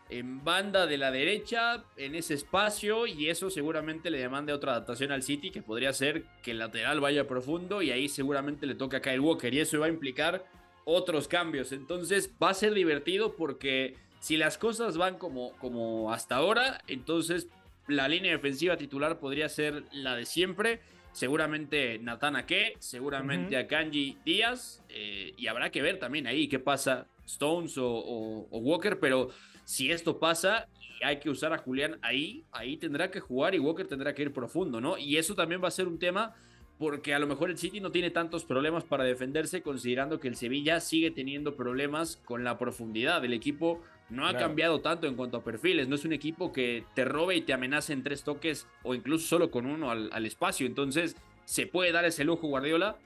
en 0.09 0.43
banda 0.43 0.88
de 0.88 0.97
la 0.97 1.11
derecha, 1.11 1.83
en 1.97 2.15
ese 2.15 2.33
espacio, 2.33 3.07
y 3.07 3.29
eso 3.29 3.49
seguramente 3.49 4.09
le 4.09 4.19
demande 4.19 4.53
otra 4.53 4.71
adaptación 4.71 5.11
al 5.11 5.21
City, 5.21 5.51
que 5.51 5.61
podría 5.61 5.91
ser 5.91 6.23
que 6.41 6.51
el 6.51 6.59
lateral 6.59 7.01
vaya 7.01 7.27
profundo, 7.27 7.81
y 7.81 7.91
ahí 7.91 8.07
seguramente 8.07 8.65
le 8.65 8.75
toca 8.75 8.97
a 8.97 9.01
Kyle 9.01 9.19
Walker, 9.19 9.53
y 9.53 9.59
eso 9.59 9.79
va 9.79 9.88
a 9.88 9.89
implicar 9.89 10.45
otros 10.85 11.27
cambios. 11.27 11.73
Entonces 11.73 12.31
va 12.41 12.51
a 12.51 12.53
ser 12.53 12.73
divertido 12.73 13.35
porque 13.35 13.95
si 14.19 14.38
las 14.38 14.57
cosas 14.57 14.97
van 14.97 15.17
como, 15.17 15.51
como 15.57 16.13
hasta 16.13 16.38
ahora, 16.38 16.81
entonces 16.88 17.49
la 17.88 18.07
línea 18.07 18.31
defensiva 18.31 18.77
titular 18.77 19.19
podría 19.19 19.49
ser 19.49 19.83
la 19.91 20.15
de 20.15 20.25
siempre 20.25 20.79
seguramente 21.12 21.99
Nathan 21.99 22.36
Ake, 22.36 22.76
seguramente 22.80 23.58
a 23.58 23.68
Kanji 23.68 24.18
Díaz, 24.26 24.84
eh, 24.89 25.34
y 25.38 25.47
habrá 25.47 25.70
que 25.72 25.82
ver 25.82 25.99
también 25.99 26.28
ahí 26.28 26.47
qué 26.47 26.60
pasa 26.60 27.08
Stones 27.26 27.76
o, 27.78 28.47
Walker, 28.51 28.99
pero 28.99 29.30
si 29.66 29.91
esto 29.91 30.20
pasa 30.20 30.68
y 30.80 31.03
hay 31.03 31.20
que 31.20 31.30
usar 31.30 31.53
a 31.53 31.58
Julián 31.58 31.99
ahí, 32.01 32.45
ahí 32.51 32.78
tendrá 32.78 33.12
que 33.12 33.20
jugar 33.20 33.53
y 33.53 33.60
Walker 33.60 33.88
tendrá 33.88 34.14
que 34.14 34.24
ir 34.24 34.34
profundo, 34.34 34.82
¿no? 34.82 34.97
Y 34.97 35.18
eso 35.18 35.36
también 35.36 35.62
va 35.64 35.68
a 35.68 35.72
ser 35.72 35.88
un 35.88 35.99
tema 35.99 36.36
porque 36.80 37.14
a 37.14 37.20
lo 37.20 37.28
mejor 37.28 37.49
el 37.49 37.58
City 37.58 37.80
no 37.80 37.91
tiene 37.91 38.12
tantos 38.12 38.45
problemas 38.45 38.84
para 38.84 39.03
defenderse, 39.03 39.62
considerando 39.62 40.20
que 40.20 40.28
el 40.28 40.36
Sevilla 40.36 40.80
sigue 40.80 41.12
teniendo 41.12 41.55
problemas 41.55 42.18
con 42.18 42.43
la 42.43 42.58
profundidad. 42.58 43.24
El 43.26 43.34
equipo 43.34 43.82
no 44.10 44.28
ha 44.28 44.38
cambiado 44.38 44.80
tanto 44.82 45.08
en 45.08 45.16
cuanto 45.16 45.38
a 45.38 45.43
perfiles. 45.43 45.88
No 45.88 45.95
es 45.95 46.05
un 46.05 46.14
equipo 46.14 46.53
que 46.53 46.86
te 46.93 47.05
robe 47.05 47.36
y 47.36 47.41
te 47.41 47.53
amenace 47.53 47.93
en 47.93 48.03
tres 48.03 48.24
toques 48.24 48.68
o 48.84 48.95
incluso 48.95 49.28
solo 49.28 49.51
con 49.51 49.66
uno 49.66 49.91
al, 49.91 50.26
espacio. 50.26 50.66
Entonces, 50.66 51.16
se 51.45 51.68
puede 51.68 51.91
dar 51.91 52.05
ese 52.05 52.24
lujo 52.24 52.47
Guardiola, 52.47 52.97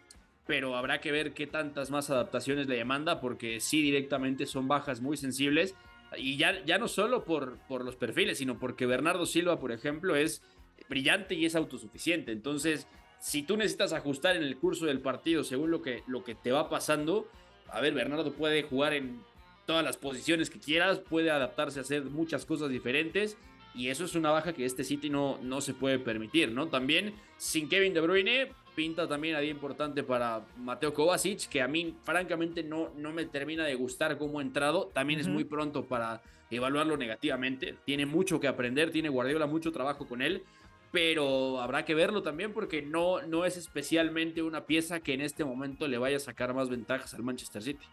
pero 0.46 0.76
habrá 0.76 1.02
que 1.02 1.12
ver 1.12 1.34
qué 1.34 1.48
tantas 1.48 1.90
más 1.90 2.10
adaptaciones 2.10 2.68
le 2.68 2.76
demanda, 2.76 3.20
porque 3.20 3.60
sí, 3.60 3.82
directamente 3.82 4.46
son 4.46 4.68
bajas 4.68 5.02
muy 5.02 5.18
sensibles. 5.18 5.76
Y 6.18 6.38
ya, 6.38 6.64
ya 6.66 6.78
no 6.78 6.88
solo 6.88 7.24
por, 7.24 7.58
por 7.68 7.86
los 7.86 7.96
perfiles, 7.96 8.38
sino 8.38 8.60
porque 8.60 8.86
Bernardo 8.86 9.26
Silva, 9.26 9.60
por 9.60 9.72
ejemplo, 9.72 10.16
es 10.16 10.44
brillante 10.90 11.36
y 11.36 11.46
es 11.46 11.56
autosuficiente. 11.56 12.32
Entonces, 12.32 12.88
si 13.20 13.44
tú 13.44 13.56
necesitas 13.56 13.94
ajustar 13.94 14.36
en 14.36 14.44
el 14.44 14.58
curso 14.58 14.86
del 14.86 15.00
partido 15.00 15.44
según 15.44 15.72
lo 15.72 15.82
que, 15.82 16.04
lo 16.08 16.24
que 16.24 16.36
te 16.36 16.52
va 16.52 16.70
pasando, 16.70 17.28
a 17.70 17.80
ver, 17.80 17.94
Bernardo 17.94 18.34
puede 18.34 18.64
jugar 18.64 18.94
en 18.94 19.22
todas 19.66 19.84
las 19.84 19.98
posiciones 19.98 20.50
que 20.50 20.60
quieras, 20.60 21.00
puede 21.00 21.32
adaptarse 21.32 21.80
a 21.80 21.84
hacer 21.84 22.04
muchas 22.06 22.46
cosas 22.46 22.70
diferentes. 22.70 23.38
Y 23.74 23.88
eso 23.88 24.04
es 24.04 24.16
una 24.16 24.32
baja 24.32 24.54
que 24.54 24.66
este 24.66 24.84
City 24.84 25.10
no, 25.10 25.40
no 25.42 25.62
se 25.62 25.74
puede 25.74 25.98
permitir, 25.98 26.52
¿no? 26.52 26.68
También 26.68 27.14
sin 27.38 27.70
Kevin 27.70 27.94
De 27.94 28.02
Bruyne, 28.02 28.52
pinta 28.76 29.08
también 29.08 29.36
a 29.36 29.40
día 29.40 29.52
importante 29.52 30.04
para 30.04 30.46
Mateo 30.58 30.94
Kovacic, 30.94 31.48
que 31.48 31.62
a 31.62 31.68
mí 31.68 31.96
francamente 32.04 32.64
no, 32.64 32.92
no 32.98 33.12
me 33.14 33.26
termina 33.26 33.64
de 33.64 33.76
gustar 33.76 34.18
cómo 34.18 34.40
ha 34.40 34.42
entrado. 34.42 34.92
También 34.94 35.20
es 35.20 35.28
muy 35.28 35.46
pronto 35.46 35.86
para 35.86 36.22
evaluarlo 36.50 36.98
negativamente. 36.98 37.76
Tiene 37.86 38.06
mucho 38.06 38.40
que 38.40 38.48
aprender, 38.48 38.92
tiene 38.92 39.10
Guardiola 39.10 39.48
mucho 39.48 39.72
trabajo 39.72 40.06
con 40.06 40.22
él, 40.22 40.44
pero 40.92 41.62
habrá 41.62 41.86
que 41.86 41.96
verlo 41.96 42.22
también 42.22 42.54
porque 42.54 42.82
no, 42.82 43.22
no 43.22 43.46
es 43.46 43.56
especialmente 43.56 44.42
una 44.42 44.66
pieza 44.66 45.00
que 45.00 45.14
en 45.14 45.22
este 45.22 45.46
momento 45.46 45.88
le 45.88 45.98
vaya 45.98 46.18
a 46.18 46.20
sacar 46.20 46.54
más 46.54 46.70
ventajas 46.70 47.14
al 47.14 47.24
Manchester 47.24 47.64
City. 47.64 47.86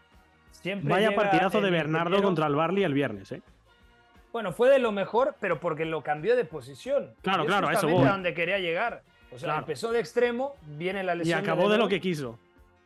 Vaya 0.83 1.15
partidazo 1.15 1.61
de 1.61 1.69
Bernardo 1.69 2.21
contra 2.21 2.47
el 2.47 2.55
Barley 2.55 2.83
el 2.83 2.93
viernes, 2.93 3.31
¿eh? 3.31 3.41
Bueno, 4.31 4.53
fue 4.53 4.69
de 4.69 4.79
lo 4.79 4.91
mejor, 4.91 5.35
pero 5.39 5.59
porque 5.59 5.85
lo 5.85 6.03
cambió 6.03 6.35
de 6.35 6.45
posición. 6.45 7.13
Claro, 7.21 7.45
claro, 7.45 7.71
eso 7.71 7.87
voy. 7.87 8.05
a 8.07 8.11
donde 8.11 8.33
quería 8.33 8.59
llegar. 8.59 9.01
O 9.31 9.39
sea, 9.39 9.57
empezó 9.57 9.91
de 9.91 9.99
extremo, 9.99 10.55
viene 10.77 11.03
la 11.03 11.15
lesión. 11.15 11.39
Y 11.39 11.41
acabó 11.41 11.69
de, 11.69 11.77
lo 11.77 11.87
que 11.87 11.99
quiso. 11.99 12.37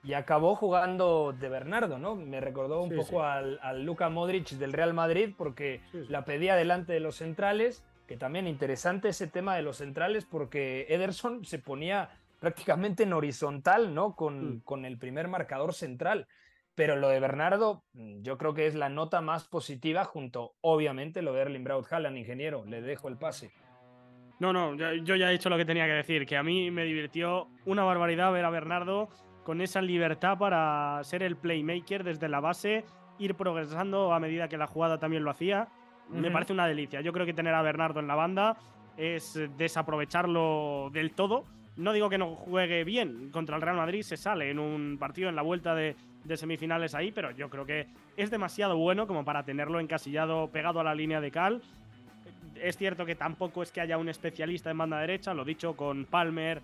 Y 0.04 0.14
acabó 0.14 0.56
jugando 0.56 1.34
de 1.38 1.50
Bernardo, 1.50 1.98
¿no? 1.98 2.16
Me 2.16 2.40
recordó 2.42 2.82
un 2.82 2.96
poco 2.96 3.24
Al, 3.24 3.60
al, 3.62 3.84
Luka 3.84 4.10
Modric 4.10 4.50
del 4.52 4.74
Real 4.74 4.94
Madrid 4.94 5.32
porque 5.38 5.82
la 6.10 6.26
pedía 6.26 6.56
delante 6.56 6.94
de 6.94 7.00
los 7.00 7.16
centrales, 7.16 7.84
que 8.08 8.18
también 8.18 8.48
interesante 8.48 9.10
ese 9.10 9.28
tema 9.28 9.56
de 9.56 9.62
los 9.62 9.78
centrales 9.78 10.26
porque 10.26 10.86
Ederson 10.90 11.46
se 11.46 11.60
ponía 11.60 12.10
prácticamente 12.40 13.04
en 13.04 13.14
horizontal, 13.14 13.94
¿no? 13.94 14.16
Con, 14.16 14.56
mm. 14.56 14.60
con 14.62 14.86
el 14.86 14.98
primer 14.98 15.30
marcador 15.30 15.74
central. 15.74 16.28
Pero 16.76 16.96
lo 16.96 17.10
de 17.10 17.20
Bernardo, 17.20 17.84
mm, 17.94 18.22
yo 18.24 18.38
creo 18.38 18.54
que 18.54 18.66
es 18.66 18.76
la 18.76 18.90
nota 18.90 19.22
más 19.22 19.48
positiva 19.48 20.06
junto, 20.06 20.56
obviamente, 20.62 21.22
lo 21.22 21.34
de 21.34 21.42
Erling 21.42 21.64
Braut 21.64 21.92
Haaland, 21.92 22.18
ingeniero. 22.18 22.66
Le 22.66 22.82
dejo 22.82 23.08
el 23.08 23.18
pase. 23.18 23.52
No, 24.40 24.52
no, 24.52 24.74
yo 24.76 25.16
ya 25.16 25.30
he 25.30 25.32
dicho 25.32 25.50
lo 25.50 25.58
que 25.58 25.66
tenía 25.66 25.86
que 25.86 25.94
decir, 25.94 26.26
que 26.26 26.36
a 26.36 26.44
mí 26.44 26.72
me 26.72 26.84
divirtió 26.84 27.48
una 27.66 27.84
barbaridad 27.84 28.32
ver 28.32 28.44
a 28.44 28.50
Bernardo 28.50 29.08
con 29.44 29.62
esa 29.62 29.82
libertad 29.82 30.38
para 30.38 31.00
ser 31.04 31.22
el 31.22 31.38
playmaker 31.38 32.04
desde 32.04 32.28
la 32.28 32.40
base, 32.40 32.84
ir 33.20 33.36
progresando 33.36 34.12
a 34.12 34.20
medida 34.20 34.48
que 34.48 34.58
la 34.58 34.68
jugada 34.68 34.98
también 34.98 35.24
lo 35.24 35.32
hacía. 35.32 35.68
Me 36.10 36.32
parece 36.32 36.54
una 36.54 36.68
delicia. 36.68 37.02
Yo 37.02 37.14
creo 37.14 37.26
que 37.26 37.34
tener 37.34 37.54
a 37.54 37.62
Bernardo 37.62 38.00
en 38.00 38.08
la 38.08 38.16
banda 38.16 38.58
es 38.98 39.40
desaprovecharlo 39.58 40.90
del 40.92 41.14
todo. 41.14 41.46
No 41.78 41.94
digo 41.94 42.10
que 42.10 42.18
no 42.18 42.36
juegue 42.36 42.84
bien 42.84 43.30
contra 43.32 43.56
el 43.56 43.62
Real 43.62 43.78
Madrid, 43.78 44.02
se 44.02 44.18
sale 44.18 44.52
en 44.52 44.60
un 44.60 44.98
partido 45.00 45.30
en 45.30 45.36
la 45.36 45.42
vuelta 45.42 45.74
de, 45.74 45.96
de 46.24 46.38
semifinales 46.38 46.96
ahí, 46.96 47.12
pero 47.12 47.32
yo 47.32 47.50
creo 47.50 47.66
que 47.66 47.88
es 48.18 48.32
demasiado 48.32 48.78
bueno 48.78 49.08
como 49.08 49.26
para 49.26 49.44
tenerlo 49.44 49.80
encasillado 49.80 50.48
pegado 50.48 50.80
a 50.80 50.84
la 50.84 50.96
línea 50.96 51.22
de 51.22 51.32
cal. 51.32 51.62
Es 52.56 52.78
cierto 52.78 53.06
que 53.06 53.16
tampoco 53.16 53.64
es 53.64 53.72
que 53.72 53.82
haya 53.82 53.98
un 53.98 54.10
especialista 54.10 54.72
en 54.72 54.78
banda 54.78 55.00
derecha, 55.00 55.34
lo 55.34 55.44
dicho 55.44 55.76
con 55.76 56.06
Palmer, 56.06 56.62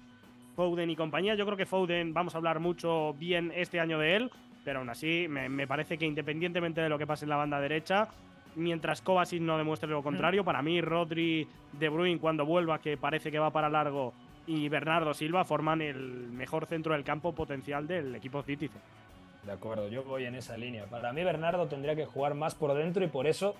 Foden 0.55 0.89
y 0.89 0.95
compañía. 0.95 1.36
Yo 1.36 1.45
creo 1.45 1.57
que 1.57 1.66
Foden, 1.66 2.14
vamos 2.14 2.36
a 2.36 2.38
hablar 2.38 2.60
mucho 2.60 3.14
bien 3.14 3.51
este 3.55 3.80
año 3.80 3.99
de 3.99 4.16
él, 4.16 4.32
pero 4.64 4.80
aún 4.80 4.89
así 4.89 5.28
me, 5.28 5.68
parece 5.68 5.97
que 5.97 6.05
independientemente 6.05 6.82
de 6.82 6.89
lo 6.89 6.97
que 6.97 7.07
pase 7.07 7.26
en 7.26 7.30
la 7.30 7.38
banda 7.38 7.60
derecha, 7.60 8.07
mientras 8.55 9.01
Kovacic 9.01 9.41
no 9.41 9.57
demuestre 9.57 9.89
lo 9.89 10.03
contrario, 10.03 10.43
para 10.43 10.62
mí 10.62 10.82
Rodri, 10.82 11.47
De 11.74 11.89
Bruyne 11.89 12.20
cuando 12.20 12.45
vuelva, 12.45 12.80
que 12.80 12.97
parece 12.97 13.32
que 13.32 13.39
va 13.39 13.51
para 13.51 13.70
largo, 13.70 14.14
y 14.47 14.68
Bernardo 14.68 15.14
Silva 15.14 15.45
forman 15.45 15.82
el 15.82 16.30
mejor 16.32 16.66
centro 16.66 16.93
del 16.93 17.03
campo 17.03 17.34
potencial 17.34 17.88
del 17.88 18.16
equipo 18.16 18.41
Citizen. 18.41 18.82
De 19.49 19.55
acuerdo, 19.55 19.87
yo 19.87 20.03
voy 20.03 20.25
en 20.25 20.35
esa 20.35 20.57
línea. 20.57 20.85
Para 20.85 21.11
mí 21.11 21.23
Bernardo 21.23 21.67
tendría 21.67 21.95
que 21.95 22.05
jugar 22.05 22.35
más 22.35 22.53
por 22.53 22.75
dentro 22.75 23.03
y 23.03 23.07
por 23.07 23.25
eso 23.25 23.55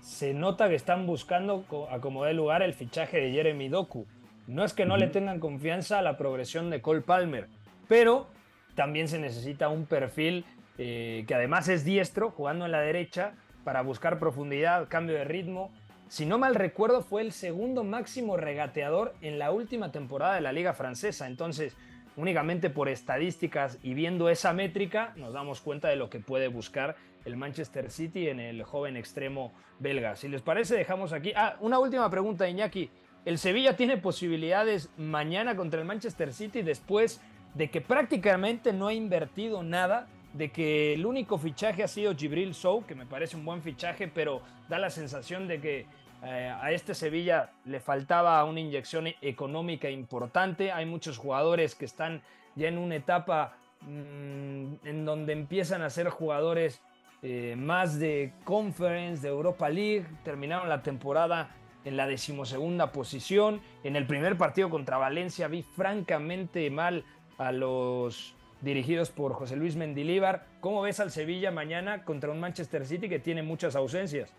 se 0.00 0.34
nota 0.34 0.68
que 0.68 0.74
están 0.74 1.06
buscando 1.06 1.64
a 1.92 2.00
como 2.00 2.24
de 2.24 2.34
lugar 2.34 2.60
el 2.60 2.74
fichaje 2.74 3.20
de 3.20 3.30
Jeremy 3.30 3.68
Doku. 3.68 4.04
No 4.48 4.64
es 4.64 4.72
que 4.72 4.84
no 4.84 4.96
le 4.96 5.06
tengan 5.06 5.38
confianza 5.38 6.00
a 6.00 6.02
la 6.02 6.16
progresión 6.16 6.70
de 6.70 6.82
Cole 6.82 7.02
Palmer, 7.02 7.46
pero 7.86 8.26
también 8.74 9.06
se 9.06 9.20
necesita 9.20 9.68
un 9.68 9.86
perfil 9.86 10.44
eh, 10.76 11.24
que 11.28 11.36
además 11.36 11.68
es 11.68 11.84
diestro, 11.84 12.32
jugando 12.32 12.64
en 12.66 12.72
la 12.72 12.80
derecha, 12.80 13.34
para 13.62 13.82
buscar 13.82 14.18
profundidad, 14.18 14.88
cambio 14.88 15.14
de 15.14 15.24
ritmo. 15.24 15.70
Si 16.08 16.26
no 16.26 16.38
mal 16.38 16.56
recuerdo, 16.56 17.02
fue 17.02 17.22
el 17.22 17.30
segundo 17.30 17.84
máximo 17.84 18.36
regateador 18.36 19.14
en 19.20 19.38
la 19.38 19.52
última 19.52 19.92
temporada 19.92 20.34
de 20.34 20.40
la 20.40 20.50
Liga 20.50 20.72
Francesa. 20.72 21.28
Entonces, 21.28 21.76
únicamente 22.18 22.68
por 22.68 22.88
estadísticas 22.88 23.78
y 23.80 23.94
viendo 23.94 24.28
esa 24.28 24.52
métrica 24.52 25.12
nos 25.16 25.32
damos 25.32 25.60
cuenta 25.60 25.88
de 25.88 25.94
lo 25.94 26.10
que 26.10 26.18
puede 26.18 26.48
buscar 26.48 26.96
el 27.24 27.36
Manchester 27.36 27.90
City 27.90 28.28
en 28.28 28.40
el 28.40 28.64
joven 28.64 28.96
extremo 28.96 29.52
belga. 29.78 30.16
Si 30.16 30.28
les 30.28 30.42
parece, 30.42 30.76
dejamos 30.76 31.12
aquí. 31.12 31.32
Ah, 31.36 31.56
una 31.60 31.78
última 31.78 32.10
pregunta, 32.10 32.48
Iñaki. 32.48 32.90
¿El 33.24 33.38
Sevilla 33.38 33.76
tiene 33.76 33.98
posibilidades 33.98 34.90
mañana 34.96 35.54
contra 35.54 35.80
el 35.80 35.86
Manchester 35.86 36.32
City 36.32 36.62
después 36.62 37.20
de 37.54 37.70
que 37.70 37.80
prácticamente 37.80 38.72
no 38.72 38.88
ha 38.88 38.94
invertido 38.94 39.62
nada, 39.62 40.08
de 40.32 40.50
que 40.50 40.94
el 40.94 41.06
único 41.06 41.38
fichaje 41.38 41.84
ha 41.84 41.88
sido 41.88 42.16
Gibril 42.16 42.52
Sou, 42.52 42.84
que 42.84 42.96
me 42.96 43.06
parece 43.06 43.36
un 43.36 43.44
buen 43.44 43.62
fichaje, 43.62 44.08
pero 44.08 44.42
da 44.68 44.78
la 44.78 44.90
sensación 44.90 45.46
de 45.46 45.60
que 45.60 45.86
eh, 46.22 46.52
a 46.60 46.72
este 46.72 46.94
Sevilla 46.94 47.52
le 47.64 47.80
faltaba 47.80 48.42
una 48.44 48.60
inyección 48.60 49.06
económica 49.20 49.88
importante. 49.88 50.72
Hay 50.72 50.84
muchos 50.84 51.16
jugadores 51.16 51.74
que 51.74 51.84
están 51.84 52.22
ya 52.56 52.68
en 52.68 52.78
una 52.78 52.96
etapa 52.96 53.56
mm, 53.82 54.86
en 54.86 55.04
donde 55.04 55.32
empiezan 55.32 55.82
a 55.82 55.90
ser 55.90 56.08
jugadores 56.08 56.82
eh, 57.22 57.54
más 57.56 57.98
de 57.98 58.32
Conference, 58.44 59.22
de 59.22 59.28
Europa 59.28 59.68
League. 59.68 60.06
Terminaron 60.24 60.68
la 60.68 60.82
temporada 60.82 61.50
en 61.84 61.96
la 61.96 62.06
decimosegunda 62.06 62.90
posición. 62.90 63.60
En 63.84 63.94
el 63.94 64.06
primer 64.06 64.36
partido 64.36 64.70
contra 64.70 64.98
Valencia 64.98 65.46
vi 65.46 65.62
francamente 65.62 66.68
mal 66.70 67.04
a 67.38 67.52
los 67.52 68.34
dirigidos 68.60 69.10
por 69.10 69.34
José 69.34 69.56
Luis 69.56 69.76
Mendilíbar. 69.76 70.46
¿Cómo 70.60 70.82
ves 70.82 70.98
al 70.98 71.12
Sevilla 71.12 71.52
mañana 71.52 72.04
contra 72.04 72.30
un 72.30 72.40
Manchester 72.40 72.84
City 72.84 73.08
que 73.08 73.20
tiene 73.20 73.42
muchas 73.42 73.76
ausencias? 73.76 74.34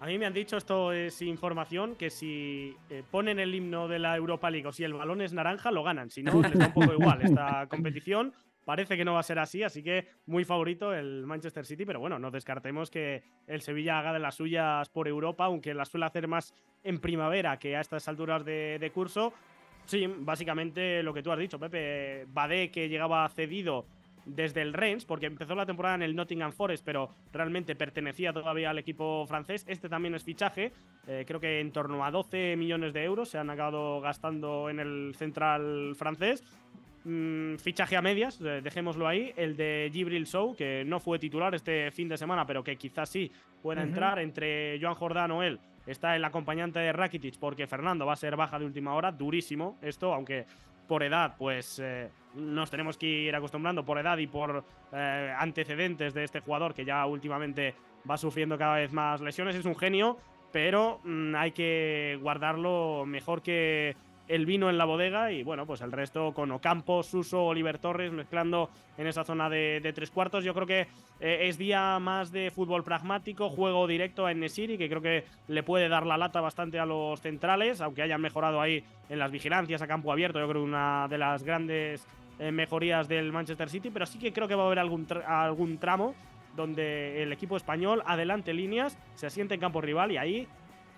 A 0.00 0.06
mí 0.06 0.18
me 0.18 0.24
han 0.24 0.32
dicho, 0.32 0.56
esto 0.56 0.92
es 0.92 1.20
información, 1.20 1.94
que 1.94 2.08
si 2.08 2.74
eh, 2.88 3.02
ponen 3.10 3.38
el 3.38 3.54
himno 3.54 3.86
de 3.86 3.98
la 3.98 4.16
Europa 4.16 4.50
League 4.50 4.66
o 4.66 4.72
si 4.72 4.82
el 4.82 4.94
balón 4.94 5.20
es 5.20 5.34
naranja, 5.34 5.70
lo 5.70 5.82
ganan. 5.82 6.10
Si 6.10 6.22
no, 6.22 6.40
les 6.40 6.58
da 6.58 6.68
un 6.68 6.72
poco 6.72 6.94
igual 6.94 7.20
esta 7.20 7.66
competición. 7.68 8.32
Parece 8.64 8.96
que 8.96 9.04
no 9.04 9.12
va 9.12 9.20
a 9.20 9.24
ser 9.24 9.38
así, 9.38 9.62
así 9.62 9.82
que 9.82 10.08
muy 10.24 10.46
favorito 10.46 10.94
el 10.94 11.26
Manchester 11.26 11.66
City, 11.66 11.84
pero 11.84 12.00
bueno, 12.00 12.18
no 12.18 12.30
descartemos 12.30 12.90
que 12.90 13.24
el 13.46 13.60
Sevilla 13.60 13.98
haga 13.98 14.14
de 14.14 14.20
las 14.20 14.36
suyas 14.36 14.88
por 14.88 15.06
Europa, 15.06 15.44
aunque 15.44 15.74
las 15.74 15.88
suele 15.88 16.06
hacer 16.06 16.28
más 16.28 16.54
en 16.82 16.98
primavera 16.98 17.58
que 17.58 17.76
a 17.76 17.82
estas 17.82 18.08
alturas 18.08 18.42
de, 18.42 18.90
curso. 18.94 19.34
Sí, 19.84 20.06
básicamente 20.06 21.02
lo 21.02 21.12
que 21.12 21.22
tú 21.22 21.30
has 21.30 21.38
dicho, 21.38 21.58
Pepe. 21.58 22.24
Badé, 22.28 22.70
que 22.70 22.88
llegaba 22.88 23.28
cedido 23.28 23.84
desde 24.24 24.62
el 24.62 24.72
Rennes, 24.72 25.04
porque 25.04 25.26
empezó 25.26 25.54
la 25.54 25.66
temporada 25.66 25.96
en 25.96 26.02
el 26.02 26.16
Nottingham 26.16 26.52
Forest, 26.52 26.84
pero 26.84 27.10
realmente 27.32 27.74
pertenecía 27.74 28.32
todavía 28.32 28.70
al 28.70 28.78
equipo 28.78 29.26
francés. 29.26 29.64
Este 29.68 29.88
también 29.88 30.14
es 30.14 30.24
fichaje, 30.24 30.72
eh, 31.06 31.24
creo 31.26 31.40
que 31.40 31.60
en 31.60 31.72
torno 31.72 32.04
a 32.04 32.10
12 32.10 32.56
millones 32.56 32.92
de 32.92 33.04
euros 33.04 33.28
se 33.28 33.38
han 33.38 33.50
acabado 33.50 34.00
gastando 34.00 34.70
en 34.70 34.80
el 34.80 35.14
central 35.16 35.94
francés. 35.96 36.44
Mm, 37.04 37.56
fichaje 37.56 37.96
a 37.96 38.02
medias, 38.02 38.40
eh, 38.42 38.60
dejémoslo 38.62 39.08
ahí. 39.08 39.32
El 39.36 39.56
de 39.56 39.90
Gibril 39.92 40.26
Show, 40.26 40.54
que 40.54 40.84
no 40.84 41.00
fue 41.00 41.18
titular 41.18 41.54
este 41.54 41.90
fin 41.90 42.08
de 42.08 42.18
semana, 42.18 42.44
pero 42.44 42.62
que 42.62 42.76
quizás 42.76 43.08
sí 43.08 43.30
pueda 43.62 43.82
entrar 43.82 44.18
entre 44.18 44.78
Joan 44.80 44.94
Jordán 44.94 45.30
o 45.30 45.42
él. 45.42 45.58
Está 45.86 46.14
el 46.14 46.24
acompañante 46.24 46.78
de 46.78 46.92
Rakitic, 46.92 47.38
porque 47.38 47.66
Fernando 47.66 48.04
va 48.04 48.12
a 48.12 48.16
ser 48.16 48.36
baja 48.36 48.58
de 48.58 48.66
última 48.66 48.94
hora. 48.94 49.10
Durísimo 49.12 49.78
esto, 49.80 50.12
aunque 50.12 50.44
por 50.86 51.02
edad, 51.02 51.36
pues 51.38 51.78
eh, 51.78 52.10
nos 52.34 52.70
tenemos 52.70 52.96
que 52.96 53.06
ir 53.06 53.34
acostumbrando 53.34 53.84
por 53.84 53.98
edad 53.98 54.18
y 54.18 54.26
por 54.26 54.64
eh, 54.92 55.34
antecedentes 55.36 56.14
de 56.14 56.24
este 56.24 56.40
jugador 56.40 56.74
que 56.74 56.84
ya 56.84 57.04
últimamente 57.06 57.74
va 58.08 58.16
sufriendo 58.16 58.56
cada 58.56 58.76
vez 58.76 58.92
más 58.92 59.20
lesiones. 59.20 59.56
Es 59.56 59.64
un 59.64 59.76
genio, 59.76 60.18
pero 60.52 61.00
mm, 61.04 61.34
hay 61.34 61.52
que 61.52 62.18
guardarlo 62.20 63.04
mejor 63.06 63.42
que 63.42 63.96
el 64.30 64.46
vino 64.46 64.70
en 64.70 64.78
la 64.78 64.84
bodega 64.84 65.32
y 65.32 65.42
bueno, 65.42 65.66
pues 65.66 65.80
el 65.80 65.90
resto 65.90 66.32
con 66.32 66.52
Ocampo, 66.52 67.02
Suso, 67.02 67.46
Oliver 67.46 67.78
Torres 67.78 68.12
mezclando 68.12 68.70
en 68.96 69.08
esa 69.08 69.24
zona 69.24 69.50
de, 69.50 69.92
tres 69.92 70.12
cuartos. 70.12 70.44
Yo 70.44 70.54
creo 70.54 70.68
que 70.68 70.86
eh, 71.18 71.48
es 71.48 71.58
día 71.58 71.98
más 71.98 72.30
de 72.30 72.52
fútbol 72.52 72.84
pragmático, 72.84 73.50
juego 73.50 73.88
directo 73.88 74.26
a 74.26 74.32
Nesiri, 74.32 74.78
que 74.78 74.88
creo 74.88 75.02
que 75.02 75.24
le 75.48 75.64
puede 75.64 75.88
dar 75.88 76.06
la 76.06 76.16
lata 76.16 76.40
bastante 76.40 76.78
a 76.78 76.86
los 76.86 77.20
centrales, 77.20 77.80
aunque 77.80 78.02
hayan 78.02 78.20
mejorado 78.20 78.60
ahí 78.60 78.84
en 79.08 79.18
las 79.18 79.32
vigilancias 79.32 79.82
a 79.82 79.88
campo 79.88 80.12
abierto. 80.12 80.38
Yo 80.38 80.48
creo 80.48 80.62
que 80.62 80.68
una 80.68 81.08
de 81.08 81.18
las 81.18 81.42
grandes 81.42 82.06
eh, 82.40 82.50
mejorías 82.50 83.06
del 83.06 83.32
Manchester 83.32 83.68
City, 83.68 83.90
pero 83.90 84.06
sí 84.06 84.18
que 84.18 84.32
creo 84.32 84.48
que 84.48 84.54
va 84.54 84.62
a 84.62 84.66
haber 84.66 84.78
algún, 84.78 85.06
algún 85.26 85.76
tramo 85.76 86.14
donde 86.56 87.22
el 87.22 87.32
equipo 87.34 87.54
español 87.54 88.02
adelante 88.06 88.54
líneas, 88.54 88.96
se 89.14 89.26
asiente 89.26 89.52
en 89.52 89.60
campo 89.60 89.82
rival 89.82 90.10
y 90.10 90.16
ahí 90.16 90.48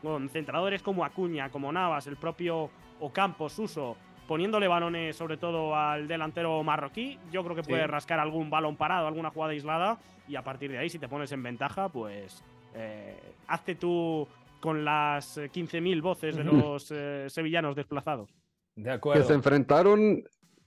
con 0.01 0.28
centradores 0.28 0.82
como 0.82 1.05
Acuña, 1.05 1.51
como 1.51 1.72
Navas, 1.72 2.07
el 2.07 2.16
propio 2.16 2.70
Ocampo, 3.01 3.49
Suso, 3.49 3.97
poniéndole 4.28 4.68
balones 4.68 5.16
sobre 5.16 5.36
todo 5.36 5.74
al 5.74 6.07
delantero 6.07 6.62
marroquí, 6.62 7.18
yo 7.32 7.43
creo 7.43 7.57
que 7.57 7.64
puede 7.64 7.88
rascar 7.88 8.20
algún 8.20 8.49
balón 8.49 8.76
parado, 8.76 9.09
alguna 9.09 9.30
jugada 9.30 9.53
aislada 9.53 9.99
y 10.28 10.36
a 10.36 10.43
partir 10.43 10.70
de 10.70 10.78
ahí 10.78 10.88
si 10.88 11.01
te 11.01 11.09
pones 11.09 11.32
en 11.32 11.43
ventaja, 11.43 11.88
pues 11.88 12.45
eh, 12.74 13.20
hazte 13.49 13.74
tú 13.74 14.28
con 14.61 14.84
las 14.84 15.38
15.000 15.38 16.01
voces 16.01 16.36
de 16.36 16.45
los 16.45 16.88
eh, 16.93 17.26
sevillanos 17.28 17.74
desplazados. 17.74 18.32
De 18.76 18.93
acuerdo. 18.93 19.20
Que 19.20 19.26
se 19.26 19.34
enfrentaron 19.34 20.22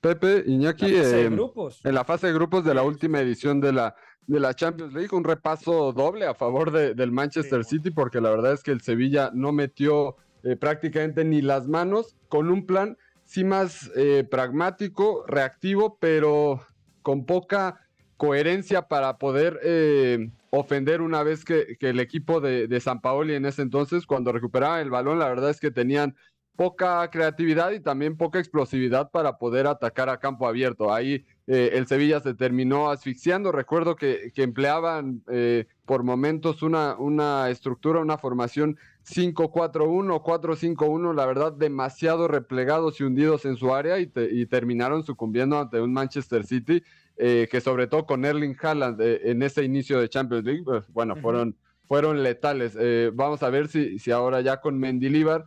Pepe, 0.05 0.43
Iñaki, 0.45 0.85
en 0.95 1.95
la 1.95 2.03
fase 2.03 2.27
de 2.27 2.33
grupos 2.33 2.63
de 2.63 2.75
la 2.75 2.83
última 2.83 3.19
edición 3.21 3.59
de 3.59 3.73
la, 3.73 3.95
de 4.27 4.39
la 4.39 4.53
Champions 4.53 4.93
League. 4.93 5.09
Un 5.13 5.23
repaso 5.23 5.93
doble 5.93 6.27
a 6.27 6.35
favor 6.35 6.71
del 6.71 7.11
Manchester 7.11 7.65
City, 7.65 7.89
porque 7.89 8.21
la 8.21 8.29
verdad 8.29 8.53
es 8.53 8.61
que 8.61 8.69
el 8.69 8.81
Sevilla 8.81 9.31
no 9.33 9.51
metió 9.51 10.15
eh, 10.43 10.57
prácticamente 10.57 11.25
ni 11.25 11.41
las 11.41 11.67
manos, 11.67 12.15
con 12.29 12.51
un 12.51 12.67
plan 12.67 12.99
sí 13.23 13.43
más 13.43 13.89
eh, 13.95 14.23
pragmático, 14.29 15.25
reactivo, 15.27 15.97
pero 15.99 16.61
con 17.01 17.25
poca 17.25 17.81
coherencia 18.17 18.83
para 18.83 19.17
poder 19.17 19.59
eh, 19.63 20.29
ofender 20.51 21.01
una 21.01 21.23
vez 21.23 21.43
que, 21.43 21.77
el 21.79 21.99
equipo 21.99 22.41
de, 22.41 22.67
de 22.67 22.79
San 22.79 23.01
Paoli 23.01 23.33
en 23.33 23.47
ese 23.47 23.63
entonces, 23.63 24.05
cuando 24.05 24.31
recuperaba 24.31 24.81
el 24.81 24.91
balón, 24.91 25.17
la 25.17 25.29
verdad 25.29 25.49
es 25.49 25.59
que 25.59 25.71
tenían 25.71 26.15
poca 26.55 27.09
creatividad 27.09 27.71
y 27.71 27.79
también 27.79 28.17
poca 28.17 28.39
explosividad 28.39 29.11
para 29.11 29.37
poder 29.37 29.67
atacar 29.67 30.09
a 30.09 30.19
campo 30.19 30.47
abierto. 30.47 30.93
Ahí 30.93 31.25
eh, 31.47 31.71
el 31.73 31.85
Sevilla 31.87 32.19
se 32.21 32.33
terminó 32.33 32.89
asfixiando. 32.89 33.51
Recuerdo 33.51 33.95
que, 33.95 34.31
empleaban 34.35 35.21
eh, 35.29 35.67
por 35.85 36.03
momentos 36.03 36.63
una, 36.63 36.95
una 36.97 37.49
estructura, 37.49 37.99
una 37.99 38.17
formación 38.17 38.77
5-4-1, 39.05 40.23
4-5-1, 40.23 41.13
la 41.13 41.25
verdad, 41.25 41.53
demasiado 41.53 42.27
replegados 42.27 42.99
y 42.99 43.03
hundidos 43.03 43.45
en 43.45 43.57
su 43.57 43.73
área 43.73 43.99
y, 43.99 44.07
terminaron 44.47 45.03
sucumbiendo 45.03 45.59
ante 45.59 45.81
un 45.81 45.93
Manchester 45.93 46.45
City 46.45 46.81
eh, 47.17 47.47
que 47.49 47.61
sobre 47.61 47.87
todo 47.87 48.05
con 48.05 48.25
Erling 48.25 48.57
Haaland 48.61 48.99
en 49.01 49.41
ese 49.43 49.63
inicio 49.63 49.99
de 49.99 50.09
Champions 50.09 50.43
League, 50.43 50.63
pues, 50.63 50.87
bueno, 50.91 51.15
fueron, 51.15 51.55
fueron 51.87 52.23
letales. 52.23 52.77
vamos 53.13 53.43
a 53.43 53.49
ver 53.49 53.67
si, 53.67 53.99
si 53.99 54.11
ahora 54.11 54.41
ya 54.41 54.59
con 54.59 54.79
Mendilibar 54.79 55.45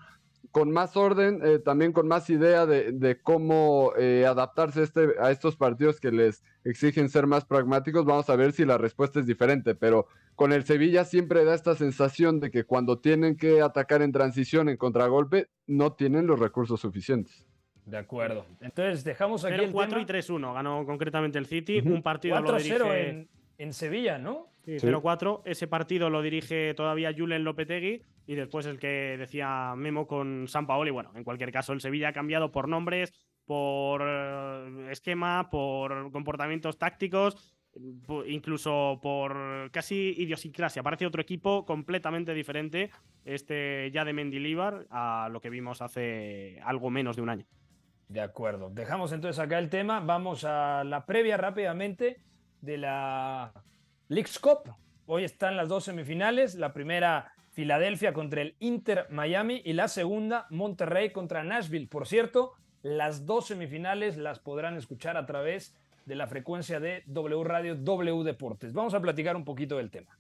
con 0.51 0.71
más 0.71 0.97
orden, 0.97 1.41
eh, 1.45 1.59
también 1.59 1.93
con 1.93 2.09
más 2.09 2.29
idea 2.31 2.67
de, 2.67 3.21
cómo 3.23 3.93
eh, 3.99 4.25
adaptarse 4.27 4.83
este, 4.83 5.15
a 5.21 5.31
estos 5.31 5.57
partidos 5.57 6.01
que 6.01 6.11
les 6.11 6.43
exigen 6.65 7.09
ser 7.09 7.27
más 7.27 7.45
pragmáticos, 7.45 8.05
vamos 8.05 8.29
a 8.31 8.37
ver 8.37 8.53
si 8.53 8.65
la 8.65 8.79
respuesta 8.79 9.21
es 9.21 9.27
diferente, 9.27 9.75
pero 9.75 10.07
con 10.35 10.53
el 10.53 10.65
Sevilla 10.65 11.05
siempre 11.05 11.45
da 11.45 11.55
esta 11.55 11.75
sensación 11.75 12.41
de 12.41 12.51
que 12.51 12.65
cuando 12.65 12.99
tienen 12.99 13.37
que 13.37 13.61
atacar 13.61 14.03
en 14.03 14.13
transición, 14.13 14.69
en 14.69 14.77
contragolpe, 14.77 15.49
no 15.67 15.93
tienen 15.93 16.27
los 16.27 16.39
recursos 16.39 16.81
suficientes. 16.81 17.45
De 17.85 17.97
acuerdo. 17.97 18.45
Entonces 18.61 19.03
dejamos 19.03 19.45
aquí. 19.45 19.57
0, 19.59 19.71
4 19.73 20.01
y 20.01 20.05
3-1 20.05 20.55
ganó 20.55 20.85
concretamente 20.85 21.39
el 21.39 21.47
City. 21.47 21.81
Un 21.81 22.03
partido 22.03 22.39
lo 22.39 22.57
dirige... 22.57 23.09
en, 23.09 23.29
en 23.57 23.73
Sevilla, 23.73 24.19
¿no? 24.19 24.49
Sí, 24.65 24.73
0-4. 24.73 25.41
Ese 25.47 25.67
partido 25.67 26.11
lo 26.11 26.21
dirige 26.21 26.75
todavía 26.75 27.15
Julen 27.17 27.45
Lopetegui 27.45 28.03
y 28.29 28.35
después 28.35 28.67
el 28.67 28.79
que 28.79 29.17
decía 29.19 29.73
Memo 29.75 30.07
con 30.07 30.47
San 30.49 30.67
Paoli. 30.67 30.91
Bueno, 30.91 31.11
en 31.15 31.25
cualquier 31.25 31.51
caso, 31.51 31.73
el 31.73 31.81
Sevilla 31.81 32.11
ha 32.11 32.13
cambiado 32.13 32.53
por 32.53 32.69
nombres, 32.69 33.15
por 33.47 34.03
eh, 34.05 34.89
esquema, 34.91 35.49
por 35.51 36.13
comportamientos 36.13 36.77
tácticos, 36.77 37.57
incluso 38.27 39.01
por 39.03 39.71
casi 39.71 40.15
idiosincrasia. 40.19 40.83
Parece 40.83 41.07
otro 41.07 41.23
equipo 41.23 41.65
completamente 41.65 42.35
diferente, 42.35 42.91
este 43.25 43.91
ya 43.93 44.05
de 44.05 44.13
Mendilibar, 44.13 44.87
a 44.91 45.31
lo 45.33 45.41
que 45.41 45.49
vimos 45.49 45.81
hace 45.81 46.61
algo 46.63 46.91
menos 46.91 47.17
de 47.17 47.23
un 47.23 47.31
año. 47.31 47.47
De 48.09 48.21
acuerdo. 48.21 48.69
Dejamos 48.69 49.13
entonces 49.13 49.39
acá 49.39 49.59
el 49.59 49.71
tema. 49.71 50.01
Vamos 50.01 50.45
a 50.45 50.85
la 50.85 51.07
previa 51.07 51.39
rápidamente 51.39 52.21
de 52.61 52.77
la 52.77 53.55
League's 54.09 54.39
Cup. 54.39 54.71
Hoy 55.07 55.25
están 55.25 55.57
las 55.57 55.71
dos 55.71 55.85
semifinales. 55.85 56.57
La 56.57 56.75
primera, 56.75 57.33
Filadelfia 57.59 58.13
contra 58.13 58.43
el 58.43 58.55
Inter 58.61 59.09
Miami 59.11 59.63
y 59.65 59.73
la 59.73 59.89
segunda, 59.89 60.47
Monterrey 60.49 61.11
contra 61.11 61.43
Nashville. 61.43 61.89
Por 61.89 62.07
cierto, 62.07 62.53
las 62.83 63.27
dos 63.27 63.49
semifinales 63.49 64.17
las 64.17 64.39
podrán 64.39 64.77
escuchar 64.77 65.17
a 65.17 65.27
través 65.27 65.75
de 66.07 66.15
la 66.15 66.29
frecuencia 66.29 66.79
de 66.79 67.03
W 67.07 67.43
Radio 67.43 67.75
W 67.75 68.23
Deportes. 68.23 68.73
Vamos 68.73 68.95
a 68.95 69.01
platicar 69.01 69.35
un 69.35 69.45
poquito 69.45 69.79
del 69.79 69.91
tema. 69.91 70.17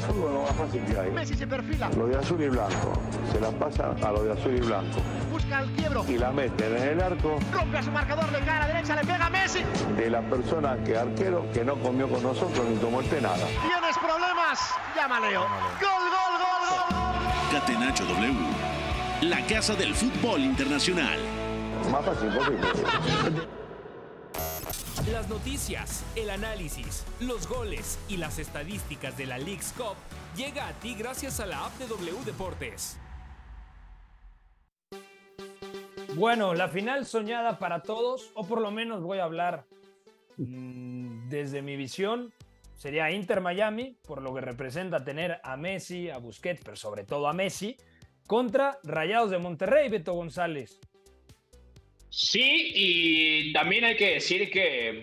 Fútbol 0.00 0.32
lo 0.34 0.42
más 0.42 0.56
fácil 0.56 0.84
que 0.84 0.98
hay. 0.98 1.10
Messi 1.10 1.34
se 1.34 1.46
perfila. 1.46 1.90
Lo 1.96 2.06
de 2.06 2.16
azul 2.16 2.42
y 2.42 2.48
blanco. 2.48 2.92
Se 3.32 3.40
la 3.40 3.50
pasa 3.50 3.94
a 4.02 4.12
lo 4.12 4.24
de 4.24 4.32
azul 4.32 4.56
y 4.56 4.60
blanco. 4.60 5.00
Busca 5.30 5.60
el 5.60 5.70
quiebro. 5.72 6.04
Y 6.08 6.18
la 6.18 6.32
mete 6.32 6.66
en 6.66 6.88
el 6.88 7.00
arco. 7.00 7.38
Rompe 7.52 7.78
a 7.78 7.82
su 7.82 7.90
marcador, 7.90 8.30
le 8.32 8.40
cae 8.40 8.56
a 8.56 8.60
la 8.60 8.66
derecha, 8.68 8.96
le 8.96 9.02
pega 9.02 9.26
a 9.26 9.30
Messi. 9.30 9.60
De 9.96 10.10
la 10.10 10.20
persona 10.22 10.76
que 10.84 10.96
arquero 10.96 11.46
que 11.52 11.64
no 11.64 11.76
comió 11.76 12.08
con 12.08 12.22
nosotros 12.22 12.66
ni 12.68 12.76
tomó 12.76 13.00
este 13.00 13.20
nada. 13.20 13.36
¿Tienes 13.36 13.98
problemas? 13.98 14.58
Llama 14.96 15.20
Leo. 15.20 15.40
Gol, 15.40 16.06
gol, 16.10 16.34
gol, 16.38 16.62
gol. 16.70 17.60
Catenacho 17.60 18.04
W. 18.04 18.34
La 19.22 19.44
casa 19.46 19.74
del 19.74 19.94
fútbol 19.94 20.40
internacional. 20.40 21.18
Más 21.90 22.04
fácil 22.04 22.28
posible. 22.30 23.59
Las 25.12 25.28
noticias, 25.28 26.04
el 26.14 26.30
análisis, 26.30 27.04
los 27.18 27.48
goles 27.48 27.98
y 28.08 28.16
las 28.16 28.38
estadísticas 28.38 29.16
de 29.16 29.26
la 29.26 29.38
League's 29.38 29.72
Cup 29.76 29.96
llega 30.36 30.68
a 30.68 30.72
ti 30.74 30.94
gracias 30.94 31.40
a 31.40 31.46
la 31.46 31.66
app 31.66 31.76
de 31.78 31.88
W 31.88 32.24
Deportes. 32.24 32.96
Bueno, 36.14 36.54
la 36.54 36.68
final 36.68 37.06
soñada 37.06 37.58
para 37.58 37.82
todos, 37.82 38.30
o 38.34 38.46
por 38.46 38.60
lo 38.60 38.70
menos 38.70 39.02
voy 39.02 39.18
a 39.18 39.24
hablar 39.24 39.64
mm, 40.36 41.28
desde 41.28 41.60
mi 41.60 41.76
visión, 41.76 42.32
sería 42.76 43.10
Inter 43.10 43.40
Miami, 43.40 43.96
por 44.06 44.22
lo 44.22 44.32
que 44.32 44.42
representa 44.42 45.02
tener 45.02 45.40
a 45.42 45.56
Messi, 45.56 46.08
a 46.08 46.18
Busquets, 46.18 46.62
pero 46.64 46.76
sobre 46.76 47.02
todo 47.02 47.26
a 47.26 47.32
Messi, 47.32 47.76
contra 48.28 48.78
Rayados 48.84 49.32
de 49.32 49.38
Monterrey, 49.38 49.88
Beto 49.88 50.12
González. 50.12 50.78
Sí, 52.10 52.72
y 52.74 53.52
también 53.52 53.84
hay 53.84 53.96
que 53.96 54.14
decir 54.14 54.50
que 54.50 55.02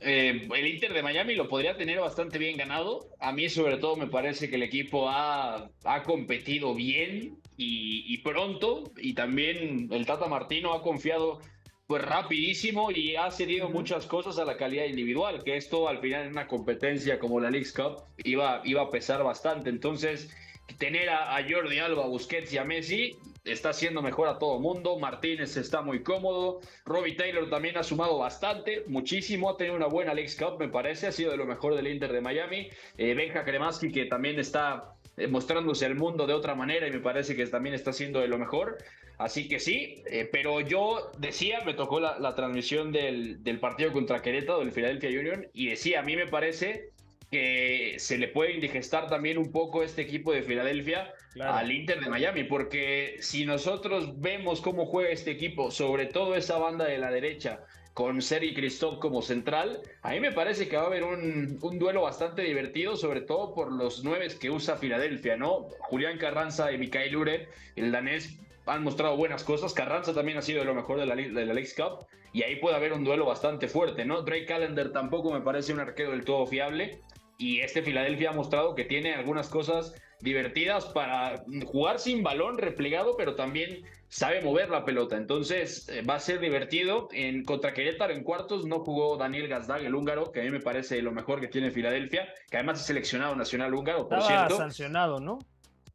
eh, 0.00 0.48
el 0.54 0.66
Inter 0.66 0.92
de 0.92 1.02
Miami 1.02 1.34
lo 1.34 1.48
podría 1.48 1.76
tener 1.76 2.00
bastante 2.00 2.38
bien 2.38 2.56
ganado. 2.56 3.08
A 3.20 3.32
mí 3.32 3.48
sobre 3.48 3.76
todo 3.76 3.96
me 3.96 4.06
parece 4.06 4.48
que 4.48 4.56
el 4.56 4.62
equipo 4.62 5.08
ha, 5.08 5.70
ha 5.84 6.02
competido 6.02 6.74
bien 6.74 7.38
y, 7.56 8.18
pronto. 8.18 8.84
Y 8.96 9.14
también 9.14 9.88
el 9.90 10.06
Tata 10.06 10.28
Martino 10.28 10.72
ha 10.72 10.82
confiado 10.82 11.40
pues 11.86 12.02
rapidísimo 12.02 12.90
y 12.90 13.16
ha 13.16 13.30
cedido 13.30 13.68
muchas 13.68 14.06
cosas 14.06 14.38
a 14.38 14.44
la 14.44 14.56
calidad 14.56 14.86
individual, 14.86 15.44
que 15.44 15.56
esto 15.56 15.88
al 15.88 16.00
final 16.00 16.24
en 16.24 16.32
una 16.32 16.48
competencia 16.48 17.20
como 17.20 17.38
la 17.38 17.50
League 17.50 17.68
Cup 17.74 18.02
iba, 18.24 18.60
iba 18.64 18.82
a 18.82 18.90
pesar 18.90 19.22
bastante. 19.22 19.70
Entonces, 19.70 20.34
tener 20.78 21.08
a, 21.08 21.38
Jordi 21.48 21.78
Alba, 21.78 22.04
a 22.04 22.08
Busquets 22.08 22.52
y 22.52 22.58
a 22.58 22.64
Messi 22.64 23.16
está 23.44 23.70
haciendo 23.70 24.02
mejor 24.02 24.28
a 24.28 24.38
todo 24.38 24.58
mundo. 24.58 24.98
Martínez 24.98 25.56
está 25.56 25.80
muy 25.82 26.02
cómodo. 26.02 26.60
Robbie 26.84 27.14
Taylor 27.14 27.48
también 27.48 27.76
ha 27.78 27.82
sumado 27.82 28.18
bastante, 28.18 28.84
muchísimo. 28.86 29.50
Ha 29.50 29.56
tenido 29.56 29.76
una 29.76 29.86
buena 29.86 30.14
League 30.14 30.32
Cup, 30.36 30.58
me 30.58 30.68
parece. 30.68 31.06
Ha 31.06 31.12
sido 31.12 31.30
de 31.30 31.36
lo 31.36 31.46
mejor 31.46 31.74
del 31.74 31.86
Inter 31.86 32.12
de 32.12 32.20
Miami. 32.20 32.68
Eh, 32.98 33.14
Benja 33.14 33.44
Kremaski, 33.44 33.90
que 33.90 34.06
también 34.06 34.38
está 34.38 34.94
eh, 35.16 35.28
mostrándose 35.28 35.86
al 35.86 35.94
mundo 35.94 36.26
de 36.26 36.34
otra 36.34 36.54
manera 36.54 36.86
y 36.86 36.90
me 36.90 37.00
parece 37.00 37.36
que 37.36 37.46
también 37.46 37.74
está 37.74 37.92
siendo 37.92 38.20
de 38.20 38.28
lo 38.28 38.38
mejor. 38.38 38.78
Así 39.18 39.48
que 39.48 39.60
sí, 39.60 40.02
eh, 40.10 40.28
pero 40.30 40.60
yo 40.60 41.10
decía, 41.18 41.60
me 41.64 41.72
tocó 41.72 42.00
la, 42.00 42.34
transmisión 42.34 42.92
del, 42.92 43.42
del, 43.42 43.58
partido 43.58 43.90
contra 43.92 44.20
Querétaro, 44.20 44.58
del 44.58 44.72
Philadelphia 44.72 45.08
Union, 45.08 45.46
y 45.54 45.68
decía, 45.68 46.00
a 46.00 46.02
mí 46.02 46.16
me 46.16 46.26
parece 46.26 46.90
que 47.30 47.96
se 47.98 48.18
le 48.18 48.28
puede 48.28 48.52
indigestar 48.52 49.08
también 49.08 49.38
un 49.38 49.50
poco 49.50 49.82
este 49.82 50.02
equipo 50.02 50.32
de 50.32 50.42
Filadelfia 50.42 51.12
al 51.40 51.72
Inter 51.72 52.00
de 52.00 52.08
Miami, 52.08 52.44
porque 52.44 53.16
si 53.20 53.44
nosotros 53.44 54.20
vemos 54.20 54.60
cómo 54.60 54.86
juega 54.86 55.10
este 55.10 55.32
equipo, 55.32 55.70
sobre 55.70 56.06
todo 56.06 56.36
esa 56.36 56.58
banda 56.58 56.84
de 56.84 56.98
la 56.98 57.10
derecha, 57.10 57.60
con 57.94 58.20
Sergi 58.20 58.52
Christoph 58.52 58.98
como 58.98 59.22
central, 59.22 59.80
a 60.02 60.10
mí 60.10 60.20
me 60.20 60.30
parece 60.30 60.68
que 60.68 60.76
va 60.76 60.82
a 60.82 60.86
haber 60.86 61.02
un, 61.02 61.58
un, 61.62 61.78
duelo 61.78 62.02
bastante 62.02 62.42
divertido, 62.42 62.94
sobre 62.94 63.22
todo 63.22 63.54
por 63.54 63.72
los 63.72 64.04
nueve 64.04 64.28
que 64.38 64.50
usa 64.50 64.76
Filadelfia, 64.76 65.38
¿no? 65.38 65.68
Julián 65.80 66.18
Carranza 66.18 66.70
y 66.72 66.78
Mikael 66.78 67.16
Ure, 67.16 67.48
el 67.74 67.92
danés, 67.92 68.38
han 68.66 68.82
mostrado 68.82 69.16
buenas 69.16 69.44
cosas. 69.44 69.72
Carranza 69.72 70.12
también 70.12 70.36
ha 70.36 70.42
sido 70.42 70.58
de 70.60 70.66
lo 70.66 70.74
mejor 70.74 70.98
de 70.98 71.06
la, 71.06 71.16
de 71.16 71.46
la 71.46 71.54
League 71.54 71.70
Cup, 71.74 72.06
y 72.34 72.42
ahí 72.42 72.56
puede 72.56 72.76
haber 72.76 72.92
un 72.92 73.02
duelo 73.02 73.24
bastante 73.24 73.66
fuerte, 73.66 74.04
¿no? 74.04 74.20
Drake 74.20 74.44
Callender 74.44 74.92
tampoco 74.92 75.32
me 75.32 75.40
parece 75.40 75.72
un 75.72 75.80
arquero 75.80 76.10
del 76.10 76.24
todo 76.24 76.46
fiable, 76.46 77.00
y 77.38 77.60
este 77.60 77.82
Filadelfia 77.82 78.30
ha 78.30 78.34
mostrado 78.34 78.74
que 78.74 78.84
tiene 78.84 79.14
algunas 79.14 79.48
cosas 79.48 79.94
divertidas 80.20 80.86
para 80.86 81.44
jugar 81.66 81.98
sin 81.98 82.22
balón 82.22 82.56
replegado, 82.58 83.16
pero 83.16 83.34
también 83.34 83.84
sabe 84.08 84.40
mover 84.40 84.70
la 84.70 84.84
pelota. 84.84 85.16
Entonces 85.16 85.88
eh, 85.88 86.02
va 86.02 86.14
a 86.14 86.20
ser 86.20 86.40
divertido. 86.40 87.08
En 87.12 87.44
contra 87.44 87.74
Querétaro 87.74 88.14
en 88.14 88.22
cuartos 88.22 88.64
no 88.64 88.80
jugó 88.80 89.16
Daniel 89.16 89.48
Gazdag, 89.48 89.84
el 89.84 89.94
húngaro, 89.94 90.32
que 90.32 90.40
a 90.40 90.44
mí 90.44 90.50
me 90.50 90.60
parece 90.60 91.02
lo 91.02 91.12
mejor 91.12 91.40
que 91.40 91.48
tiene 91.48 91.70
Filadelfia, 91.70 92.32
que 92.50 92.56
además 92.56 92.80
es 92.80 92.86
seleccionado 92.86 93.36
nacional 93.36 93.74
húngaro, 93.74 94.08
por 94.08 94.18
estaba 94.18 94.50
sancionado, 94.50 95.20
¿no? 95.20 95.38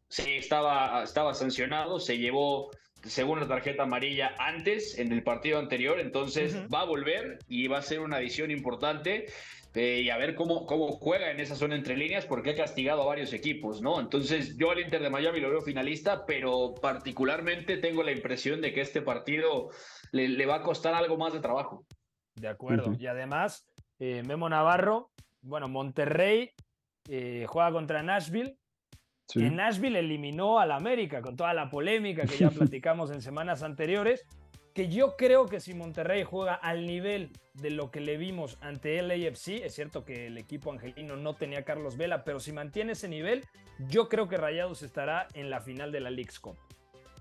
Sí, 0.08 0.36
estaba, 0.36 1.04
estaba 1.04 1.34
sancionado, 1.34 2.00
se 2.00 2.18
llevó 2.18 2.70
según 3.04 3.40
la 3.40 3.48
tarjeta 3.48 3.84
amarilla 3.84 4.36
antes 4.38 5.00
en 5.00 5.12
el 5.12 5.24
partido 5.24 5.58
anterior, 5.58 6.00
entonces 6.00 6.56
va 6.72 6.82
a 6.82 6.86
volver 6.86 7.40
y 7.48 7.68
va 7.68 7.80
a 7.80 7.82
ser 7.82 8.00
una 8.02 8.18
adición 8.18 8.52
importante. 8.52 9.26
Eh, 9.74 10.02
y 10.04 10.10
a 10.10 10.18
ver 10.18 10.36
cómo, 10.36 10.66
cómo 10.66 10.92
juega 10.92 11.32
en 11.32 11.40
esa 11.40 11.56
zona 11.56 11.76
entre 11.76 11.96
líneas, 11.96 12.26
porque 12.26 12.52
ha 12.52 12.56
castigado 12.56 13.04
a 13.04 13.06
varios 13.06 13.32
equipos, 13.32 13.82
¿no? 13.82 14.02
Entonces, 14.02 14.58
yo 14.58 14.72
al 14.72 14.82
Inter 14.82 15.02
de 15.02 15.10
Miami 15.10 15.40
lo 15.40 15.50
veo 15.50 15.62
finalista, 15.62 16.26
pero 16.26 16.74
particularmente 16.82 17.78
tengo 17.78 18.04
la 18.04 18.12
impresión 18.12 18.60
de 18.60 18.74
que 18.74 18.82
este 18.82 19.02
partido 19.02 19.70
le, 20.12 20.46
va 20.46 20.56
a 20.56 20.62
costar 20.62 20.94
algo 20.94 21.18
más 21.18 21.32
de 21.32 21.40
trabajo. 21.40 21.86
De 22.36 22.50
acuerdo. 22.50 22.94
Y 23.00 23.08
además, 23.08 23.66
eh, 24.00 24.24
Memo 24.28 24.50
Navarro, 24.50 25.12
bueno, 25.42 25.70
Monterrey 25.70 26.52
eh, 27.08 27.46
juega 27.48 27.72
contra 27.72 28.04
Nashville. 28.04 28.58
En 29.36 29.56
Nashville 29.56 30.00
eliminó 30.00 30.60
al 30.60 30.74
América 30.74 31.22
con 31.22 31.38
toda 31.38 31.54
la 31.54 31.70
polémica 31.70 32.26
que 32.26 32.38
ya 32.38 32.50
platicamos 32.50 33.12
en 33.12 33.22
semanas 33.22 33.64
anteriores 33.64 34.26
que 34.74 34.88
yo 34.88 35.16
creo 35.18 35.46
que 35.48 35.60
si 35.60 35.74
Monterrey 35.74 36.24
juega 36.24 36.54
al 36.54 36.86
nivel 36.86 37.32
de 37.54 37.70
lo 37.70 37.92
que 37.92 38.00
le 38.00 38.18
vimos 38.18 38.58
ante 38.62 39.00
el 39.00 39.12
AFC, 39.12 39.64
es 39.64 39.74
cierto 39.74 40.06
que 40.06 40.28
el 40.28 40.38
equipo 40.38 40.72
angelino 40.72 41.18
no 41.18 41.36
tenía 41.36 41.60
a 41.60 41.64
Carlos 41.64 41.98
Vela, 41.98 42.24
pero 42.24 42.40
si 42.40 42.54
mantiene 42.54 42.94
ese 42.94 43.10
nivel, 43.10 43.46
yo 43.90 44.08
creo 44.08 44.28
que 44.28 44.38
Rayados 44.38 44.82
estará 44.84 45.28
en 45.34 45.50
la 45.50 45.60
final 45.60 45.92
de 45.92 46.00
la 46.00 46.10
League's 46.10 46.40
Cup. 46.40 46.58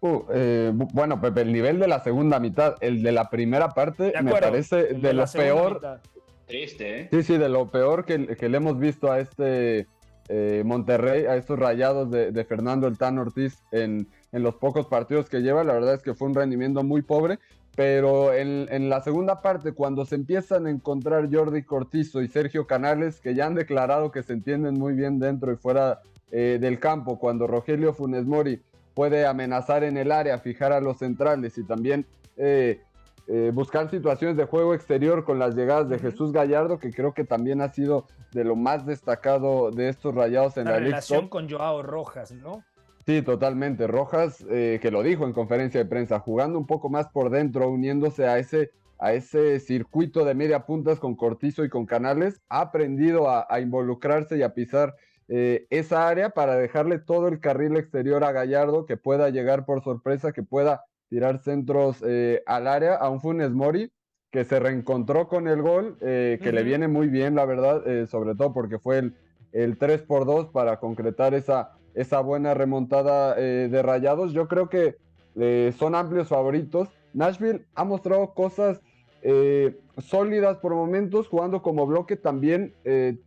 Uh, 0.01 0.25
eh, 0.33 0.71
bueno, 0.73 1.21
Pepe, 1.21 1.43
el 1.43 1.53
nivel 1.53 1.79
de 1.79 1.89
la 1.89 2.01
segunda 2.01 2.39
mitad, 2.41 2.77
el 2.81 3.03
de 3.03 3.13
la 3.13 3.29
primera 3.29 3.71
parte, 3.71 4.13
me 4.23 4.31
parece 4.33 4.95
de, 4.95 5.13
lo 5.13 5.27
peor. 5.27 6.01
Triste, 6.47 7.01
¿eh? 7.01 7.09
Sí, 7.13 7.23
sí, 7.23 7.37
de 7.37 7.49
lo 7.49 7.71
peor 7.71 8.05
que, 8.05 8.19
le 8.19 8.57
hemos 8.57 8.79
visto 8.79 9.13
a 9.13 9.21
este 9.21 9.87
eh, 10.29 10.63
Monterrey, 10.65 11.27
a 11.27 11.37
estos 11.37 11.59
rayados 11.59 12.11
de, 12.11 12.33
de 12.33 12.45
Fernando 12.45 12.87
El 12.87 12.97
Tan 12.97 13.19
Ortiz 13.19 13.63
en, 13.73 14.09
en 14.33 14.43
los 14.43 14.57
pocos 14.57 14.87
partidos 14.87 15.29
que 15.29 15.41
lleva. 15.41 15.65
La 15.65 15.75
verdad 15.75 15.95
es 15.95 16.03
que 16.03 16.15
fue 16.15 16.29
un 16.29 16.35
rendimiento 16.35 16.83
muy 16.83 17.03
pobre. 17.03 17.39
Pero 17.77 18.35
en, 18.35 18.91
la 18.91 19.01
segunda 19.01 19.41
parte, 19.41 19.73
cuando 19.73 20.05
se 20.05 20.17
empiezan 20.17 20.67
a 20.67 20.71
encontrar 20.71 21.29
Jordi 21.33 21.63
Cortizo 21.63 22.21
y 22.21 22.29
Sergio 22.29 22.67
Canales, 22.67 23.21
que 23.21 23.35
ya 23.35 23.47
han 23.47 23.55
declarado 23.55 24.11
que 24.11 24.23
se 24.23 24.33
entienden 24.33 24.75
muy 24.75 24.95
bien 24.95 25.19
dentro 25.19 25.53
y 25.53 25.57
fuera 25.57 26.01
eh, 26.33 26.59
del 26.61 26.81
campo, 26.81 27.19
cuando 27.19 27.47
Rogelio 27.47 27.95
Funes 27.95 28.27
Mori 28.27 28.61
puede 28.95 29.25
amenazar 29.25 29.85
en 29.85 29.97
el 29.97 30.11
área, 30.11 30.39
fijar 30.39 30.73
a 30.73 30.81
los 30.81 30.99
centrales 30.99 31.57
y 31.59 31.65
también 31.65 32.07
eh, 32.37 32.83
eh, 33.29 33.53
buscar 33.55 33.89
situaciones 33.89 34.37
de 34.37 34.45
juego 34.45 34.75
exterior 34.75 35.25
con 35.25 35.39
las 35.39 35.55
llegadas 35.55 35.89
de 35.89 36.01
Jesús 36.01 36.33
Gallardo, 36.33 36.79
que 36.79 36.91
creo 36.91 37.15
que 37.15 37.25
también 37.25 37.61
ha 37.61 37.69
sido 37.69 38.07
de 38.33 38.45
lo 38.45 38.57
más 38.57 38.85
destacado 38.85 39.71
de 39.71 39.89
estos 39.89 40.15
rayados 40.15 40.57
en 40.57 40.65
la, 40.65 40.73
la 40.73 40.79
relación 40.81 41.29
con 41.29 41.49
Joao 41.49 41.83
Rojas, 41.83 42.33
¿no? 42.33 42.65
Sí, 43.11 43.23
totalmente. 43.23 43.89
Rojas, 43.89 44.47
eh, 44.49 44.79
que 44.81 44.93
lo 44.93 45.03
dijo 45.03 45.25
en 45.27 45.33
conferencia 45.33 45.83
de 45.83 45.91
prensa, 45.91 46.21
jugando 46.21 46.61
un 46.61 46.67
poco 46.69 46.89
más 46.91 47.09
por 47.09 47.29
dentro, 47.29 47.69
uniéndose 47.69 48.25
a 48.29 48.39
ese, 48.39 48.71
a 49.01 49.13
ese 49.15 49.59
circuito 49.59 50.25
de 50.25 50.37
media 50.37 50.65
puntas 50.65 51.01
con 51.01 51.17
Cortizo 51.17 51.65
y 51.65 51.69
con 51.69 51.87
Canales, 51.87 52.41
ha 52.49 52.61
aprendido 52.61 53.29
a, 53.29 53.61
involucrarse 53.61 54.39
y 54.39 54.43
a 54.43 54.55
pisar 54.55 54.95
eh, 55.27 55.67
esa 55.71 56.07
área 56.07 56.31
para 56.31 56.55
dejarle 56.55 57.01
todo 57.01 57.27
el 57.27 57.41
carril 57.41 57.77
exterior 57.77 58.23
a 58.23 58.31
Gallardo, 58.31 58.87
que 58.87 58.97
pueda 58.97 59.29
llegar 59.31 59.65
por 59.65 59.83
sorpresa, 59.83 60.31
que 60.31 60.45
pueda 60.45 60.85
tirar 61.09 61.39
centros 61.39 62.05
eh, 62.07 62.45
al 62.47 62.69
área, 62.69 62.95
a 62.95 63.11
un 63.11 63.21
Funes 63.21 63.51
Mori, 63.51 63.91
que 64.31 64.45
se 64.45 64.61
reencontró 64.61 65.27
con 65.27 65.49
el 65.49 65.63
gol, 65.63 65.99
que 65.99 66.53
le 66.53 66.63
viene 66.63 66.87
muy 66.87 67.09
bien, 67.09 67.35
la 67.35 67.45
verdad, 67.45 67.83
sobre 68.07 68.37
todo 68.37 68.53
porque 68.53 68.79
fue 68.79 68.99
el, 68.99 69.17
el 69.51 69.79
3 69.79 70.03
por 70.03 70.27
2 70.27 70.51
para 70.51 70.79
concretar 70.79 71.35
esa 71.35 71.73
esa 71.95 72.21
buena 72.21 72.55
remontada 72.55 73.35
eh, 73.39 73.69
de 73.71 73.83
Rayados. 73.83 74.33
Yo 74.33 74.49
creo 74.49 74.69
que 74.69 74.97
eh, 75.37 75.73
son 75.79 75.95
amplios 75.95 76.29
favoritos. 76.29 76.89
Nashville 77.13 77.67
ha 77.75 77.85
mostrado 77.85 78.35
cosas 78.35 78.81
eh, 79.23 79.79
sólidas 79.99 80.59
por 80.59 80.75
momentos, 80.75 81.29
jugando 81.29 81.63
como 81.63 81.87
bloque 81.87 82.17
también 82.17 82.75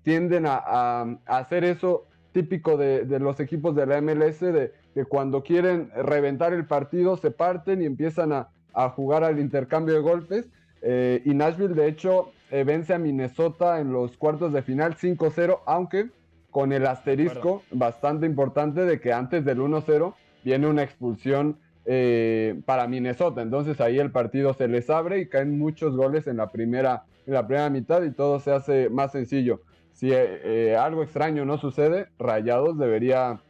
tienden 0.04 0.46
a, 0.48 1.20
hacer 1.26 1.64
eso 1.64 2.06
típico 2.32 2.78
de, 2.78 3.06
los 3.20 3.40
equipos 3.40 3.76
de 3.76 3.86
la 3.86 4.02
MLS, 4.02 4.40
de, 4.40 4.72
que 4.96 5.06
cuando 5.06 5.44
quieren 5.44 5.92
reventar 5.96 6.54
el 6.54 6.66
partido 6.66 7.16
se 7.18 7.30
parten 7.30 7.82
y 7.82 7.86
empiezan 7.86 8.32
a, 8.32 8.50
a 8.74 8.90
jugar 8.90 9.24
al 9.24 9.40
intercambio 9.40 9.94
de 9.94 10.00
golpes. 10.00 10.48
y 10.82 11.34
Nashville 11.34 11.76
de 11.76 11.88
hecho 11.88 12.32
vence 12.50 12.94
a 12.94 12.98
Minnesota 12.98 13.80
en 13.80 13.92
los 13.92 14.18
cuartos 14.18 14.52
de 14.52 14.64
final 14.64 14.96
5-0, 14.96 15.60
aunque 15.68 16.10
con 16.54 16.72
el 16.72 16.86
asterisco 16.86 17.64
bastante 17.72 18.28
importante 18.28 18.86
de 18.86 19.02
que 19.02 19.12
antes 19.12 19.44
del 19.44 19.58
1-0 19.58 20.14
viene 20.44 20.68
una 20.68 20.84
expulsión 20.84 21.58
eh, 21.86 22.62
para 22.66 22.88
Minnesota. 22.88 23.42
Entonces 23.42 23.82
ahí 23.82 23.98
el 23.98 24.12
partido 24.12 24.54
se 24.54 24.68
les 24.68 24.88
abre 24.92 25.20
y 25.20 25.28
caen 25.28 25.58
muchos 25.58 25.98
goles 25.98 26.28
en 26.28 26.38
la 26.38 26.52
primera, 26.52 27.06
en 27.26 27.34
la 27.34 27.48
primera 27.48 27.72
mitad 27.72 28.04
y 28.04 28.12
todo 28.12 28.40
se 28.40 28.52
hace 28.52 28.90
más 28.92 29.12
sencillo. 29.12 29.62
Si 29.94 30.12
eh, 30.12 30.42
eh, 30.44 30.76
algo 30.78 31.02
extraño 31.02 31.44
no 31.44 31.58
sucede, 31.58 32.08
Rayados 32.20 32.78
debería 32.78 33.42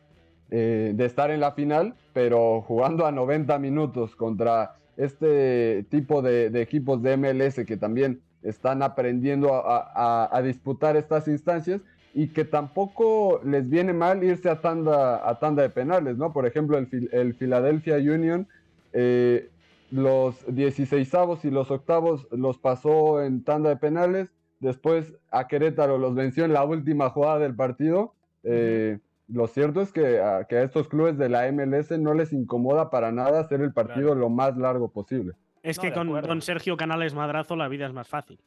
de 0.50 1.06
estar 1.06 1.32
en 1.32 1.40
la 1.40 1.54
final, 1.54 1.96
pero 2.14 2.62
jugando 2.62 3.08
a 3.08 3.12
90 3.12 3.58
minutos 3.58 4.16
contra 4.16 4.76
este 4.98 5.84
tipo 5.90 6.22
de, 6.22 6.52
de 6.52 6.62
equipos 6.62 7.02
de 7.02 7.18
MLS 7.18 7.66
que 7.66 7.76
también 7.76 8.22
están 8.44 8.84
aprendiendo 8.84 9.50
a, 9.54 10.42
disputar 10.44 10.96
estas 10.98 11.28
instancias 11.28 11.82
y 12.14 12.28
que 12.28 12.46
tampoco 12.46 13.42
les 13.44 13.70
viene 13.70 13.94
mal 13.94 14.24
irse 14.24 14.50
a 14.50 14.62
tanda, 14.62 15.28
a 15.28 15.40
tanda 15.40 15.64
de 15.64 15.70
penales, 15.70 16.18
¿no? 16.18 16.32
Por 16.32 16.46
ejemplo, 16.46 16.78
el, 16.78 17.10
el 17.12 17.34
Philadelphia 17.34 17.96
Union, 17.96 18.48
eh, 18.94 19.50
los 19.90 20.44
16 20.48 21.12
y 21.44 21.50
los 21.50 21.72
octavos 21.72 22.28
los 22.32 22.58
pasó 22.58 23.22
en 23.22 23.44
tanda 23.44 23.70
de 23.70 23.78
penales, 23.78 24.30
después 24.60 25.14
a 25.32 25.48
Querétaro 25.48 25.98
los 25.98 26.16
venció 26.16 26.46
en 26.46 26.54
la 26.54 26.64
última 26.64 27.10
jugada 27.10 27.40
del 27.40 27.56
partido. 27.56 28.14
Eh, 28.44 29.00
lo 29.28 29.48
cierto 29.48 29.82
es 29.82 29.92
que 29.92 30.22
a, 30.22 30.46
que 30.46 30.58
a, 30.58 30.64
estos 30.64 30.88
clubes 30.88 31.18
de 31.18 31.30
la 31.30 31.52
MLS 31.52 31.92
no 32.00 32.14
les 32.14 32.34
incomoda 32.34 32.90
para 32.90 33.12
nada 33.12 33.40
hacer 33.40 33.62
el 33.62 33.74
partido 33.74 34.14
lo 34.16 34.30
más 34.30 34.58
largo 34.58 34.90
posible. 34.92 35.34
Es 35.64 35.80
que 35.80 35.94
con, 35.94 36.42
Sergio 36.42 36.76
Canales 36.76 37.16
Madrazo 37.16 37.56
la 37.56 37.70
vida 37.70 37.86
es 37.86 37.94
más 37.94 38.08
fácil. 38.08 38.38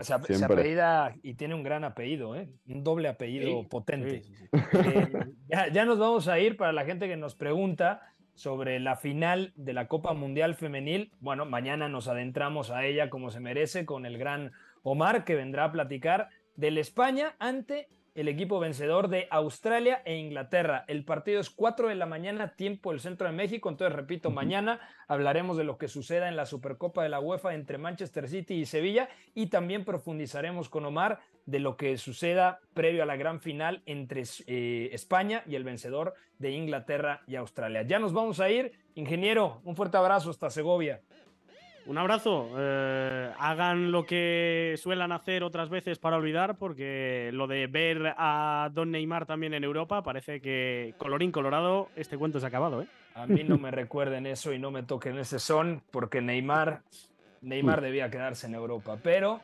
Se, 0.00 0.14
apellida 0.44 1.14
y 1.22 1.34
tiene 1.34 1.54
un 1.54 1.62
gran 1.62 1.84
apellido, 1.84 2.36
¿eh? 2.36 2.48
un 2.66 2.84
doble 2.84 3.08
apellido 3.08 3.68
potente. 3.68 4.22
Eh, 4.52 5.08
ya, 5.48 5.68
ya, 5.68 5.84
nos 5.84 5.98
vamos 5.98 6.28
a 6.28 6.38
ir 6.38 6.56
para 6.56 6.72
la 6.72 6.84
gente 6.84 7.08
que 7.08 7.16
nos 7.16 7.34
pregunta 7.34 8.02
sobre 8.34 8.80
la 8.80 8.96
final 8.96 9.52
de 9.56 9.72
la 9.72 9.88
Copa 9.88 10.14
Mundial 10.14 10.54
Femenil. 10.54 11.12
Bueno, 11.20 11.44
mañana 11.44 11.88
nos 11.88 12.08
adentramos 12.08 12.70
a 12.70 12.84
ella 12.84 13.10
como 13.10 13.30
se 13.30 13.40
merece 13.40 13.84
con 13.84 14.06
el 14.06 14.18
gran 14.18 14.52
Omar 14.82 15.24
que 15.24 15.34
vendrá 15.34 15.64
a 15.64 15.72
platicar 15.72 16.28
del 16.56 16.78
España 16.78 17.34
ante 17.38 17.88
el 18.14 18.28
equipo 18.28 18.60
vencedor 18.60 19.08
de 19.08 19.28
Australia 19.30 20.02
e 20.04 20.16
Inglaterra. 20.16 20.84
El 20.88 21.04
partido 21.04 21.40
es 21.40 21.50
4 21.50 21.88
de 21.88 21.94
la 21.94 22.06
mañana, 22.06 22.54
tiempo 22.54 22.90
del 22.90 23.00
centro 23.00 23.26
de 23.26 23.32
México. 23.32 23.68
Entonces, 23.68 23.96
repito, 23.96 24.30
mañana 24.30 24.80
hablaremos 25.08 25.56
de 25.56 25.64
lo 25.64 25.78
que 25.78 25.88
suceda 25.88 26.28
en 26.28 26.36
la 26.36 26.46
Supercopa 26.46 27.02
de 27.02 27.08
la 27.08 27.20
UEFA 27.20 27.54
entre 27.54 27.78
Manchester 27.78 28.28
City 28.28 28.54
y 28.54 28.66
Sevilla 28.66 29.08
y 29.34 29.46
también 29.46 29.84
profundizaremos 29.84 30.68
con 30.68 30.84
Omar 30.84 31.20
de 31.46 31.58
lo 31.58 31.76
que 31.76 31.96
suceda 31.98 32.60
previo 32.74 33.02
a 33.02 33.06
la 33.06 33.16
gran 33.16 33.40
final 33.40 33.82
entre 33.86 34.22
eh, 34.46 34.90
España 34.92 35.42
y 35.46 35.54
el 35.56 35.64
vencedor 35.64 36.14
de 36.38 36.52
Inglaterra 36.52 37.22
y 37.26 37.36
Australia. 37.36 37.82
Ya 37.82 37.98
nos 37.98 38.12
vamos 38.12 38.40
a 38.40 38.50
ir. 38.50 38.72
Ingeniero, 38.94 39.60
un 39.64 39.76
fuerte 39.76 39.96
abrazo 39.96 40.30
hasta 40.30 40.50
Segovia. 40.50 41.00
Un 41.90 41.98
abrazo. 41.98 42.48
Eh, 42.56 43.32
hagan 43.36 43.90
lo 43.90 44.06
que 44.06 44.76
suelen 44.78 45.10
hacer 45.10 45.42
otras 45.42 45.70
veces 45.70 45.98
para 45.98 46.18
olvidar, 46.18 46.56
porque 46.56 47.30
lo 47.32 47.48
de 47.48 47.66
ver 47.66 48.14
a 48.16 48.70
Don 48.72 48.92
Neymar 48.92 49.26
también 49.26 49.54
en 49.54 49.64
Europa 49.64 50.00
parece 50.00 50.40
que, 50.40 50.94
colorín 50.98 51.32
colorado, 51.32 51.88
este 51.96 52.16
cuento 52.16 52.38
se 52.38 52.46
ha 52.46 52.48
acabado. 52.48 52.82
¿eh? 52.82 52.86
A 53.16 53.26
mí 53.26 53.42
no 53.42 53.58
me 53.58 53.72
recuerden 53.72 54.26
eso 54.26 54.52
y 54.52 54.60
no 54.60 54.70
me 54.70 54.84
toquen 54.84 55.18
ese 55.18 55.40
son, 55.40 55.82
porque 55.90 56.20
Neymar, 56.20 56.82
Neymar 57.40 57.80
debía 57.80 58.08
quedarse 58.08 58.46
en 58.46 58.54
Europa. 58.54 58.96
Pero 59.02 59.40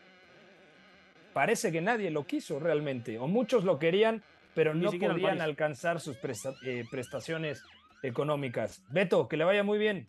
parece 1.33 1.73
que 1.73 1.81
nadie 1.81 2.13
lo 2.13 2.29
quiso 2.29 2.61
realmente, 2.61 3.19
o 3.19 3.27
muchos 3.27 3.65
lo 3.65 3.81
querían, 3.81 4.23
pero 4.55 4.73
no 4.73 4.93
podían 4.93 5.41
alcanzar 5.41 5.99
sus 5.99 6.17
eh, 6.65 6.85
prestaciones 6.89 7.65
económicas. 8.05 8.85
Beto, 8.89 9.27
que 9.27 9.37
le 9.37 9.43
vaya 9.43 9.65
muy 9.65 9.79
bien. 9.79 10.07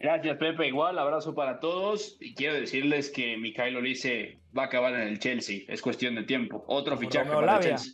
Gracias, 0.00 0.38
Pepe. 0.38 0.66
Igual, 0.66 0.98
abrazo 0.98 1.34
para 1.34 1.60
todos. 1.60 2.16
Y 2.20 2.34
quiero 2.34 2.54
decirles 2.54 3.10
que 3.10 3.36
Mikhail 3.36 3.76
Olise 3.76 4.40
va 4.56 4.62
a 4.62 4.66
acabar 4.66 4.94
en 4.94 5.06
el 5.06 5.18
Chelsea. 5.18 5.64
Es 5.68 5.82
cuestión 5.82 6.14
de 6.14 6.22
tiempo. 6.22 6.64
Otro 6.68 6.96
fichaje 6.96 7.30
para 7.30 7.56
el 7.56 7.62
Chelsea. 7.62 7.92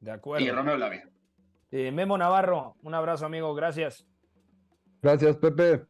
De 0.00 0.10
acuerdo. 0.10 0.44
Y 0.44 0.50
Romeo 0.50 0.76
Lavia. 0.76 1.08
Eh, 1.70 1.92
Memo 1.92 2.18
Navarro, 2.18 2.74
un 2.82 2.94
abrazo, 2.94 3.24
amigo. 3.26 3.54
Gracias. 3.54 4.04
Gracias, 5.00 5.36
Pepe. 5.36 5.84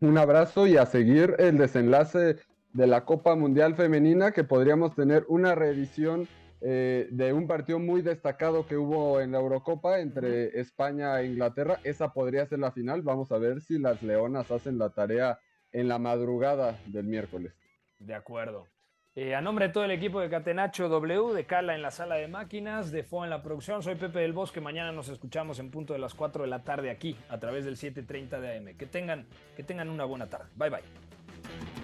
Un 0.00 0.16
abrazo 0.16 0.66
y 0.66 0.76
a 0.76 0.86
seguir 0.86 1.34
el 1.38 1.58
desenlace 1.58 2.36
de 2.72 2.86
la 2.86 3.04
Copa 3.04 3.34
Mundial 3.34 3.74
Femenina, 3.74 4.30
que 4.30 4.44
podríamos 4.44 4.94
tener 4.94 5.24
una 5.28 5.56
reedición 5.56 6.28
eh, 6.66 7.08
de 7.10 7.34
un 7.34 7.46
partido 7.46 7.78
muy 7.78 8.00
destacado 8.00 8.66
que 8.66 8.78
hubo 8.78 9.20
en 9.20 9.32
la 9.32 9.38
Eurocopa 9.38 10.00
entre 10.00 10.58
España 10.58 11.20
e 11.20 11.26
Inglaterra. 11.26 11.78
Esa 11.84 12.14
podría 12.14 12.46
ser 12.46 12.60
la 12.60 12.72
final. 12.72 13.02
Vamos 13.02 13.30
a 13.32 13.38
ver 13.38 13.60
si 13.60 13.78
las 13.78 14.02
Leonas 14.02 14.50
hacen 14.50 14.78
la 14.78 14.88
tarea 14.88 15.38
en 15.72 15.88
la 15.88 15.98
madrugada 15.98 16.78
del 16.86 17.04
miércoles. 17.04 17.52
De 17.98 18.14
acuerdo. 18.14 18.66
Eh, 19.14 19.34
a 19.34 19.42
nombre 19.42 19.66
de 19.66 19.74
todo 19.74 19.84
el 19.84 19.90
equipo 19.90 20.20
de 20.20 20.30
Catenacho 20.30 20.88
W, 20.88 21.34
de 21.34 21.44
Cala 21.44 21.74
en 21.74 21.82
la 21.82 21.90
sala 21.90 22.14
de 22.14 22.28
máquinas, 22.28 22.90
de 22.90 23.02
Fo 23.02 23.24
en 23.24 23.30
la 23.30 23.42
producción, 23.42 23.82
soy 23.82 23.96
Pepe 23.96 24.20
del 24.20 24.32
Bosque. 24.32 24.62
Mañana 24.62 24.90
nos 24.90 25.10
escuchamos 25.10 25.58
en 25.58 25.70
punto 25.70 25.92
de 25.92 25.98
las 25.98 26.14
4 26.14 26.44
de 26.44 26.48
la 26.48 26.64
tarde 26.64 26.90
aquí, 26.90 27.14
a 27.28 27.38
través 27.38 27.66
del 27.66 27.76
7:30 27.76 28.40
de 28.40 28.56
AM. 28.56 28.76
Que 28.78 28.86
tengan, 28.86 29.26
que 29.54 29.64
tengan 29.64 29.90
una 29.90 30.06
buena 30.06 30.30
tarde. 30.30 30.46
Bye 30.56 30.70
bye. 30.70 31.83